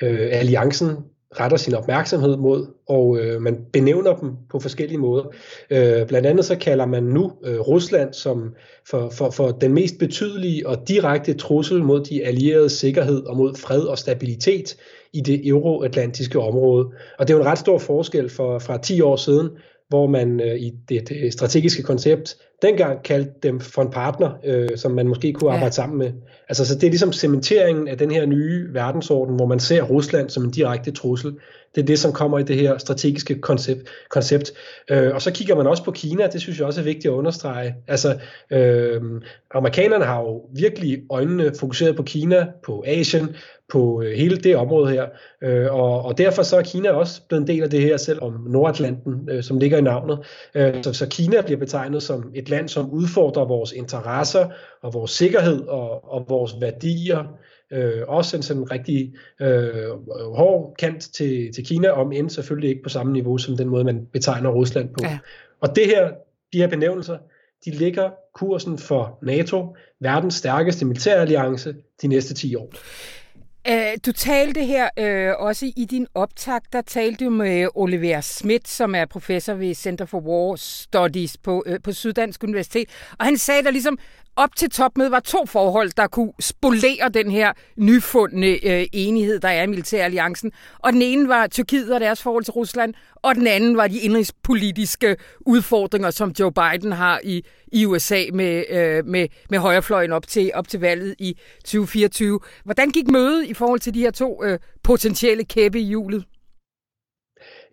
øh, 0.02 0.28
alliancen 0.32 0.96
retter 1.32 1.56
sin 1.56 1.74
opmærksomhed 1.74 2.36
mod, 2.36 2.66
og 2.88 3.18
øh, 3.18 3.40
man 3.42 3.58
benævner 3.72 4.16
dem 4.16 4.30
på 4.50 4.60
forskellige 4.60 4.98
måder. 4.98 5.24
Øh, 5.70 6.06
blandt 6.06 6.26
andet 6.26 6.44
så 6.44 6.56
kalder 6.56 6.86
man 6.86 7.02
nu 7.02 7.32
øh, 7.44 7.60
Rusland 7.60 8.12
som 8.14 8.54
for, 8.90 9.10
for, 9.10 9.30
for 9.30 9.50
den 9.50 9.74
mest 9.74 9.98
betydelige 9.98 10.68
og 10.68 10.88
direkte 10.88 11.34
trussel 11.34 11.84
mod 11.84 12.04
de 12.04 12.24
allierede 12.24 12.70
sikkerhed 12.70 13.22
og 13.22 13.36
mod 13.36 13.54
fred 13.54 13.80
og 13.80 13.98
stabilitet 13.98 14.76
i 15.12 15.20
det 15.20 15.48
euroatlantiske 15.48 16.40
område. 16.40 16.88
Og 17.18 17.28
det 17.28 17.34
er 17.34 17.38
jo 17.38 17.42
en 17.42 17.48
ret 17.50 17.58
stor 17.58 17.78
forskel 17.78 18.30
for, 18.30 18.58
fra 18.58 18.78
10 18.78 19.00
år 19.00 19.16
siden, 19.16 19.48
hvor 19.88 20.06
man 20.06 20.40
øh, 20.40 20.56
i 20.56 20.72
det, 20.88 21.08
det 21.08 21.32
strategiske 21.32 21.82
koncept 21.82 22.36
dengang 22.62 23.02
kaldte 23.02 23.32
dem 23.42 23.60
for 23.60 23.82
en 23.82 23.90
partner, 23.90 24.30
øh, 24.44 24.68
som 24.76 24.92
man 24.92 25.08
måske 25.08 25.32
kunne 25.32 25.50
arbejde 25.50 25.64
ja. 25.64 25.70
sammen 25.70 25.98
med. 25.98 26.12
Altså, 26.48 26.66
så 26.66 26.74
det 26.74 26.84
er 26.84 26.90
ligesom 26.90 27.12
cementeringen 27.12 27.88
af 27.88 27.98
den 27.98 28.10
her 28.10 28.26
nye 28.26 28.74
verdensorden, 28.74 29.36
hvor 29.36 29.46
man 29.46 29.60
ser 29.60 29.82
Rusland 29.82 30.30
som 30.30 30.44
en 30.44 30.50
direkte 30.50 30.90
trussel. 30.90 31.34
Det 31.74 31.82
er 31.82 31.86
det, 31.86 31.98
som 31.98 32.12
kommer 32.12 32.38
i 32.38 32.42
det 32.42 32.56
her 32.56 32.78
strategiske 32.78 33.40
koncept. 33.40 33.88
koncept. 34.10 34.52
Øh, 34.90 35.14
og 35.14 35.22
så 35.22 35.32
kigger 35.32 35.56
man 35.56 35.66
også 35.66 35.84
på 35.84 35.90
Kina, 35.90 36.26
det 36.26 36.40
synes 36.40 36.58
jeg 36.58 36.66
også 36.66 36.80
er 36.80 36.84
vigtigt 36.84 37.06
at 37.06 37.10
understrege. 37.10 37.74
Altså, 37.88 38.18
øh, 38.50 39.02
amerikanerne 39.54 40.04
har 40.04 40.20
jo 40.20 40.42
virkelig 40.54 41.02
øjnene 41.10 41.52
fokuseret 41.60 41.96
på 41.96 42.02
Kina, 42.02 42.46
på 42.64 42.84
Asien, 42.86 43.36
på 43.72 44.02
øh, 44.02 44.16
hele 44.16 44.36
det 44.36 44.56
område 44.56 44.90
her. 44.90 45.06
Øh, 45.42 45.74
og, 45.74 46.04
og 46.04 46.18
derfor 46.18 46.42
så 46.42 46.56
er 46.56 46.62
Kina 46.62 46.90
også 46.90 47.22
blevet 47.28 47.40
en 47.40 47.48
del 47.48 47.62
af 47.62 47.70
det 47.70 47.80
her, 47.80 47.96
selv 47.96 48.22
om 48.22 48.46
Nordatlanten, 48.48 49.28
øh, 49.30 49.42
som 49.42 49.58
ligger 49.58 49.78
i 49.78 49.80
navnet. 49.80 50.18
Øh, 50.54 50.82
så, 50.82 50.92
så 50.92 51.08
Kina 51.08 51.40
bliver 51.40 51.58
betegnet 51.58 52.02
som 52.02 52.30
et 52.34 52.47
land, 52.48 52.68
som 52.68 52.90
udfordrer 52.90 53.44
vores 53.44 53.72
interesser 53.72 54.48
og 54.82 54.94
vores 54.94 55.10
sikkerhed 55.10 55.66
og, 55.66 56.12
og 56.12 56.26
vores 56.28 56.54
værdier. 56.60 57.24
Øh, 57.72 58.02
også 58.08 58.36
en 58.36 58.42
sådan 58.42 58.70
rigtig 58.70 59.14
øh, 59.40 59.90
hård 60.36 60.74
kant 60.78 61.02
til, 61.02 61.52
til 61.54 61.66
Kina, 61.66 61.88
om 61.90 62.12
end 62.12 62.30
selvfølgelig 62.30 62.70
ikke 62.70 62.82
på 62.82 62.88
samme 62.88 63.12
niveau 63.12 63.38
som 63.38 63.56
den 63.56 63.68
måde, 63.68 63.84
man 63.84 64.06
betegner 64.12 64.50
Rusland 64.50 64.88
på. 64.88 64.98
Ja. 65.02 65.18
Og 65.60 65.76
det 65.76 65.86
her, 65.86 66.10
de 66.52 66.58
her 66.58 66.68
benævnelser, 66.68 67.18
de 67.64 67.70
ligger 67.70 68.10
kursen 68.34 68.78
for 68.78 69.18
NATO, 69.22 69.76
verdens 70.00 70.34
stærkeste 70.34 70.84
militæralliance, 70.84 71.74
de 72.02 72.06
næste 72.06 72.34
10 72.34 72.54
år. 72.54 72.72
Uh, 73.70 73.74
du 74.06 74.12
talte 74.12 74.64
her 74.64 74.88
øh, 74.98 75.34
også 75.38 75.72
i 75.76 75.84
din 75.84 76.06
optag, 76.14 76.60
der 76.72 76.80
talte 76.82 77.24
du 77.24 77.30
med 77.30 77.68
Oliver 77.74 78.20
Schmidt, 78.20 78.68
som 78.68 78.94
er 78.94 79.04
professor 79.04 79.54
ved 79.54 79.74
Center 79.74 80.04
for 80.04 80.20
War 80.20 80.56
Studies 80.56 81.36
på, 81.36 81.64
øh, 81.66 81.80
på 81.84 81.92
Syddansk 81.92 82.44
Universitet. 82.44 82.88
Og 83.18 83.24
han 83.24 83.38
sagde, 83.38 83.62
der 83.62 83.70
ligesom 83.70 83.98
op 84.38 84.56
til 84.56 84.70
topmødet 84.70 85.12
var 85.12 85.20
to 85.20 85.46
forhold, 85.46 85.90
der 85.96 86.06
kunne 86.06 86.32
spolere 86.40 87.08
den 87.14 87.30
her 87.30 87.52
nyfundne 87.76 88.46
øh, 88.46 88.86
enighed, 88.92 89.40
der 89.40 89.48
er 89.48 89.62
i 89.62 89.66
militæralliancen. 89.66 90.52
Og 90.78 90.92
den 90.92 91.02
ene 91.02 91.28
var 91.28 91.46
Tyrkiet 91.46 91.94
og 91.94 92.00
deres 92.00 92.22
forhold 92.22 92.44
til 92.44 92.52
Rusland, 92.52 92.94
og 93.14 93.34
den 93.34 93.46
anden 93.46 93.76
var 93.76 93.86
de 93.86 93.98
indrigspolitiske 93.98 95.16
udfordringer, 95.40 96.10
som 96.10 96.32
Joe 96.40 96.52
Biden 96.52 96.92
har 96.92 97.20
i, 97.24 97.44
i 97.72 97.86
USA 97.86 98.22
med, 98.32 98.64
øh, 98.70 99.06
med, 99.06 99.28
med 99.50 99.58
højrefløjen 99.58 100.12
op 100.12 100.26
til, 100.26 100.50
op 100.54 100.68
til 100.68 100.80
valget 100.80 101.14
i 101.18 101.38
2024. 101.64 102.40
Hvordan 102.64 102.90
gik 102.90 103.08
mødet 103.08 103.46
i 103.46 103.54
forhold 103.54 103.80
til 103.80 103.94
de 103.94 104.00
her 104.00 104.10
to 104.10 104.44
øh, 104.44 104.58
potentielle 104.82 105.44
kæppe 105.44 105.80
i 105.80 105.84
hjulet? 105.84 106.24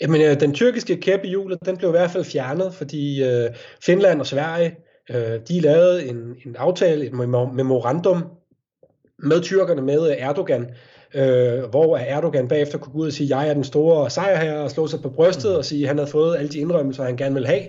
Jamen, 0.01 0.21
øh, 0.21 0.39
den 0.39 0.53
tyrkiske 0.53 1.01
kæppe 1.01 1.27
i 1.27 1.29
hjulet, 1.29 1.59
den 1.65 1.77
blev 1.77 1.89
i 1.89 1.91
hvert 1.91 2.11
fald 2.11 2.23
fjernet, 2.23 2.73
fordi 2.73 3.23
øh, 3.23 3.49
Finland 3.85 4.19
og 4.19 4.27
Sverige, 4.27 4.75
øh, 5.09 5.39
de 5.47 5.59
lavede 5.59 6.05
en, 6.05 6.35
en 6.45 6.55
aftale, 6.55 7.05
et 7.05 7.13
memorandum 7.53 8.23
med 9.19 9.41
tyrkerne, 9.41 9.81
med 9.81 10.15
Erdogan, 10.17 10.69
øh, 11.15 11.63
hvor 11.63 11.97
Erdogan 11.97 12.47
bagefter 12.47 12.77
kunne 12.77 12.93
gå 12.93 12.99
ud 12.99 13.07
og 13.07 13.13
sige, 13.13 13.37
jeg 13.37 13.49
er 13.49 13.53
den 13.53 13.63
store 13.63 14.09
sejrherre, 14.09 14.63
og 14.63 14.71
slå 14.71 14.87
sig 14.87 15.01
på 15.01 15.09
brystet 15.09 15.51
mm. 15.51 15.57
og 15.57 15.65
sige, 15.65 15.81
at 15.83 15.87
han 15.87 15.97
havde 15.97 16.11
fået 16.11 16.37
alle 16.37 16.49
de 16.49 16.59
indrømmelser, 16.59 17.03
han 17.03 17.17
gerne 17.17 17.35
vil 17.35 17.47
have. 17.47 17.63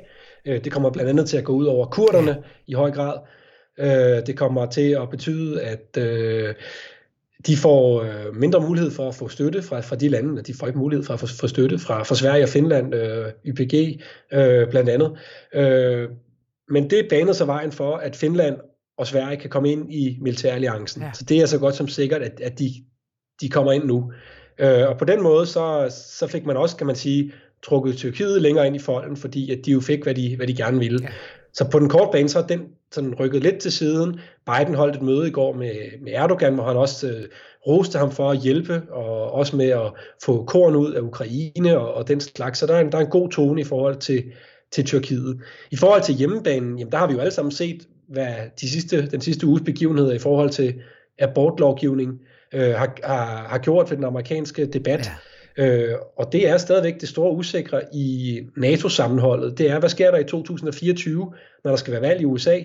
Øh, 0.47 0.65
det 0.65 0.73
kommer 0.73 0.91
blandt 0.91 1.11
andet 1.11 1.29
til 1.29 1.37
at 1.37 1.45
gå 1.45 1.53
ud 1.53 1.67
over 1.67 1.87
kurderne 1.87 2.31
ja. 2.31 2.37
i 2.67 2.73
høj 2.73 2.91
grad. 2.91 3.19
Øh, 3.79 4.27
det 4.27 4.37
kommer 4.37 4.67
til 4.67 4.91
at 4.91 5.11
betyde, 5.11 5.63
at 5.63 5.99
øh, 5.99 6.55
de 7.47 7.57
får 7.57 8.03
øh, 8.03 8.37
mindre 8.37 8.61
mulighed 8.61 8.91
for 8.91 9.09
at 9.09 9.15
få 9.15 9.29
støtte 9.29 9.63
fra, 9.63 9.81
fra 9.81 9.97
de 9.97 10.09
lande, 10.09 10.43
de 10.43 10.55
får 10.55 10.67
ikke 10.67 10.79
mulighed 10.79 11.05
for 11.05 11.15
at 11.15 11.21
få, 11.21 11.27
få 11.41 11.47
støtte 11.47 11.79
fra, 11.79 12.03
fra 12.03 12.15
Sverige 12.15 12.45
og 12.45 12.49
Finland, 12.49 12.95
øh, 12.95 13.27
YPG 13.45 14.03
øh, 14.33 14.71
blandt 14.71 14.91
andet. 14.91 15.19
Øh, 15.55 16.09
men 16.69 16.91
det 16.91 17.07
banede 17.11 17.35
så 17.35 17.45
vejen 17.45 17.73
for, 17.73 17.97
at 17.97 18.17
Finland 18.17 18.57
og 18.99 19.07
Sverige 19.07 19.37
kan 19.37 19.51
komme 19.51 19.73
ind 19.73 19.93
i 19.93 20.19
militæralliancen. 20.21 21.03
Ja. 21.03 21.11
Så 21.15 21.25
det 21.25 21.41
er 21.41 21.47
så 21.47 21.59
godt 21.59 21.75
som 21.75 21.89
sikkert, 21.89 22.23
at, 22.23 22.41
at 22.41 22.59
de, 22.59 22.71
de 23.41 23.49
kommer 23.49 23.73
ind 23.73 23.85
nu. 23.85 24.13
Øh, 24.59 24.89
og 24.89 24.99
på 24.99 25.05
den 25.05 25.23
måde, 25.23 25.47
så, 25.47 25.95
så 26.19 26.27
fik 26.27 26.47
man 26.47 26.57
også, 26.57 26.77
kan 26.77 26.87
man 26.87 26.97
sige, 26.97 27.33
trukket 27.63 27.97
Tyrkiet 27.97 28.43
længere 28.43 28.67
ind 28.67 28.77
i 28.77 28.79
folden, 28.79 29.17
fordi 29.17 29.53
at 29.53 29.59
de 29.67 29.71
jo 29.71 29.81
fik, 29.81 30.03
hvad 30.03 30.15
de, 30.15 30.37
hvad 30.37 30.47
de 30.47 30.57
gerne 30.57 30.79
ville. 30.79 30.99
Ja. 31.03 31.09
Så 31.53 31.71
på 31.71 31.79
den 31.79 31.89
korte 31.89 32.11
bane, 32.13 32.29
så 32.29 32.39
er 32.39 32.47
den 32.47 32.61
sådan 32.93 33.15
rykket 33.15 33.43
lidt 33.43 33.59
til 33.59 33.73
siden. 33.73 34.21
Biden 34.47 34.75
holdt 34.75 34.97
et 34.97 35.03
møde 35.03 35.29
i 35.29 35.31
går 35.31 35.53
med, 35.53 35.75
med 36.03 36.13
Erdogan, 36.13 36.55
hvor 36.55 36.65
han 36.65 36.77
også 36.77 37.09
øh, 37.09 37.25
roste 37.67 37.99
ham 37.99 38.11
for 38.11 38.31
at 38.31 38.39
hjælpe, 38.39 38.83
og 38.91 39.33
også 39.33 39.57
med 39.57 39.69
at 39.69 39.93
få 40.25 40.45
korn 40.45 40.77
ud 40.77 40.93
af 40.93 41.01
Ukraine 41.01 41.79
og, 41.79 41.95
og 41.95 42.09
den 42.09 42.21
slags. 42.21 42.59
Så 42.59 42.67
der 42.67 42.75
er, 42.75 42.81
en, 42.81 42.93
der 42.93 42.99
er 42.99 43.03
en 43.03 43.11
god 43.11 43.31
tone 43.31 43.61
i 43.61 43.65
forhold 43.65 43.97
til, 43.97 44.25
til 44.73 44.85
Tyrkiet. 44.85 45.41
I 45.71 45.77
forhold 45.77 46.03
til 46.03 46.15
hjemmebanen, 46.15 46.79
jamen 46.79 46.93
der 46.93 46.99
har 46.99 47.07
vi 47.07 47.13
jo 47.13 47.21
alle 47.21 47.33
sammen 47.33 47.53
set, 47.53 47.89
hvad 48.09 48.35
de 48.61 48.71
sidste, 48.71 49.07
den 49.07 49.21
sidste 49.21 49.47
uges 49.47 49.63
begivenheder 49.63 50.13
i 50.13 50.19
forhold 50.19 50.51
til 50.51 50.75
abortlovgivning 51.19 52.21
øh, 52.55 52.75
har, 52.75 52.97
har, 53.05 53.47
har 53.49 53.59
gjort 53.59 53.91
ved 53.91 53.97
den 53.97 54.05
amerikanske 54.05 54.67
debat. 54.67 55.07
Ja. 55.07 55.13
Øh, 55.59 55.95
og 56.17 56.33
det 56.33 56.49
er 56.49 56.59
stadigvæk 56.59 57.01
det 57.01 57.09
store 57.09 57.33
usikre 57.33 57.81
i 57.95 58.41
NATO-sammenholdet. 58.57 59.59
Det 59.59 59.71
er, 59.71 59.79
hvad 59.79 59.89
sker 59.89 60.11
der 60.11 60.19
i 60.19 60.25
2024, 60.25 61.33
når 61.65 61.71
der 61.71 61.77
skal 61.77 61.93
være 61.93 62.03
valg 62.03 62.21
i 62.21 62.25
USA? 62.25 62.61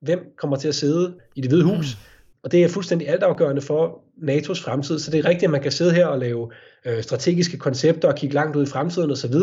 Hvem 0.00 0.20
kommer 0.38 0.56
til 0.56 0.68
at 0.68 0.74
sidde 0.74 1.14
i 1.34 1.40
det 1.40 1.50
hvide 1.50 1.64
hus? 1.64 1.94
Mm. 1.94 2.10
Og 2.44 2.52
det 2.52 2.64
er 2.64 2.68
fuldstændig 2.68 3.08
altafgørende 3.08 3.62
for 3.62 4.02
NATO's 4.16 4.64
fremtid. 4.64 4.98
Så 4.98 5.10
det 5.10 5.18
er 5.18 5.28
rigtigt, 5.28 5.44
at 5.44 5.50
man 5.50 5.62
kan 5.62 5.72
sidde 5.72 5.94
her 5.94 6.06
og 6.06 6.18
lave 6.18 6.50
øh, 6.86 7.02
strategiske 7.02 7.58
koncepter 7.58 8.08
og 8.08 8.14
kigge 8.14 8.34
langt 8.34 8.56
ud 8.56 8.62
i 8.62 8.66
fremtiden 8.66 9.10
osv., 9.10 9.34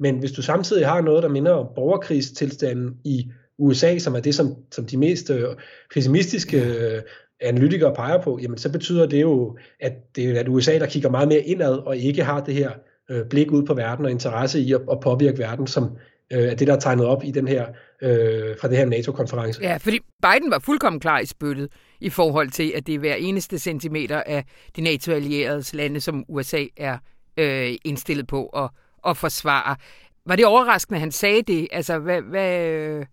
men 0.00 0.18
hvis 0.18 0.32
du 0.32 0.42
samtidig 0.42 0.86
har 0.86 1.00
noget, 1.00 1.22
der 1.22 1.28
minder 1.28 1.52
om 1.52 1.66
borgerkrigstilstanden 1.74 2.94
i 3.04 3.30
USA, 3.58 3.98
som 3.98 4.14
er 4.14 4.20
det, 4.20 4.34
som, 4.34 4.54
som 4.72 4.86
de 4.86 4.96
mest 4.96 5.30
øh, 5.30 5.44
pessimistiske 5.94 6.56
øh, 6.56 7.02
analytikere 7.40 7.94
peger 7.94 8.22
på, 8.22 8.38
jamen 8.42 8.58
så 8.58 8.72
betyder 8.72 9.06
det 9.06 9.20
jo, 9.20 9.58
at 9.80 9.92
det 10.16 10.24
er 10.24 10.40
at 10.40 10.48
USA, 10.48 10.78
der 10.78 10.86
kigger 10.86 11.10
meget 11.10 11.28
mere 11.28 11.40
indad 11.40 11.74
og 11.86 11.96
ikke 11.96 12.24
har 12.24 12.44
det 12.44 12.54
her 12.54 12.70
øh, 13.10 13.26
blik 13.30 13.50
ud 13.50 13.62
på 13.62 13.74
verden 13.74 14.04
og 14.04 14.10
interesse 14.10 14.60
i 14.60 14.72
at, 14.72 14.80
at 14.92 15.00
påvirke 15.00 15.38
verden, 15.38 15.66
som 15.66 15.96
øh, 16.32 16.42
er 16.42 16.54
det, 16.54 16.66
der 16.66 16.74
er 16.74 16.80
tegnet 16.80 17.06
op 17.06 17.24
i 17.24 17.30
den 17.30 17.48
her, 17.48 17.66
øh, 18.02 18.56
fra 18.60 18.68
det 18.68 18.76
her 18.76 18.86
NATO-konference. 18.86 19.62
Ja, 19.62 19.76
fordi 19.76 19.98
Biden 20.22 20.50
var 20.50 20.58
fuldkommen 20.58 21.00
klar 21.00 21.18
i 21.18 21.26
spyttet 21.26 21.68
i 22.00 22.10
forhold 22.10 22.50
til, 22.50 22.72
at 22.76 22.86
det 22.86 22.94
er 22.94 22.98
hver 22.98 23.14
eneste 23.14 23.58
centimeter 23.58 24.22
af 24.26 24.44
de 24.76 24.80
NATO-allieredes 24.80 25.74
lande, 25.74 26.00
som 26.00 26.24
USA 26.28 26.64
er 26.76 26.98
øh, 27.36 27.74
indstillet 27.84 28.26
på 28.26 28.46
at, 28.46 28.70
at 29.06 29.16
forsvare. 29.16 29.76
var 30.26 30.36
det 30.36 30.46
overraskende, 30.46 30.96
at 30.96 31.00
han 31.00 31.12
sagde 31.12 31.42
det? 31.42 31.68
Altså, 31.72 31.98
hvad... 31.98 32.22
hvad 32.22 33.04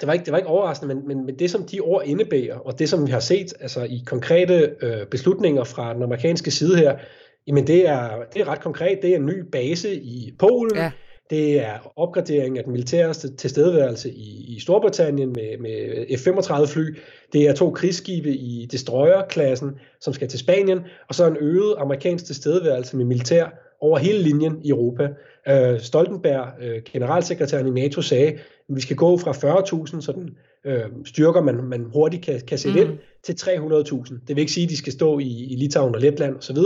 det 0.00 0.06
var 0.06 0.12
ikke, 0.12 0.24
det 0.24 0.32
var 0.32 0.38
ikke 0.38 0.50
overraskende, 0.50 0.94
men, 0.94 1.08
men, 1.08 1.26
men 1.26 1.38
det 1.38 1.50
som 1.50 1.62
de 1.62 1.80
ord 1.80 2.02
indebærer, 2.06 2.58
og 2.58 2.78
det 2.78 2.88
som 2.88 3.06
vi 3.06 3.10
har 3.10 3.20
set 3.20 3.54
altså 3.60 3.82
i 3.82 4.02
konkrete 4.06 4.76
øh, 4.82 5.06
beslutninger 5.06 5.64
fra 5.64 5.94
den 5.94 6.02
amerikanske 6.02 6.50
side 6.50 6.76
her, 6.76 6.98
jamen 7.46 7.66
det 7.66 7.88
er, 7.88 8.10
det 8.34 8.42
er 8.42 8.48
ret 8.48 8.60
konkret. 8.60 8.98
Det 9.02 9.10
er 9.10 9.16
en 9.16 9.26
ny 9.26 9.40
base 9.52 9.94
i 9.94 10.34
Polen. 10.38 10.76
Ja. 10.76 10.90
Det 11.30 11.60
er 11.60 11.92
opgradering 11.96 12.58
af 12.58 12.64
den 12.64 12.72
militære 12.72 13.14
tilstedeværelse 13.14 14.10
i, 14.10 14.56
i 14.56 14.60
Storbritannien 14.60 15.28
med, 15.28 15.58
med 15.58 16.06
F-35 16.18 16.72
fly. 16.72 16.96
Det 17.32 17.48
er 17.48 17.54
to 17.54 17.70
krigsskibe 17.70 18.30
i 18.30 18.68
Destroyer-klassen, 18.72 19.70
som 20.00 20.12
skal 20.12 20.28
til 20.28 20.38
Spanien. 20.38 20.80
Og 21.08 21.14
så 21.14 21.26
en 21.26 21.36
øget 21.40 21.74
amerikansk 21.78 22.26
tilstedeværelse 22.26 22.96
med 22.96 23.04
militær 23.04 23.67
over 23.80 23.98
hele 23.98 24.22
linjen 24.22 24.60
i 24.64 24.68
Europa. 24.70 25.08
Uh, 25.50 25.80
Stoltenberg, 25.80 26.46
uh, 26.62 26.82
generalsekretæren 26.92 27.66
i 27.66 27.70
NATO, 27.70 28.02
sagde, 28.02 28.26
at 28.26 28.38
vi 28.68 28.80
skal 28.80 28.96
gå 28.96 29.18
fra 29.18 29.32
40.000 29.32 30.00
sådan, 30.00 30.36
uh, 30.64 31.04
styrker, 31.04 31.42
man, 31.42 31.54
man 31.54 31.86
hurtigt 31.92 32.24
kan, 32.24 32.40
kan 32.48 32.58
sætte 32.58 32.84
mm. 32.84 32.90
ind, 32.90 32.98
til 33.22 33.32
300.000. 33.32 34.14
Det 34.26 34.36
vil 34.36 34.38
ikke 34.38 34.52
sige, 34.52 34.64
at 34.64 34.70
de 34.70 34.76
skal 34.76 34.92
stå 34.92 35.18
i, 35.18 35.46
i 35.50 35.56
Litauen 35.56 35.94
og 35.94 36.00
Letland 36.00 36.36
osv., 36.36 36.56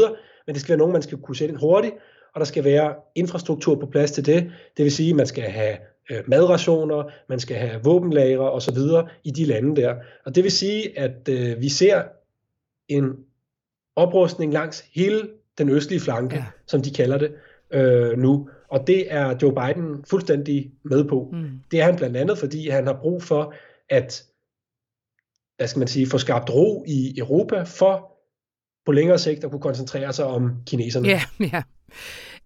men 0.46 0.54
det 0.54 0.60
skal 0.60 0.68
være 0.68 0.78
nogen, 0.78 0.92
man 0.92 1.02
skal 1.02 1.18
kunne 1.18 1.36
sætte 1.36 1.52
ind 1.52 1.60
hurtigt, 1.60 1.94
og 2.34 2.40
der 2.40 2.44
skal 2.44 2.64
være 2.64 2.94
infrastruktur 3.14 3.74
på 3.74 3.86
plads 3.86 4.10
til 4.10 4.26
det. 4.26 4.52
Det 4.76 4.82
vil 4.84 4.92
sige, 4.92 5.10
at 5.10 5.16
man 5.16 5.26
skal 5.26 5.44
have 5.44 5.76
madrationer, 6.26 7.10
man 7.28 7.40
skal 7.40 7.56
have 7.56 7.82
våbenlagre 7.84 8.50
osv. 8.50 8.78
i 9.24 9.30
de 9.30 9.44
lande 9.44 9.76
der. 9.82 9.94
Og 10.24 10.34
det 10.34 10.44
vil 10.44 10.52
sige, 10.52 10.98
at 10.98 11.28
øh, 11.28 11.60
vi 11.60 11.68
ser 11.68 12.02
en 12.88 13.16
oprustning 13.96 14.52
langs 14.52 14.84
hele 14.94 15.28
den 15.58 15.68
østlige 15.68 16.00
flanke, 16.00 16.36
ja. 16.36 16.44
som 16.66 16.82
de 16.82 16.90
kalder 16.90 17.18
det 17.18 17.34
øh, 17.70 18.18
nu. 18.18 18.48
Og 18.68 18.86
det 18.86 19.12
er 19.12 19.36
Joe 19.42 19.54
Biden 19.54 20.04
fuldstændig 20.10 20.72
med 20.82 21.04
på. 21.04 21.28
Mm. 21.32 21.48
Det 21.70 21.80
er 21.80 21.84
han 21.84 21.96
blandt 21.96 22.16
andet, 22.16 22.38
fordi 22.38 22.68
han 22.68 22.86
har 22.86 22.98
brug 23.02 23.22
for 23.22 23.54
at 23.88 24.24
hvad 25.56 25.68
skal 25.68 25.78
man 25.78 25.88
sige, 25.88 26.06
få 26.06 26.18
skabt 26.18 26.50
ro 26.50 26.84
i 26.86 27.18
Europa 27.18 27.62
for 27.62 28.12
på 28.86 28.92
længere 28.92 29.18
sigt 29.18 29.44
at 29.44 29.50
kunne 29.50 29.60
koncentrere 29.60 30.12
sig 30.12 30.24
om 30.24 30.52
kineserne. 30.66 31.08
Ja, 31.08 31.22
ja. 31.52 31.62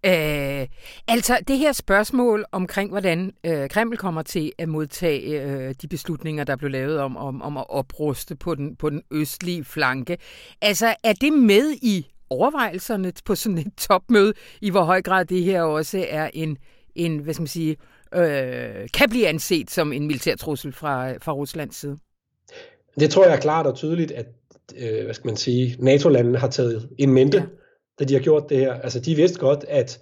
Øh, 0.05 0.67
altså 1.07 1.39
det 1.47 1.57
her 1.57 1.71
spørgsmål 1.71 2.45
omkring, 2.51 2.89
hvordan 2.89 3.31
øh, 3.43 3.69
Kreml 3.69 3.97
kommer 3.97 4.21
til 4.21 4.51
at 4.57 4.69
modtage 4.69 5.41
øh, 5.41 5.75
de 5.81 5.87
beslutninger, 5.87 6.43
der 6.43 6.55
blev 6.55 6.71
lavet 6.71 6.99
om, 6.99 7.17
om, 7.17 7.41
om 7.41 7.57
at 7.57 7.65
opruste 7.69 8.35
på 8.35 8.55
den, 8.55 8.75
på 8.75 8.89
den 8.89 9.01
østlige 9.11 9.63
flanke. 9.63 10.17
Altså 10.61 10.95
er 11.03 11.13
det 11.13 11.33
med 11.33 11.71
i 11.81 12.07
overvejelserne 12.29 13.13
på 13.25 13.35
sådan 13.35 13.57
et 13.57 13.73
topmøde, 13.77 14.33
i 14.61 14.69
hvor 14.69 14.83
høj 14.83 15.01
grad 15.01 15.25
det 15.25 15.43
her 15.43 15.61
også 15.61 16.05
er 16.09 16.29
en, 16.33 16.57
en 16.95 17.17
hvad 17.17 17.33
skal 17.33 17.41
man 17.41 17.47
sige, 17.47 17.77
øh, 18.15 18.87
kan 18.93 19.09
blive 19.09 19.27
anset 19.27 19.71
som 19.71 19.93
en 19.93 20.07
militær 20.07 20.35
trussel 20.35 20.73
fra, 20.73 21.11
fra 21.11 21.31
Ruslands 21.31 21.75
side? 21.75 21.97
Det 22.99 23.09
tror 23.09 23.25
jeg 23.25 23.33
er 23.35 23.39
klart 23.39 23.67
og 23.67 23.75
tydeligt, 23.75 24.11
at 24.11 24.25
øh, 24.77 25.05
hvad 25.05 25.13
skal 25.13 25.27
man 25.27 25.37
sige, 25.37 25.75
NATO-landene 25.79 26.37
har 26.37 26.47
taget 26.47 26.89
en 26.97 27.13
mente, 27.13 27.37
ja. 27.37 27.43
da 27.99 28.03
de 28.03 28.13
har 28.13 28.21
gjort 28.21 28.49
det 28.49 28.57
her. 28.57 28.73
Altså 28.73 28.99
de 28.99 29.15
vidste 29.15 29.39
godt, 29.39 29.65
at 29.67 29.99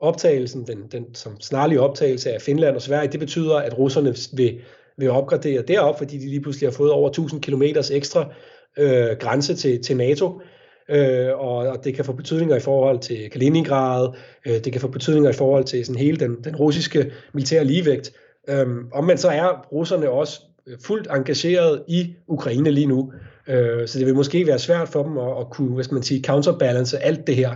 optagelsen, 0.00 0.66
den, 0.66 0.78
den 0.92 1.14
som 1.14 1.40
snarlige 1.40 1.80
optagelse 1.80 2.32
af 2.32 2.42
Finland 2.42 2.76
og 2.76 2.82
Sverige, 2.82 3.12
det 3.12 3.20
betyder, 3.20 3.56
at 3.56 3.78
russerne 3.78 4.14
vil, 4.36 4.60
vil 4.98 5.10
opgradere 5.10 5.62
derop, 5.62 5.98
fordi 5.98 6.18
de 6.18 6.28
lige 6.28 6.40
pludselig 6.40 6.68
har 6.68 6.72
fået 6.72 6.90
over 6.90 7.08
1000 7.08 7.42
km 7.42 7.62
ekstra 7.90 8.32
øh, 8.78 9.16
grænse 9.20 9.54
til, 9.54 9.82
til 9.82 9.96
NATO 9.96 10.40
øh, 10.88 11.28
og, 11.34 11.56
og 11.56 11.84
det 11.84 11.94
kan 11.94 12.04
få 12.04 12.12
betydninger 12.12 12.56
i 12.56 12.60
forhold 12.60 12.98
til 12.98 13.30
Kaliningrad, 13.30 14.08
øh, 14.46 14.64
det 14.64 14.72
kan 14.72 14.80
få 14.80 14.88
betydninger 14.88 15.30
i 15.30 15.32
forhold 15.34 15.64
til 15.64 15.86
sådan 15.86 16.00
hele 16.00 16.16
den, 16.16 16.36
den 16.44 16.56
russiske 16.56 17.12
militære 17.34 17.64
ligevægt. 17.64 18.12
Øh, 18.48 18.68
men 19.04 19.18
så 19.18 19.28
er 19.28 19.66
russerne 19.72 20.10
også 20.10 20.40
fuldt 20.84 21.08
engageret 21.10 21.82
i 21.88 22.14
Ukraine 22.26 22.70
lige 22.70 22.86
nu, 22.86 23.12
øh, 23.48 23.88
så 23.88 23.98
det 23.98 24.06
vil 24.06 24.14
måske 24.14 24.46
være 24.46 24.58
svært 24.58 24.88
for 24.88 25.02
dem 25.02 25.18
at, 25.18 25.38
at 25.40 25.50
kunne, 25.50 25.74
hvad 25.74 25.84
skal 25.84 25.94
man 25.94 26.02
sige, 26.02 26.22
counterbalance 26.24 26.98
alt 26.98 27.26
det 27.26 27.36
her. 27.36 27.50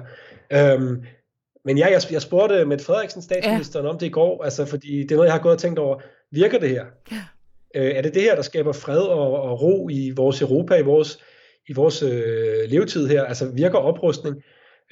Øh, 0.53 0.99
men 1.65 1.79
ja, 1.79 1.87
jeg, 1.91 2.03
jeg 2.11 2.23
spurgte 2.23 2.65
med 2.65 2.79
Frederiksen, 2.79 3.23
statsministeren, 3.23 3.87
ja. 3.87 3.93
om 3.93 3.99
det 3.99 4.07
i 4.07 4.11
går, 4.11 4.45
altså 4.45 4.65
fordi 4.65 5.03
det 5.03 5.11
er 5.11 5.17
noget, 5.17 5.27
jeg 5.27 5.35
har 5.35 5.43
gået 5.43 5.55
og 5.55 5.61
tænkt 5.61 5.79
over. 5.79 6.01
Virker 6.33 6.59
det 6.59 6.69
her? 6.69 6.85
Ja. 7.13 7.23
Øh, 7.75 7.97
er 7.97 8.03
det 8.03 8.15
det 8.15 8.23
her, 8.23 8.35
der 8.35 8.43
skaber 8.43 8.73
fred 8.73 9.01
og, 9.01 9.43
og 9.43 9.63
ro 9.63 9.89
i 9.89 10.13
vores 10.17 10.43
Europa, 10.43 10.75
i 10.75 10.83
vores 10.83 11.19
i 11.69 11.73
vores 11.73 12.03
øh, 12.03 12.71
levetid 12.71 13.09
her, 13.09 13.25
altså 13.25 13.51
virker 13.55 13.79
oprustning. 13.79 14.37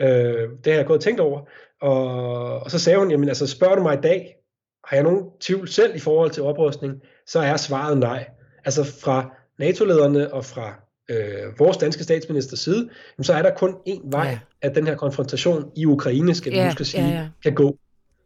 Øh, 0.00 0.48
det 0.64 0.72
har 0.72 0.74
jeg 0.74 0.86
gået 0.86 0.98
og 0.98 1.04
tænkt 1.04 1.20
over. 1.20 1.40
Og, 1.80 2.60
og 2.60 2.70
så 2.70 2.78
sagde 2.78 2.98
hun, 2.98 3.10
jamen 3.10 3.28
altså 3.28 3.46
spørger 3.46 3.76
du 3.76 3.82
mig 3.82 3.94
i 3.94 4.00
dag, 4.02 4.36
har 4.84 4.96
jeg 4.96 5.04
nogen 5.04 5.24
tvivl 5.40 5.68
selv 5.68 5.96
i 5.96 5.98
forhold 5.98 6.30
til 6.30 6.42
oprustning, 6.42 6.94
så 7.26 7.38
er 7.38 7.56
svaret 7.56 7.98
nej. 7.98 8.26
Altså 8.64 8.84
fra 8.84 9.36
NATO-lederne 9.58 10.34
og 10.34 10.44
fra 10.44 10.74
øh, 11.10 11.58
vores 11.58 11.76
danske 11.76 12.02
statsministers 12.02 12.58
side, 12.58 12.88
jamen, 13.18 13.24
så 13.24 13.32
er 13.32 13.42
der 13.42 13.54
kun 13.54 13.74
én 13.88 14.10
vej, 14.10 14.28
ja. 14.28 14.38
at 14.62 14.74
den 14.74 14.86
her 14.86 14.96
konfrontation 14.96 15.70
i 15.76 15.86
Ukraine, 15.86 16.34
skal 16.34 16.52
vi 16.52 16.56
ja, 16.56 16.66
huske 16.66 16.84
sige, 16.84 17.08
ja, 17.08 17.14
ja. 17.14 17.28
kan 17.42 17.54
gå. 17.54 17.78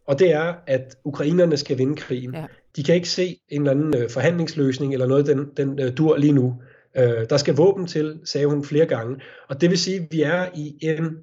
Og 0.07 0.18
det 0.18 0.32
er, 0.32 0.55
at 0.66 0.96
ukrainerne 1.05 1.57
skal 1.57 1.78
vinde 1.78 1.96
krigen. 1.96 2.34
Ja. 2.34 2.44
De 2.76 2.82
kan 2.82 2.94
ikke 2.94 3.09
se 3.09 3.40
en 3.49 3.61
eller 3.61 3.70
anden 3.70 4.03
øh, 4.03 4.11
forhandlingsløsning 4.11 4.92
eller 4.92 5.07
noget, 5.07 5.26
den, 5.26 5.51
den 5.57 5.80
øh, 5.80 5.96
dur 5.96 6.16
lige 6.16 6.32
nu. 6.32 6.62
Øh, 6.99 7.26
der 7.30 7.36
skal 7.36 7.55
våben 7.55 7.86
til, 7.86 8.20
sagde 8.24 8.46
hun 8.46 8.64
flere 8.64 8.86
gange. 8.86 9.20
Og 9.49 9.61
det 9.61 9.70
vil 9.70 9.78
sige, 9.78 9.96
at 9.96 10.07
vi 10.11 10.22
er 10.22 10.49
i 10.55 10.76
en 10.80 11.18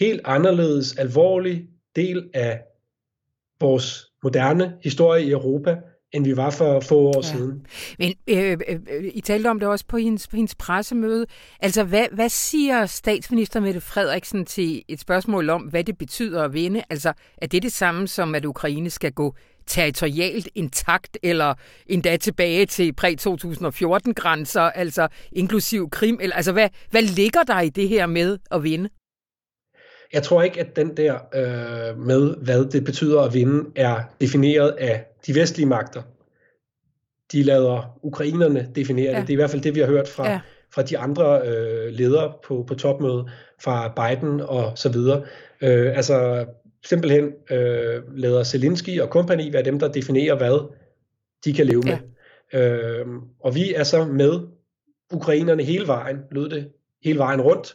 helt 0.00 0.20
anderledes 0.24 0.96
alvorlig 0.96 1.64
del 1.96 2.30
af 2.34 2.60
vores 3.60 4.06
moderne 4.22 4.74
historie 4.82 5.24
i 5.24 5.30
Europa, 5.30 5.76
end 6.12 6.24
vi 6.24 6.36
var 6.36 6.50
for 6.50 6.80
få 6.80 6.98
år 6.98 7.16
ja. 7.16 7.22
siden. 7.22 7.66
Men 7.98 8.14
øh, 8.28 8.58
øh, 8.68 9.10
I 9.14 9.20
talte 9.20 9.48
om 9.48 9.58
det 9.58 9.68
også 9.68 9.84
på 9.88 9.96
hendes, 9.96 10.28
på 10.28 10.36
hendes 10.36 10.54
pressemøde. 10.54 11.26
Altså, 11.60 11.84
hvad, 11.84 12.06
hvad 12.12 12.28
siger 12.28 12.86
statsminister 12.86 13.60
Mette 13.60 13.80
Frederiksen 13.80 14.44
til 14.44 14.82
et 14.88 15.00
spørgsmål 15.00 15.50
om, 15.50 15.62
hvad 15.62 15.84
det 15.84 15.98
betyder 15.98 16.42
at 16.42 16.52
vinde? 16.52 16.82
Altså, 16.90 17.12
er 17.38 17.46
det 17.46 17.62
det 17.62 17.72
samme 17.72 18.08
som, 18.08 18.34
at 18.34 18.44
Ukraine 18.44 18.90
skal 18.90 19.12
gå 19.12 19.34
territorialt 19.66 20.48
intakt, 20.54 21.18
eller 21.22 21.54
endda 21.86 22.16
tilbage 22.16 22.66
til 22.66 22.92
præ-2014-grænser, 22.92 24.60
altså 24.62 25.08
inklusiv 25.32 25.90
Krim? 25.90 26.18
Eller, 26.22 26.36
altså, 26.36 26.52
hvad, 26.52 26.68
hvad 26.90 27.02
ligger 27.02 27.42
der 27.42 27.60
i 27.60 27.68
det 27.68 27.88
her 27.88 28.06
med 28.06 28.38
at 28.50 28.62
vinde? 28.62 28.88
Jeg 30.12 30.22
tror 30.22 30.42
ikke, 30.42 30.60
at 30.60 30.76
den 30.76 30.96
der 30.96 31.14
øh, 31.34 31.98
med, 31.98 32.34
hvad 32.44 32.64
det 32.64 32.84
betyder 32.84 33.20
at 33.20 33.34
vinde, 33.34 33.70
er 33.76 34.00
defineret 34.20 34.70
af 34.70 35.04
de 35.26 35.34
vestlige 35.34 35.66
magter. 35.66 36.02
De 37.32 37.42
lader 37.42 37.98
ukrainerne 38.02 38.68
definere 38.74 39.12
ja. 39.12 39.20
det. 39.20 39.26
Det 39.26 39.32
er 39.32 39.36
i 39.36 39.40
hvert 39.40 39.50
fald 39.50 39.62
det, 39.62 39.74
vi 39.74 39.80
har 39.80 39.86
hørt 39.86 40.08
fra, 40.08 40.30
ja. 40.30 40.40
fra 40.74 40.82
de 40.82 40.98
andre 40.98 41.40
øh, 41.48 41.92
ledere 41.92 42.32
på, 42.44 42.64
på 42.68 42.74
topmødet, 42.74 43.30
fra 43.60 43.88
Biden 43.88 44.40
og 44.40 44.78
så 44.78 44.88
videre. 44.88 45.22
Øh, 45.60 45.96
altså 45.96 46.46
simpelthen 46.88 47.32
øh, 47.50 48.02
lader 48.16 48.44
Zelensky 48.44 49.00
og 49.00 49.10
kompagni 49.10 49.52
være 49.52 49.64
dem, 49.64 49.78
der 49.78 49.92
definerer, 49.92 50.36
hvad 50.36 50.72
de 51.44 51.52
kan 51.52 51.66
leve 51.66 51.82
ja. 51.86 51.98
med. 52.52 52.60
Øh, 52.60 53.06
og 53.40 53.54
vi 53.54 53.74
er 53.74 53.84
så 53.84 54.04
med 54.04 54.40
ukrainerne 55.12 55.62
hele 55.62 55.86
vejen, 55.86 56.16
lød 56.30 56.50
det, 56.50 56.68
hele 57.04 57.18
vejen 57.18 57.40
rundt 57.40 57.74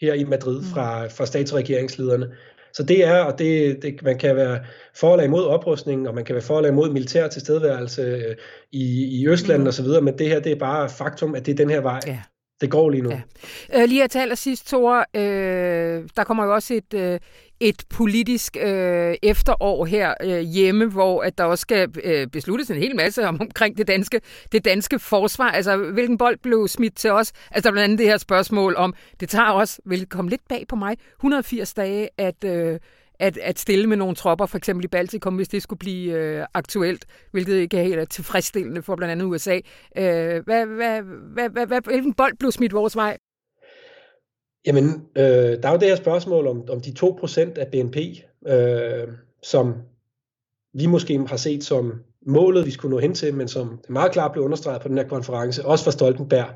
her 0.00 0.14
i 0.14 0.24
Madrid 0.24 0.58
mm. 0.58 0.64
fra, 0.64 1.06
fra 1.06 1.26
stats- 1.26 1.52
og 1.52 1.58
regeringslederne. 1.58 2.34
Så 2.72 2.82
det 2.82 3.04
er, 3.04 3.20
og 3.20 3.38
det, 3.38 3.82
det, 3.82 4.02
man 4.02 4.18
kan 4.18 4.36
være 4.36 4.60
for 4.94 5.12
eller 5.12 5.24
imod 5.24 5.44
oprustning, 5.44 6.08
og 6.08 6.14
man 6.14 6.24
kan 6.24 6.34
være 6.34 6.42
for 6.42 6.56
eller 6.56 6.70
imod 6.70 6.90
militær 6.90 7.28
tilstedeværelse 7.28 8.02
øh, 8.02 8.36
i, 8.72 9.20
i 9.20 9.28
Østland 9.28 9.62
mm. 9.62 9.68
osv., 9.68 9.86
men 10.02 10.18
det 10.18 10.28
her, 10.28 10.40
det 10.40 10.52
er 10.52 10.56
bare 10.58 10.88
faktum, 10.88 11.34
at 11.34 11.46
det 11.46 11.52
er 11.52 11.56
den 11.56 11.70
her 11.70 11.80
vej, 11.80 12.00
ja 12.06 12.18
det 12.64 12.70
går 12.70 12.90
lige 12.90 13.02
nu. 13.02 13.10
Ja. 13.10 13.82
Øh, 13.82 13.88
lige 13.88 14.04
at 14.04 14.10
tale 14.10 14.36
sidst, 14.36 14.66
Thor, 14.68 15.06
øh, 15.14 16.08
der 16.16 16.24
kommer 16.24 16.44
jo 16.44 16.54
også 16.54 16.74
et, 16.74 16.94
øh, 16.94 17.20
et 17.60 17.82
politisk 17.90 18.56
øh, 18.60 19.14
efterår 19.22 19.84
her 19.84 20.14
øh, 20.22 20.40
hjemme, 20.40 20.86
hvor 20.86 21.22
at 21.22 21.38
der 21.38 21.44
også 21.44 21.62
skal 21.62 21.88
øh, 22.04 22.26
besluttes 22.26 22.70
en 22.70 22.76
hel 22.76 22.96
masse 22.96 23.28
om, 23.28 23.40
omkring 23.40 23.78
det 23.78 23.88
danske, 23.88 24.20
det 24.52 24.64
danske 24.64 24.98
forsvar. 24.98 25.50
Altså, 25.50 25.76
hvilken 25.76 26.18
bold 26.18 26.38
blev 26.42 26.68
smidt 26.68 26.96
til 26.96 27.10
os? 27.10 27.32
Altså, 27.50 27.62
der 27.62 27.68
er 27.68 27.72
blandt 27.72 27.84
andet 27.84 27.98
det 27.98 28.06
her 28.06 28.16
spørgsmål 28.16 28.74
om, 28.76 28.94
det 29.20 29.28
tager 29.28 29.50
også, 29.50 29.80
vil 29.86 30.06
komme 30.06 30.30
lidt 30.30 30.48
bag 30.48 30.64
på 30.68 30.76
mig, 30.76 30.96
180 31.18 31.74
dage 31.74 32.08
at... 32.18 32.44
Øh, 32.44 32.78
at, 33.20 33.36
at 33.36 33.58
stille 33.58 33.86
med 33.86 33.96
nogle 33.96 34.14
tropper, 34.14 34.46
for 34.46 34.58
eksempel 34.58 34.84
i 34.84 34.88
Baltikum, 34.88 35.36
hvis 35.36 35.48
det 35.48 35.62
skulle 35.62 35.78
blive 35.78 36.12
øh, 36.12 36.46
aktuelt, 36.54 37.06
hvilket 37.30 37.54
ikke 37.54 37.78
er 37.78 37.82
helt 37.82 38.10
tilfredsstillende 38.10 38.82
for 38.82 38.96
blandt 38.96 39.12
andet 39.12 39.26
USA. 39.26 39.60
Øh, 39.98 40.44
hvad, 40.44 40.66
hvad, 40.66 41.02
hvad, 41.02 41.48
hvad, 41.48 41.66
hvad, 41.66 41.80
hvilken 41.84 42.14
bold 42.14 42.36
blev 42.38 42.52
smidt 42.52 42.72
vores 42.72 42.96
vej? 42.96 43.16
Jamen, 44.66 45.06
øh, 45.16 45.24
der 45.62 45.68
er 45.68 45.72
jo 45.72 45.78
det 45.78 45.88
her 45.88 45.96
spørgsmål 45.96 46.46
om, 46.46 46.64
om 46.68 46.80
de 46.80 46.94
2% 47.00 47.58
af 47.58 47.68
BNP, 47.72 47.96
øh, 48.46 49.08
som 49.42 49.74
vi 50.74 50.86
måske 50.86 51.18
har 51.18 51.36
set 51.36 51.64
som 51.64 51.92
målet, 52.26 52.66
vi 52.66 52.70
skulle 52.70 52.94
nå 52.94 53.00
hen 53.00 53.14
til, 53.14 53.34
men 53.34 53.48
som 53.48 53.78
det 53.82 53.90
meget 53.90 54.12
klart 54.12 54.32
blev 54.32 54.44
understreget 54.44 54.82
på 54.82 54.88
den 54.88 54.98
her 54.98 55.08
konference, 55.08 55.64
også 55.64 55.84
fra 55.84 55.90
Stoltenberg 55.90 56.48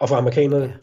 og 0.00 0.08
fra 0.08 0.18
amerikanerne. 0.18 0.74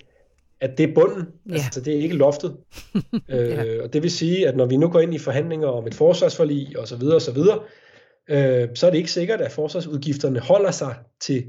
At 0.62 0.78
det 0.78 0.90
er 0.90 0.94
bunden, 0.94 1.28
ja. 1.50 1.54
altså 1.54 1.82
det 1.82 1.96
er 1.96 2.02
ikke 2.02 2.16
loftet. 2.16 2.58
ja. 3.30 3.64
øh, 3.66 3.84
og 3.84 3.94
det 3.94 4.04
vil 4.04 4.12
sige, 4.12 4.48
at 4.48 4.58
når 4.58 4.66
vi 4.66 4.78
nu 4.78 4.90
går 4.90 5.00
ind 5.00 5.14
i 5.14 5.18
forhandlinger 5.18 5.68
om 5.68 5.88
et 5.88 5.94
forsvarsforlig 5.94 6.80
osv. 6.80 7.04
osv., 7.04 7.38
øh, 8.30 8.68
så 8.76 8.88
er 8.88 8.92
det 8.92 8.98
ikke 8.98 9.12
sikkert, 9.12 9.42
at 9.42 9.52
forsvarsudgifterne 9.52 10.40
holder 10.40 10.72
sig 10.72 10.96
til 11.22 11.46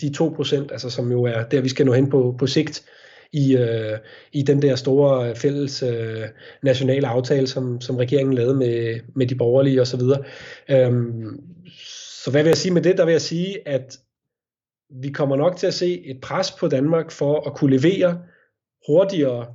de 0.00 0.14
2%, 0.20 0.56
altså 0.72 0.90
som 0.90 1.10
jo 1.10 1.22
er 1.22 1.42
der, 1.42 1.60
vi 1.60 1.68
skal 1.68 1.86
nå 1.86 1.92
hen 1.92 2.10
på, 2.10 2.34
på 2.38 2.46
sigt 2.46 2.84
i, 3.32 3.56
øh, 3.56 3.98
i 4.32 4.42
den 4.42 4.62
der 4.62 4.76
store 4.76 5.34
fælles 5.34 5.82
øh, 5.82 6.22
nationale 6.62 7.06
aftale, 7.06 7.46
som, 7.46 7.80
som 7.80 7.96
regeringen 7.96 8.34
lavede 8.34 8.54
med, 8.54 9.00
med 9.14 9.26
de 9.26 9.34
borgerlige 9.34 9.80
osv. 9.80 10.00
Øhm, 10.70 11.40
så 12.24 12.30
hvad 12.30 12.42
vil 12.42 12.50
jeg 12.50 12.56
sige 12.56 12.72
med 12.72 12.82
det? 12.82 12.98
Der 12.98 13.04
vil 13.04 13.12
jeg 13.12 13.20
sige, 13.20 13.68
at 13.68 13.98
vi 14.90 15.10
kommer 15.10 15.36
nok 15.36 15.56
til 15.56 15.66
at 15.66 15.74
se 15.74 16.06
et 16.06 16.20
pres 16.20 16.52
på 16.52 16.68
Danmark 16.68 17.10
for 17.10 17.40
at 17.46 17.54
kunne 17.54 17.76
levere 17.76 18.18
hurtigere, 18.86 19.46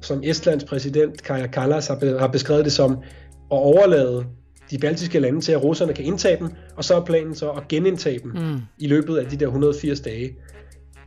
som 0.00 0.20
Estlands 0.24 0.64
præsident 0.64 1.22
Kaja 1.22 1.46
Kallas 1.46 1.86
har, 1.86 1.98
be, 1.98 2.18
har 2.18 2.26
beskrevet 2.26 2.64
det 2.64 2.72
som, 2.72 2.92
at 3.52 3.58
overlade 3.58 4.24
de 4.70 4.78
baltiske 4.78 5.18
lande 5.18 5.40
til, 5.40 5.52
at 5.52 5.64
russerne 5.64 5.92
kan 5.92 6.04
indtage 6.04 6.36
dem, 6.36 6.50
og 6.76 6.84
så 6.84 6.94
er 6.94 7.04
planen 7.04 7.34
så 7.34 7.50
at 7.50 7.68
genindtage 7.68 8.18
dem 8.18 8.30
mm. 8.30 8.60
i 8.78 8.86
løbet 8.86 9.16
af 9.16 9.26
de 9.26 9.36
der 9.36 9.46
180 9.46 10.00
dage. 10.00 10.36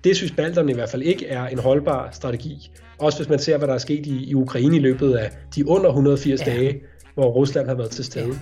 Det 0.04 0.16
synes 0.16 0.32
balterne 0.32 0.72
i 0.72 0.76
hvert 0.76 0.90
fald 0.90 1.02
ikke 1.02 1.28
er 1.28 1.48
en 1.48 1.60
holdbar 1.60 2.10
strategi. 2.12 2.72
Også 2.98 3.18
hvis 3.18 3.30
man 3.30 3.40
ser, 3.40 3.58
hvad 3.58 3.68
der 3.68 3.74
er 3.74 3.78
sket 3.78 4.06
i, 4.06 4.30
i 4.30 4.36
Ukraine 4.36 4.76
i 4.76 4.80
løbet 4.80 5.14
af 5.14 5.32
de 5.56 5.68
under 5.68 5.90
180 5.90 6.42
ja. 6.48 6.52
dage, 6.52 6.82
hvor 7.14 7.32
Rusland 7.32 7.68
har 7.68 7.76
været 7.76 7.92
til 7.92 8.06
stede. 8.06 8.28
Ja. 8.28 8.34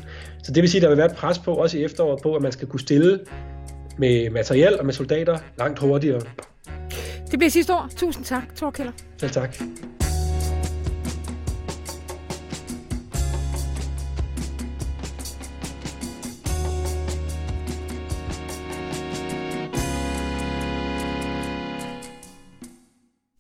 Så 0.43 0.51
det 0.51 0.61
vil 0.61 0.69
sige, 0.69 0.80
at 0.80 0.84
der 0.84 0.89
vil 0.89 0.97
være 0.97 1.11
et 1.11 1.15
pres 1.15 1.39
på, 1.39 1.53
også 1.53 1.78
i 1.78 1.84
efteråret, 1.84 2.19
på, 2.23 2.36
at 2.36 2.41
man 2.41 2.51
skal 2.51 2.67
kunne 2.67 2.80
stille 2.80 3.19
med 3.97 4.30
materiel 4.30 4.80
og 4.80 4.86
med 4.86 4.93
soldater 4.93 5.38
langt 5.57 5.80
hurtigere. 5.80 6.21
Det 7.32 7.39
bliver 7.39 7.49
sidste 7.49 7.73
år. 7.73 7.89
Tusind 7.95 8.25
tak, 8.25 8.55
Torkeller. 8.55 8.91
Selv 9.17 9.32
tak. 9.32 9.57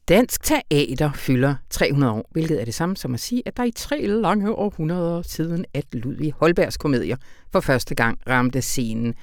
Dansk 0.09 0.43
teater 0.43 1.11
fylder 1.15 1.55
300 1.69 2.11
år, 2.13 2.27
hvilket 2.31 2.61
er 2.61 2.65
det 2.65 2.73
samme 2.73 2.97
som 2.97 3.13
at 3.13 3.19
sige, 3.19 3.43
at 3.45 3.57
der 3.57 3.63
i 3.63 3.71
tre 3.71 4.01
lange 4.01 4.51
århundreder 4.51 5.21
siden, 5.21 5.65
at 5.73 5.85
Ludvig 5.93 6.33
Holbergs 6.39 6.77
komedier 6.77 7.17
for 7.51 7.59
første 7.59 7.95
gang 7.95 8.19
ramte 8.29 8.61
scenen. 8.61 9.13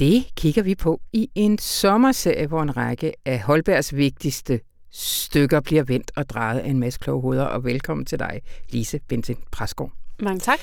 Det 0.00 0.32
kigger 0.36 0.62
vi 0.62 0.74
på 0.74 1.00
i 1.12 1.30
en 1.34 1.58
sommerserie, 1.58 2.46
hvor 2.46 2.62
en 2.62 2.76
række 2.76 3.12
af 3.24 3.40
Holbergs 3.40 3.96
vigtigste 3.96 4.60
stykker 4.90 5.60
bliver 5.60 5.82
vendt 5.82 6.10
og 6.16 6.28
drejet 6.28 6.58
af 6.58 6.68
en 6.68 6.78
masse 6.78 7.00
kloge 7.00 7.22
hoveder. 7.22 7.44
Og 7.44 7.64
velkommen 7.64 8.06
til 8.06 8.18
dig, 8.18 8.40
Lise 8.68 9.00
Bentin 9.08 9.36
Præsgaard. 9.52 9.92
Mange 10.20 10.40
tak. 10.40 10.58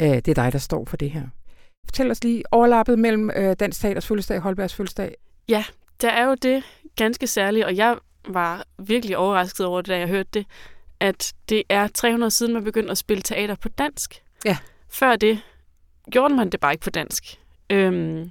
Det 0.00 0.28
er 0.28 0.34
dig, 0.34 0.52
der 0.52 0.58
står 0.58 0.84
for 0.84 0.96
det 0.96 1.10
her. 1.10 1.22
Fortæl 1.84 2.10
os 2.10 2.24
lige 2.24 2.42
overlappet 2.50 2.98
mellem 2.98 3.30
øh, 3.36 3.56
Dansk 3.60 3.80
Teaters 3.80 4.06
fødselsdag 4.06 4.36
og 4.36 4.42
Holbergs 4.42 4.74
fødselsdag. 4.74 5.14
Ja, 5.48 5.64
der 6.00 6.10
er 6.10 6.24
jo 6.24 6.34
det 6.34 6.64
ganske 6.96 7.26
særligt, 7.26 7.66
og 7.66 7.76
jeg 7.76 7.96
var 8.28 8.64
virkelig 8.78 9.16
overrasket 9.16 9.66
over 9.66 9.80
det, 9.80 9.88
da 9.88 9.98
jeg 9.98 10.08
hørte 10.08 10.28
det, 10.34 10.46
at 11.00 11.32
det 11.48 11.62
er 11.68 11.88
300 11.88 12.30
siden, 12.30 12.52
man 12.52 12.64
begyndte 12.64 12.90
at 12.90 12.98
spille 12.98 13.22
teater 13.22 13.54
på 13.54 13.68
dansk. 13.68 14.22
Ja. 14.44 14.56
Før 14.88 15.16
det 15.16 15.40
gjorde 16.10 16.34
man 16.34 16.50
det 16.50 16.60
bare 16.60 16.72
ikke 16.72 16.84
på 16.84 16.90
dansk. 16.90 17.38
Øhm, 17.70 18.30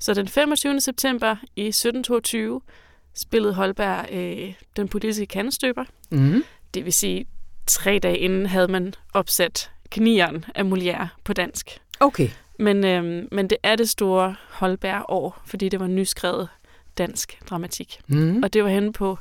så 0.00 0.14
den 0.14 0.28
25. 0.28 0.80
september 0.80 1.36
i 1.56 1.66
1722 1.68 2.60
spillede 3.14 3.54
Holberg 3.54 4.12
øh, 4.12 4.54
den 4.76 4.88
politiske 4.88 5.26
kandestøber. 5.26 5.84
Mm. 6.10 6.44
Det 6.74 6.84
vil 6.84 6.92
sige, 6.92 7.26
tre 7.66 7.98
dage 7.98 8.18
inden 8.18 8.46
havde 8.46 8.68
man 8.68 8.94
opsat 9.14 9.70
Knieren 9.90 10.44
af 10.54 10.62
Molière 10.62 11.06
på 11.24 11.32
dansk. 11.32 11.80
Okay. 12.00 12.28
Men, 12.58 12.84
øh, 12.84 13.24
men 13.32 13.50
det 13.50 13.58
er 13.62 13.76
det 13.76 13.90
store 13.90 14.36
Holberg-år, 14.50 15.42
fordi 15.46 15.68
det 15.68 15.80
var 15.80 15.86
nyskrevet 15.86 16.48
dansk 16.98 17.38
dramatik. 17.50 18.00
Mm. 18.06 18.42
Og 18.42 18.52
det 18.52 18.64
var 18.64 18.70
henne 18.70 18.92
på 18.92 19.18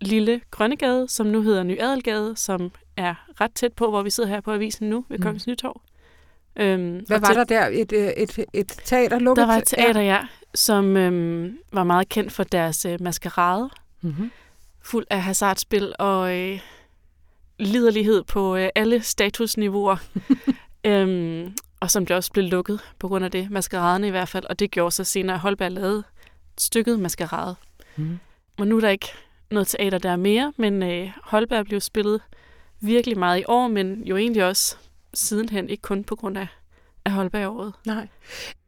Lille 0.00 0.40
Grønnegade, 0.50 1.08
som 1.08 1.26
nu 1.26 1.42
hedder 1.42 1.62
Ny 1.62 1.80
Adelgade, 1.80 2.36
som 2.36 2.72
er 2.96 3.14
ret 3.40 3.52
tæt 3.54 3.72
på, 3.72 3.90
hvor 3.90 4.02
vi 4.02 4.10
sidder 4.10 4.28
her 4.28 4.40
på 4.40 4.52
avisen 4.52 4.90
nu 4.90 5.04
ved 5.08 5.18
mm. 5.18 5.22
Kongens 5.22 5.46
Nytorv. 5.46 5.80
Øhm, 6.60 7.04
Hvad 7.06 7.20
var 7.20 7.32
der 7.32 7.44
der? 7.44 7.66
Et, 7.66 7.92
et, 7.92 8.12
et, 8.16 8.44
et 8.52 8.76
teater 8.84 9.18
lukket? 9.18 9.40
Der 9.40 9.46
var 9.46 9.56
et 9.56 9.66
teater, 9.66 10.00
ja, 10.00 10.18
som 10.54 10.96
øhm, 10.96 11.58
var 11.72 11.84
meget 11.84 12.08
kendt 12.08 12.32
for 12.32 12.44
deres 12.44 12.84
øh, 12.84 13.00
maskerade. 13.00 13.70
Mm-hmm. 14.00 14.30
Fuld 14.82 15.06
af 15.10 15.22
hasardspil 15.22 15.94
og 15.98 16.38
øh, 16.38 16.60
liderlighed 17.58 18.22
på 18.22 18.56
øh, 18.56 18.68
alle 18.74 19.02
statusniveauer. 19.02 19.96
øhm, 20.86 21.54
og 21.80 21.90
som 21.90 22.06
det 22.06 22.16
også 22.16 22.32
blev 22.32 22.44
lukket 22.44 22.80
på 22.98 23.08
grund 23.08 23.24
af 23.24 23.30
det, 23.30 23.50
maskeraden 23.50 24.04
i 24.04 24.10
hvert 24.10 24.28
fald. 24.28 24.44
Og 24.44 24.58
det 24.58 24.70
gjorde 24.70 24.90
så 24.90 25.04
senere, 25.04 25.34
at 25.34 25.40
Holberg 25.40 25.72
lavede 25.72 26.02
stykket 26.58 27.00
maskerade. 27.00 27.54
Mm. 27.96 28.18
Og 28.58 28.66
nu 28.66 28.76
er 28.76 28.80
der 28.80 28.88
ikke 28.88 29.08
noget 29.50 29.68
teater, 29.68 29.98
der 29.98 30.10
er 30.10 30.16
mere, 30.16 30.52
men 30.56 30.82
øh, 30.82 31.10
Holberg 31.22 31.64
blev 31.64 31.80
spillet 31.80 32.20
virkelig 32.80 33.18
meget 33.18 33.40
i 33.40 33.44
år, 33.48 33.68
men 33.68 34.02
jo 34.04 34.16
egentlig 34.16 34.44
også 34.44 34.76
sidenhen, 35.14 35.68
ikke 35.68 35.82
kun 35.82 36.04
på 36.04 36.16
grund 36.16 36.38
af, 36.38 36.46
af 37.04 37.12
Holberg-året. 37.12 37.72
Nej. 37.86 38.08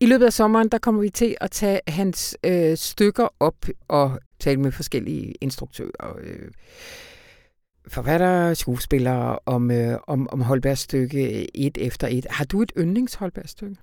I 0.00 0.06
løbet 0.06 0.26
af 0.26 0.32
sommeren, 0.32 0.68
der 0.68 0.78
kommer 0.78 1.00
vi 1.00 1.10
til 1.10 1.36
at 1.40 1.50
tage 1.50 1.80
hans 1.88 2.36
øh, 2.44 2.76
stykker 2.76 3.28
op 3.40 3.66
og 3.88 4.20
tale 4.40 4.60
med 4.60 4.72
forskellige 4.72 5.34
instruktører, 5.40 6.16
øh, 6.20 6.50
forfattere, 7.88 8.54
skuespillere 8.54 9.38
om, 9.46 9.70
øh, 9.70 9.98
om, 10.06 10.28
om 10.32 10.40
Holbergs 10.40 10.80
stykke 10.80 11.56
et 11.56 11.78
efter 11.78 12.08
et. 12.08 12.26
Har 12.30 12.44
du 12.44 12.62
et 12.62 12.72
yndlings 12.78 13.14
Holbergs 13.14 13.50
stykke? 13.50 13.76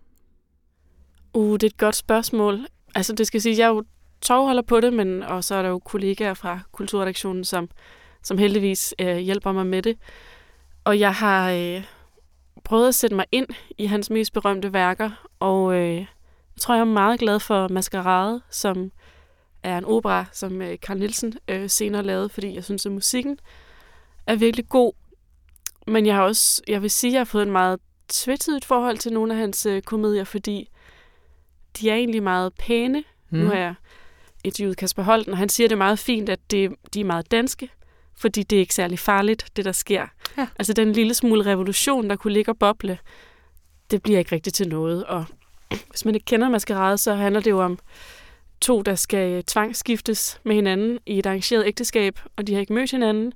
Uh, 1.33 1.53
det 1.53 1.63
er 1.63 1.67
et 1.67 1.77
godt 1.77 1.95
spørgsmål. 1.95 2.59
Altså, 2.95 3.13
det 3.13 3.27
skal 3.27 3.41
sige, 3.41 3.57
jeg 3.57 3.65
er 3.65 3.69
jo 3.69 3.83
tovholder 4.21 4.61
på 4.61 4.79
det, 4.79 4.93
men 4.93 5.23
og 5.23 5.43
så 5.43 5.55
er 5.55 5.61
der 5.61 5.69
jo 5.69 5.79
kollegaer 5.79 6.33
fra 6.33 6.59
Kulturredaktionen, 6.71 7.43
som, 7.43 7.69
som 8.23 8.37
heldigvis 8.37 8.93
øh, 9.01 9.17
hjælper 9.17 9.51
mig 9.51 9.65
med 9.65 9.81
det. 9.81 9.97
Og 10.83 10.99
jeg 10.99 11.13
har 11.13 11.51
øh, 11.51 11.83
prøvet 12.63 12.87
at 12.87 12.95
sætte 12.95 13.15
mig 13.15 13.25
ind 13.31 13.47
i 13.77 13.85
hans 13.85 14.09
mest 14.09 14.33
berømte 14.33 14.73
værker, 14.73 15.29
og 15.39 15.73
øh, 15.73 15.95
jeg 15.95 16.07
tror, 16.59 16.73
jeg 16.73 16.81
er 16.81 16.85
meget 16.85 17.19
glad 17.19 17.39
for 17.39 17.67
Maskerade, 17.67 18.41
som 18.49 18.91
er 19.63 19.77
en 19.77 19.85
opera, 19.85 20.25
som 20.31 20.61
øh, 20.61 20.77
Carl 20.77 20.97
Nielsen 20.97 21.33
øh, 21.47 21.69
senere 21.69 22.03
lavede, 22.03 22.29
fordi 22.29 22.55
jeg 22.55 22.63
synes, 22.63 22.85
at 22.85 22.91
musikken 22.91 23.39
er 24.27 24.35
virkelig 24.35 24.69
god. 24.69 24.93
Men 25.87 26.05
jeg 26.05 26.15
har 26.15 26.23
også, 26.23 26.61
jeg 26.67 26.81
vil 26.81 26.91
sige, 26.91 27.11
at 27.11 27.13
jeg 27.13 27.19
har 27.19 27.25
fået 27.25 27.43
en 27.43 27.51
meget 27.51 27.79
tvetydigt 28.07 28.65
forhold 28.65 28.97
til 28.97 29.13
nogle 29.13 29.33
af 29.33 29.39
hans 29.39 29.65
øh, 29.65 29.81
komedier, 29.81 30.23
fordi 30.23 30.69
de 31.79 31.89
er 31.89 31.95
egentlig 31.95 32.23
meget 32.23 32.53
pæne. 32.53 33.03
Mm. 33.29 33.39
Nu 33.39 33.47
har 33.47 33.55
jeg 33.55 33.73
interviewet 34.43 34.77
Kasper 34.77 35.03
Holten, 35.03 35.31
og 35.31 35.37
han 35.37 35.49
siger 35.49 35.67
det 35.67 35.77
meget 35.77 35.99
fint, 35.99 36.29
at 36.29 36.39
det, 36.51 36.75
de 36.93 36.99
er 36.99 37.05
meget 37.05 37.31
danske, 37.31 37.69
fordi 38.19 38.43
det 38.43 38.55
er 38.55 38.59
ikke 38.59 38.73
særlig 38.73 38.99
farligt, 38.99 39.45
det 39.55 39.65
der 39.65 39.71
sker. 39.71 40.07
Ja. 40.37 40.47
Altså 40.59 40.73
den 40.73 40.93
lille 40.93 41.13
smule 41.13 41.45
revolution, 41.45 42.09
der 42.09 42.15
kunne 42.15 42.33
ligge 42.33 42.51
og 42.51 42.57
boble, 42.57 42.97
det 43.91 44.03
bliver 44.03 44.19
ikke 44.19 44.35
rigtigt 44.35 44.55
til 44.55 44.69
noget. 44.69 45.05
Og 45.05 45.25
hvis 45.89 46.05
man 46.05 46.15
ikke 46.15 46.25
kender 46.25 46.49
maskerade, 46.49 46.97
så 46.97 47.13
handler 47.13 47.41
det 47.41 47.51
jo 47.51 47.63
om 47.63 47.79
to, 48.61 48.81
der 48.81 48.95
skal 48.95 49.43
tvangsskiftes 49.43 50.39
med 50.43 50.55
hinanden 50.55 50.99
i 51.05 51.19
et 51.19 51.25
arrangeret 51.25 51.67
ægteskab, 51.67 52.19
og 52.35 52.47
de 52.47 52.53
har 52.53 52.59
ikke 52.59 52.73
mødt 52.73 52.91
hinanden. 52.91 53.33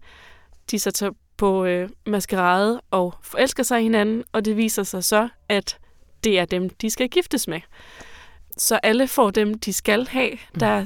De 0.71 0.79
så 0.79 0.91
tager 0.91 1.11
på 1.37 1.65
øh, 1.65 1.89
maskerade 2.05 2.81
og 2.91 3.13
forelsker 3.21 3.63
sig 3.63 3.79
i 3.79 3.83
hinanden, 3.83 4.23
og 4.31 4.45
det 4.45 4.57
viser 4.57 4.83
sig 4.83 5.03
så, 5.03 5.29
at 5.49 5.77
det 6.23 6.39
er 6.39 6.45
dem, 6.45 6.69
de 6.69 6.89
skal 6.89 7.09
giftes 7.09 7.47
med. 7.47 7.61
Så 8.57 8.79
alle 8.83 9.07
får 9.07 9.31
dem, 9.31 9.59
de 9.59 9.73
skal 9.73 10.07
have. 10.07 10.31
Mm. 10.31 10.59
Der 10.59 10.85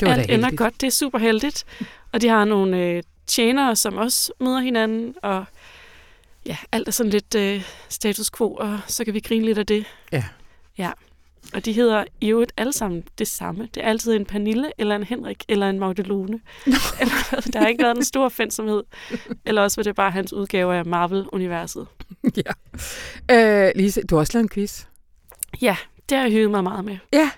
det 0.00 0.08
alt 0.08 0.30
ender 0.30 0.56
godt. 0.56 0.80
Det 0.80 0.86
er 0.86 0.90
super 0.90 1.18
heldigt. 1.18 1.64
Og 2.12 2.20
de 2.20 2.28
har 2.28 2.44
nogle 2.44 2.78
øh, 2.78 3.02
tjenere, 3.26 3.76
som 3.76 3.96
også 3.96 4.32
møder 4.40 4.60
hinanden, 4.60 5.14
og 5.22 5.44
ja, 6.46 6.56
alt 6.72 6.88
er 6.88 6.92
sådan 6.92 7.10
lidt 7.10 7.34
øh, 7.34 7.64
status 7.88 8.30
quo, 8.30 8.54
og 8.54 8.80
så 8.86 9.04
kan 9.04 9.14
vi 9.14 9.20
grine 9.20 9.44
lidt 9.44 9.58
af 9.58 9.66
det. 9.66 9.86
Ja. 10.12 10.24
Ja. 10.78 10.90
Og 11.54 11.64
de 11.64 11.72
hedder 11.72 12.04
i 12.20 12.28
øvrigt 12.28 12.52
alle 12.56 12.72
sammen 12.72 13.04
det 13.18 13.28
samme. 13.28 13.68
Det 13.74 13.84
er 13.84 13.88
altid 13.88 14.12
en 14.12 14.24
Pernille, 14.24 14.72
eller 14.78 14.96
en 14.96 15.02
Henrik, 15.02 15.44
eller 15.48 15.70
en 15.70 15.78
Magdalone. 15.78 16.40
eller, 17.00 17.50
der 17.52 17.58
har 17.58 17.66
ikke 17.66 17.82
været 17.82 17.96
en 17.96 18.04
stor 18.04 18.28
fændsomhed. 18.28 18.82
Eller 19.44 19.62
også 19.62 19.76
var 19.76 19.82
det 19.82 19.94
bare 19.94 20.10
hans 20.10 20.32
udgave 20.32 20.76
af 20.76 20.86
Marvel-universet. 20.86 21.86
ja. 23.30 23.66
Øh, 23.66 23.72
Lise, 23.76 24.02
du 24.02 24.14
har 24.14 24.20
også 24.20 24.32
lavet 24.34 24.42
en 24.42 24.48
quiz. 24.48 24.84
Ja, 25.62 25.76
det 26.08 26.16
har 26.16 26.24
jeg 26.24 26.32
hygget 26.32 26.50
mig 26.50 26.62
meget 26.62 26.84
med. 26.84 26.96
Ja. 27.12 27.30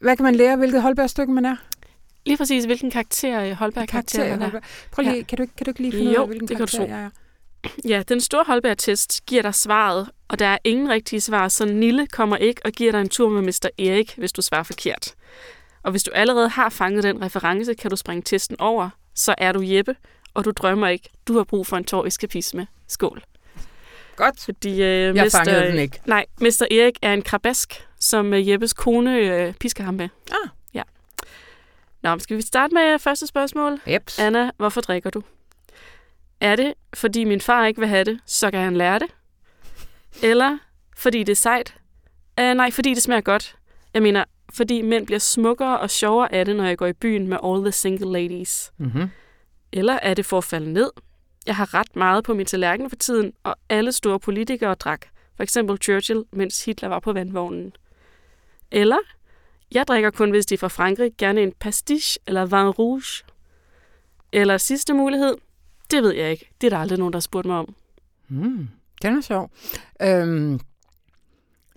Hvad 0.00 0.16
kan 0.16 0.24
man 0.24 0.34
lære, 0.34 0.56
hvilket 0.56 0.82
Holberg-stykke 0.82 1.32
man 1.32 1.44
er? 1.44 1.56
Lige 2.26 2.36
præcis, 2.36 2.64
hvilken 2.64 2.90
karakter 2.90 3.54
Holberg-karakter 3.54 4.28
man 4.28 4.32
er. 4.32 4.44
Holberg. 4.44 4.62
Prøv 4.90 5.02
lige, 5.02 5.16
ja. 5.16 5.22
kan, 5.22 5.38
du, 5.38 5.46
kan 5.56 5.64
du 5.64 5.70
ikke 5.70 5.80
lige 5.80 5.92
finde 5.92 6.12
jo, 6.12 6.18
ud 6.18 6.22
af, 6.22 6.26
hvilken 6.26 6.48
det 6.48 6.56
karakter 6.56 6.78
kan 6.78 6.88
du 6.88 6.94
jeg 6.94 7.04
er? 7.04 7.10
Ja, 7.88 8.02
den 8.08 8.20
store 8.20 8.44
Holberg-test 8.46 9.26
giver 9.26 9.42
dig 9.42 9.54
svaret, 9.54 10.10
og 10.28 10.38
der 10.38 10.46
er 10.46 10.58
ingen 10.64 10.88
rigtige 10.88 11.20
svar, 11.20 11.48
så 11.48 11.64
Nille 11.64 12.06
kommer 12.06 12.36
ikke 12.36 12.60
og 12.64 12.72
giver 12.72 12.92
dig 12.92 13.00
en 13.00 13.08
tur 13.08 13.28
med 13.28 13.42
Mr. 13.42 13.68
Erik, 13.78 14.14
hvis 14.16 14.32
du 14.32 14.42
svarer 14.42 14.62
forkert. 14.62 15.14
Og 15.82 15.90
hvis 15.90 16.02
du 16.02 16.10
allerede 16.14 16.48
har 16.48 16.68
fanget 16.68 17.02
den 17.02 17.22
reference, 17.22 17.74
kan 17.74 17.90
du 17.90 17.96
springe 17.96 18.22
testen 18.22 18.60
over. 18.60 18.90
Så 19.14 19.34
er 19.38 19.52
du 19.52 19.60
Jeppe, 19.64 19.96
og 20.34 20.44
du 20.44 20.50
drømmer 20.50 20.88
ikke. 20.88 21.10
Du 21.28 21.36
har 21.36 21.44
brug 21.44 21.66
for 21.66 21.76
en 21.76 21.84
tår 21.84 22.06
eskapisme. 22.06 22.66
Skål. 22.88 23.22
Godt. 24.16 24.40
Fordi, 24.44 24.70
øh, 24.70 25.16
Jeg 25.16 25.32
fangede 25.32 25.66
den 25.66 25.78
ikke. 25.78 26.00
Nej, 26.06 26.26
Mester 26.40 26.66
Erik 26.70 26.98
er 27.02 27.12
en 27.12 27.22
krabask, 27.22 27.86
som 28.00 28.34
øh, 28.34 28.48
Jeppes 28.48 28.72
kone 28.72 29.16
øh, 29.18 29.54
pisker 29.54 29.84
ham 29.84 29.94
med. 29.94 30.08
Ah. 30.30 30.48
Nå, 32.02 32.18
skal 32.18 32.36
vi 32.36 32.42
starte 32.42 32.74
med 32.74 32.98
første 32.98 33.26
spørgsmål? 33.26 33.80
Jeps. 33.86 34.18
Anna, 34.18 34.50
hvorfor 34.56 34.80
drikker 34.80 35.10
du? 35.10 35.22
Er 36.40 36.56
det, 36.56 36.74
fordi 36.94 37.24
min 37.24 37.40
far 37.40 37.66
ikke 37.66 37.80
vil 37.80 37.88
have 37.88 38.04
det, 38.04 38.20
så 38.26 38.50
kan 38.50 38.60
han 38.60 38.76
lære 38.76 38.98
det? 38.98 39.08
Eller 40.22 40.58
fordi 40.96 41.18
det 41.18 41.32
er 41.32 41.36
sejt? 41.36 41.74
Uh, 42.40 42.54
nej, 42.54 42.70
fordi 42.70 42.94
det 42.94 43.02
smager 43.02 43.20
godt. 43.20 43.56
Jeg 43.94 44.02
mener, 44.02 44.24
fordi 44.52 44.82
mænd 44.82 45.06
bliver 45.06 45.18
smukkere 45.18 45.80
og 45.80 45.90
sjovere 45.90 46.34
af 46.34 46.44
det, 46.44 46.56
når 46.56 46.64
jeg 46.64 46.78
går 46.78 46.86
i 46.86 46.92
byen 46.92 47.28
med 47.28 47.38
all 47.44 47.62
the 47.62 47.72
single 47.72 48.12
ladies. 48.12 48.72
Mm-hmm. 48.78 49.10
Eller 49.72 49.98
er 50.02 50.14
det 50.14 50.26
for 50.26 50.38
at 50.38 50.44
falde 50.44 50.72
ned? 50.72 50.90
Jeg 51.46 51.56
har 51.56 51.74
ret 51.74 51.96
meget 51.96 52.24
på 52.24 52.34
min 52.34 52.46
tallerken 52.46 52.88
for 52.90 52.96
tiden, 52.96 53.32
og 53.44 53.56
alle 53.68 53.92
store 53.92 54.20
politikere 54.20 54.74
drak. 54.74 55.06
For 55.36 55.42
eksempel 55.42 55.78
Churchill, 55.82 56.24
mens 56.32 56.64
Hitler 56.64 56.88
var 56.88 57.00
på 57.00 57.12
vandvognen. 57.12 57.72
Eller, 58.70 58.98
jeg 59.74 59.86
drikker 59.88 60.10
kun, 60.10 60.30
hvis 60.30 60.46
de 60.46 60.54
er 60.54 60.58
fra 60.58 60.68
Frankrig, 60.68 61.12
gerne 61.18 61.42
en 61.42 61.52
pastiche 61.60 62.18
eller 62.26 62.44
vin 62.46 62.68
rouge. 62.68 63.24
Eller 64.32 64.58
sidste 64.58 64.94
mulighed, 64.94 65.36
det 65.90 66.02
ved 66.02 66.14
jeg 66.14 66.30
ikke. 66.30 66.50
Det 66.60 66.66
er 66.66 66.70
der 66.70 66.78
aldrig 66.78 66.98
nogen, 66.98 67.12
der 67.12 67.16
har 67.16 67.20
spurgt 67.20 67.46
mig 67.46 67.56
om. 67.56 67.74
Mm. 68.28 68.68
Den 69.02 69.16
er 69.16 69.20
sjov. 69.20 69.50
Øhm, 70.02 70.60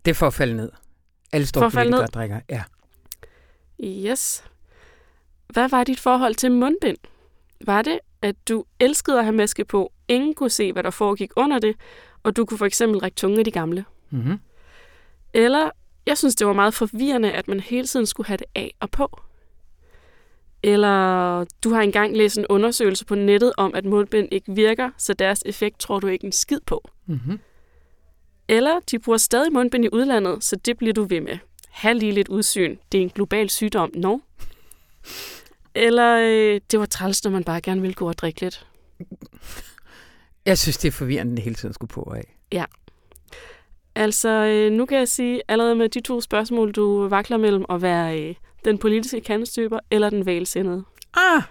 det 0.05 0.11
er 0.11 0.15
for 0.15 0.27
at 0.27 0.33
falde 0.33 0.55
ned. 0.55 0.71
Alle 1.31 1.47
store 1.47 1.71
politikere 1.71 2.01
ned? 2.01 2.07
drikker. 2.07 2.39
Ja. 2.49 2.63
Yes. 3.83 4.43
Hvad 5.47 5.69
var 5.69 5.83
dit 5.83 5.99
forhold 5.99 6.35
til 6.35 6.51
mundbind? 6.51 6.97
Var 7.65 7.81
det, 7.81 7.99
at 8.21 8.35
du 8.49 8.65
elskede 8.79 9.17
at 9.19 9.25
have 9.25 9.35
maske 9.35 9.65
på, 9.65 9.91
ingen 10.07 10.33
kunne 10.33 10.49
se, 10.49 10.73
hvad 10.73 10.83
der 10.83 10.89
foregik 10.89 11.31
under 11.35 11.59
det, 11.59 11.75
og 12.23 12.35
du 12.35 12.45
kunne 12.45 12.57
for 12.57 12.65
eksempel 12.65 12.99
række 12.99 13.15
tunge 13.15 13.39
af 13.39 13.45
de 13.45 13.51
gamle? 13.51 13.85
Mm-hmm. 14.09 14.39
Eller, 15.33 15.69
jeg 16.05 16.17
synes, 16.17 16.35
det 16.35 16.47
var 16.47 16.53
meget 16.53 16.73
forvirrende, 16.73 17.31
at 17.31 17.47
man 17.47 17.59
hele 17.59 17.87
tiden 17.87 18.05
skulle 18.05 18.27
have 18.27 18.37
det 18.37 18.47
af 18.55 18.75
og 18.79 18.91
på. 18.91 19.21
Eller, 20.63 21.45
du 21.63 21.69
har 21.69 21.81
engang 21.81 22.17
læst 22.17 22.37
en 22.37 22.45
undersøgelse 22.49 23.05
på 23.05 23.15
nettet 23.15 23.53
om, 23.57 23.75
at 23.75 23.85
mundbind 23.85 24.27
ikke 24.31 24.55
virker, 24.55 24.89
så 24.97 25.13
deres 25.13 25.43
effekt 25.45 25.79
tror 25.79 25.99
du 25.99 26.07
ikke 26.07 26.25
en 26.25 26.31
skid 26.31 26.59
på. 26.65 26.89
Mm-hmm. 27.05 27.39
Eller, 28.47 28.79
de 28.91 28.99
bruger 28.99 29.17
stadig 29.17 29.53
mundbind 29.53 29.85
i 29.85 29.89
udlandet, 29.91 30.43
så 30.43 30.55
det 30.55 30.77
bliver 30.77 30.93
du 30.93 31.03
ved 31.03 31.21
med. 31.21 31.37
Ha' 31.69 31.93
lige 31.93 32.11
lidt 32.11 32.27
udsyn. 32.27 32.77
Det 32.91 32.97
er 32.97 33.01
en 33.01 33.09
global 33.09 33.49
sygdom, 33.49 33.91
no? 33.93 34.19
Eller, 35.75 36.17
øh, 36.21 36.61
det 36.71 36.79
var 36.79 36.85
træls, 36.85 37.23
når 37.23 37.31
man 37.31 37.43
bare 37.43 37.61
gerne 37.61 37.81
ville 37.81 37.93
gå 37.93 38.07
og 38.07 38.17
drikke 38.17 38.41
lidt. 38.41 38.67
Jeg 40.45 40.57
synes, 40.57 40.77
det 40.77 40.87
er 40.87 40.91
forvirrende, 40.91 41.31
at 41.31 41.37
det 41.37 41.43
hele 41.43 41.55
tiden 41.55 41.73
skulle 41.73 41.89
på 41.89 42.01
af. 42.01 42.37
Altså, 43.95 44.29
øh, 44.29 44.71
nu 44.71 44.85
kan 44.85 44.97
jeg 44.97 45.07
sige, 45.07 45.41
allerede 45.47 45.75
med 45.75 45.89
de 45.89 46.01
to 46.01 46.21
spørgsmål, 46.21 46.71
du 46.71 47.07
vakler 47.07 47.37
mellem 47.37 47.65
at 47.69 47.81
være 47.81 48.21
øh, 48.21 48.35
den 48.65 48.77
politiske 48.77 49.21
kandestøber 49.21 49.79
eller 49.91 50.09
den 50.09 50.25
vælsindede. 50.25 50.83
Ah! 51.13 51.41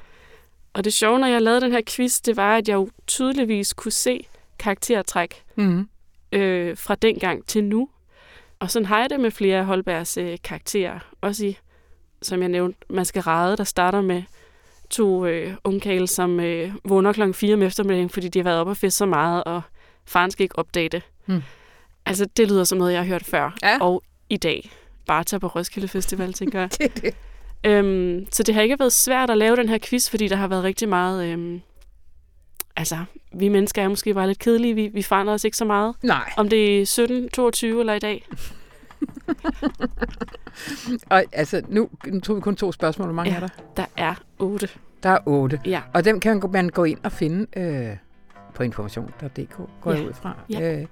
Og 0.73 0.85
det 0.85 0.93
sjove, 0.95 1.19
når 1.19 1.27
jeg 1.27 1.43
lavede 1.43 1.61
den 1.61 1.73
her 1.73 1.81
quiz, 1.89 2.21
det 2.21 2.37
var, 2.37 2.57
at 2.57 2.69
jeg 2.69 2.75
jo 2.75 2.89
tydeligvis 3.07 3.73
kunne 3.73 3.93
se 3.93 4.27
karaktertræk 4.59 5.43
Mm-hmm. 5.57 5.89
øh, 6.33 6.77
fra 6.77 6.95
dengang 6.95 7.47
til 7.47 7.65
nu. 7.65 7.89
Og 8.59 8.71
sådan 8.71 8.87
har 8.87 9.01
jeg 9.01 9.11
det 9.11 9.21
med 9.21 9.31
flere 9.31 9.59
af 9.59 9.65
Holbergs 9.67 10.17
øh, 10.17 10.39
karakterer. 10.45 10.99
Også 11.21 11.47
i, 11.47 11.59
som 12.23 12.41
jeg 12.41 12.49
nævnte, 12.49 12.79
Maskerade, 12.91 13.57
der 13.57 13.65
starter 13.65 14.01
med 14.01 14.23
to 14.91 15.27
øh, 15.27 15.55
ungkale, 15.65 16.07
som 16.07 16.41
øh, 16.41 16.73
vågner 16.85 17.13
klokken 17.13 17.35
4 17.35 17.55
om 17.55 17.63
eftermiddagen, 17.63 18.11
fordi 18.11 18.29
de 18.29 18.39
har 18.39 18.45
været 18.45 18.61
oppe 18.61 18.71
og 18.73 18.77
fest 18.77 18.97
så 18.97 19.07
meget, 19.07 19.45
og 19.45 19.63
faren 20.05 20.31
skal 20.31 20.43
ikke 20.43 20.59
opdage 20.59 20.89
det. 20.89 21.03
Hmm. 21.27 21.43
Altså, 22.07 22.27
det 22.37 22.49
lyder 22.49 22.65
som 22.65 22.79
noget, 22.79 22.93
jeg 22.93 23.01
har 23.01 23.07
hørt 23.07 23.25
før. 23.25 23.57
Ja. 23.63 23.79
Og 23.81 24.03
i 24.29 24.37
dag. 24.37 24.71
Bare 25.07 25.25
tage 25.25 25.41
på 25.41 25.47
Roskilde 25.47 25.89
Festival, 25.89 26.33
tænker 26.43 26.61
jeg. 26.61 26.71
Det 26.79 26.85
er 26.97 27.01
det. 27.01 27.15
Øhm, 27.65 28.27
så 28.33 28.43
det 28.43 28.55
har 28.55 28.63
ikke 28.63 28.79
været 28.79 28.93
svært 28.93 29.31
at 29.31 29.39
lave 29.39 29.57
den 29.57 29.69
her 29.69 29.79
quiz, 29.83 30.11
fordi 30.11 30.29
der 30.29 30.37
har 30.37 30.49
været 30.49 30.65
rigtig 30.65 30.89
meget... 30.89 31.27
Øhm, 31.29 31.61
altså, 32.77 32.97
vi 33.35 33.49
mennesker 33.49 33.83
er 33.83 33.89
måske 33.89 34.15
bare 34.15 34.27
lidt 34.27 34.39
kedelige. 34.39 34.75
Vi, 34.75 34.87
vi 34.89 35.03
forandrer 35.03 35.35
os 35.35 35.45
ikke 35.45 35.57
så 35.57 35.65
meget. 35.65 35.95
Nej. 36.03 36.33
Om 36.37 36.49
det 36.49 36.81
er 36.83 36.87
17, 36.87 37.29
22 37.29 37.81
eller 37.81 37.95
i 37.95 37.99
dag. 37.99 38.27
Og 41.11 41.25
altså, 41.33 41.63
nu, 41.69 41.89
nu 42.07 42.21
tog 42.21 42.37
vi 42.37 42.41
kun 42.41 42.57
to 42.57 42.73
spørgsmål. 42.73 43.07
Hvor 43.07 43.15
mange 43.15 43.31
Ja. 43.31 43.37
er 43.37 43.41
der? 43.41 43.49
Der 43.77 43.87
er 43.97 44.15
8. 44.39 44.69
Der 45.03 45.09
er 45.11 45.19
otte. 45.27 45.61
Ja. 45.67 45.81
Og 45.95 46.05
dem 46.05 46.21
kan 46.21 46.41
man 46.53 46.69
gå 46.69 46.85
ind 46.85 46.99
og 47.03 47.13
finde 47.13 47.47
øh, 47.61 47.97
på 48.55 48.63
information.dk, 48.63 49.57
går 49.81 49.93
Ja. 49.93 49.99
jeg 49.99 50.09
ud 50.09 50.13
fra. 50.13 50.37
Ja. 50.51 50.73
Øh, 50.77 50.81
et 50.83 50.89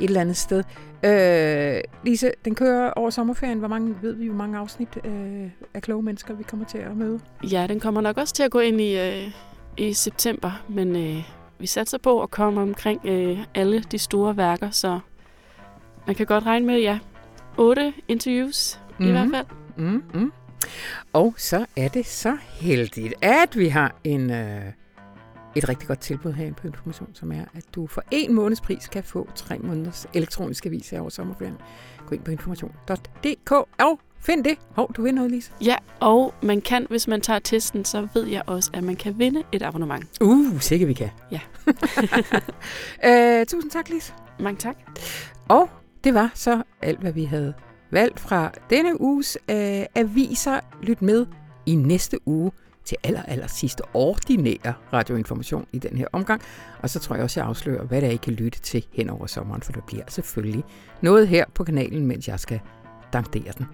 eller 0.00 0.20
andet 0.20 0.36
sted. 0.36 0.64
Øh, 1.04 1.80
Lise, 2.04 2.30
den 2.44 2.54
kører 2.54 2.90
over 2.90 3.10
sommerferien. 3.10 3.58
Hvor 3.58 3.68
mange, 3.68 3.94
ved 4.02 4.12
vi, 4.14 4.26
hvor 4.26 4.36
mange 4.36 4.58
afsnit 4.58 4.88
øh, 5.04 5.50
af 5.74 5.82
kloge 5.82 6.02
mennesker, 6.02 6.34
vi 6.34 6.42
kommer 6.42 6.66
til 6.66 6.78
at 6.78 6.96
møde? 6.96 7.20
Ja, 7.52 7.66
den 7.66 7.80
kommer 7.80 8.00
nok 8.00 8.16
også 8.18 8.34
til 8.34 8.42
at 8.42 8.50
gå 8.50 8.58
ind 8.58 8.80
i, 8.80 8.98
øh, 8.98 9.30
i 9.76 9.92
september, 9.92 10.62
men 10.68 10.96
øh, 10.96 11.22
vi 11.58 11.66
satser 11.66 11.98
på 11.98 12.22
at 12.22 12.30
komme 12.30 12.60
omkring 12.60 13.00
øh, 13.06 13.38
alle 13.54 13.80
de 13.82 13.98
store 13.98 14.36
værker, 14.36 14.70
så 14.70 15.00
man 16.06 16.16
kan 16.16 16.26
godt 16.26 16.46
regne 16.46 16.66
med, 16.66 16.78
ja, 16.80 16.98
8 17.56 17.92
interviews 18.08 18.80
mm-hmm. 18.98 19.06
i 19.16 19.18
Mhm. 19.20 19.30
hvert 19.30 19.44
fald. 19.46 19.56
Mm, 19.86 20.02
mm. 20.14 20.32
Og 21.12 21.34
så 21.36 21.66
er 21.76 21.88
det 21.88 22.06
så 22.06 22.36
heldigt, 22.60 23.14
at 23.22 23.58
vi 23.58 23.68
har 23.68 23.94
en, 24.04 24.30
øh, 24.30 24.62
et 25.56 25.68
rigtig 25.68 25.88
godt 25.88 26.00
tilbud 26.00 26.32
herinde 26.32 26.56
på 26.56 26.66
Information, 26.66 27.10
som 27.14 27.32
er, 27.32 27.44
at 27.54 27.64
du 27.74 27.86
for 27.86 28.02
en 28.10 28.34
måneds 28.34 28.60
pris 28.60 28.88
kan 28.88 29.04
få 29.04 29.28
tre 29.34 29.58
måneders 29.58 30.06
elektroniske 30.14 30.66
aviser 30.66 31.00
over 31.00 31.08
sommerferien. 31.08 31.56
Gå 32.06 32.14
ind 32.14 32.24
på 32.24 32.30
information.dk 32.30 33.52
og 33.78 34.00
find 34.20 34.44
det. 34.44 34.58
Hov, 34.70 34.92
du 34.92 35.02
vil 35.02 35.14
noget, 35.14 35.30
Lise. 35.30 35.52
Ja, 35.64 35.76
og 36.00 36.34
man 36.42 36.60
kan, 36.60 36.86
hvis 36.90 37.08
man 37.08 37.20
tager 37.20 37.38
testen, 37.38 37.84
så 37.84 38.08
ved 38.14 38.26
jeg 38.26 38.42
også, 38.46 38.70
at 38.74 38.84
man 38.84 38.96
kan 38.96 39.18
vinde 39.18 39.42
et 39.52 39.62
abonnement. 39.62 40.06
Uh, 40.20 40.60
sikkert 40.60 40.88
vi 40.88 40.94
kan. 40.94 41.10
Ja. 41.30 41.40
øh, 43.40 43.46
tusind 43.46 43.70
tak, 43.70 43.88
Lise. 43.88 44.12
Mange 44.40 44.58
tak. 44.58 44.76
Og 45.48 45.70
det 46.04 46.14
var 46.14 46.30
så 46.34 46.62
alt, 46.82 47.00
hvad 47.00 47.12
vi 47.12 47.24
havde 47.24 47.54
valgt 47.90 48.20
fra 48.20 48.50
denne 48.70 49.00
uges 49.00 49.38
øh, 49.50 49.84
aviser. 49.94 50.60
Lyt 50.82 51.02
med 51.02 51.26
i 51.66 51.74
næste 51.74 52.18
uge 52.28 52.52
til 52.88 52.96
aller, 53.04 53.22
aller 53.22 53.46
sidste 53.46 53.82
ordinære 53.94 54.74
radioinformation 54.92 55.66
i 55.72 55.78
den 55.78 55.96
her 55.96 56.06
omgang. 56.12 56.42
Og 56.82 56.90
så 56.90 56.98
tror 56.98 57.14
jeg 57.14 57.24
også, 57.24 57.40
jeg 57.40 57.48
afslører, 57.48 57.84
hvad 57.84 58.00
der 58.00 58.08
I 58.08 58.16
kan 58.16 58.32
lytte 58.32 58.60
til 58.60 58.86
hen 58.92 59.10
over 59.10 59.26
sommeren, 59.26 59.62
for 59.62 59.72
der 59.72 59.80
bliver 59.86 60.04
selvfølgelig 60.08 60.64
noget 61.00 61.28
her 61.28 61.44
på 61.54 61.64
kanalen, 61.64 62.06
mens 62.06 62.28
jeg 62.28 62.40
skal 62.40 62.60
dankdere 63.12 63.52
den. 63.58 63.66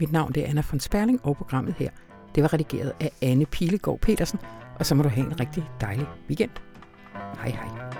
Mit 0.00 0.12
navn 0.12 0.32
det 0.32 0.44
er 0.44 0.48
Anna 0.48 0.62
von 0.70 0.80
Sperling, 0.80 1.20
og 1.22 1.36
programmet 1.36 1.74
her, 1.78 1.90
det 2.34 2.42
var 2.42 2.52
redigeret 2.52 2.92
af 3.00 3.10
Anne 3.22 3.46
Pilegaard 3.46 3.98
Petersen. 3.98 4.38
Og 4.78 4.86
så 4.86 4.94
må 4.94 5.02
du 5.02 5.08
have 5.08 5.26
en 5.26 5.40
rigtig 5.40 5.64
dejlig 5.80 6.06
weekend. 6.28 6.50
Hej 7.14 7.50
hej. 7.50 7.91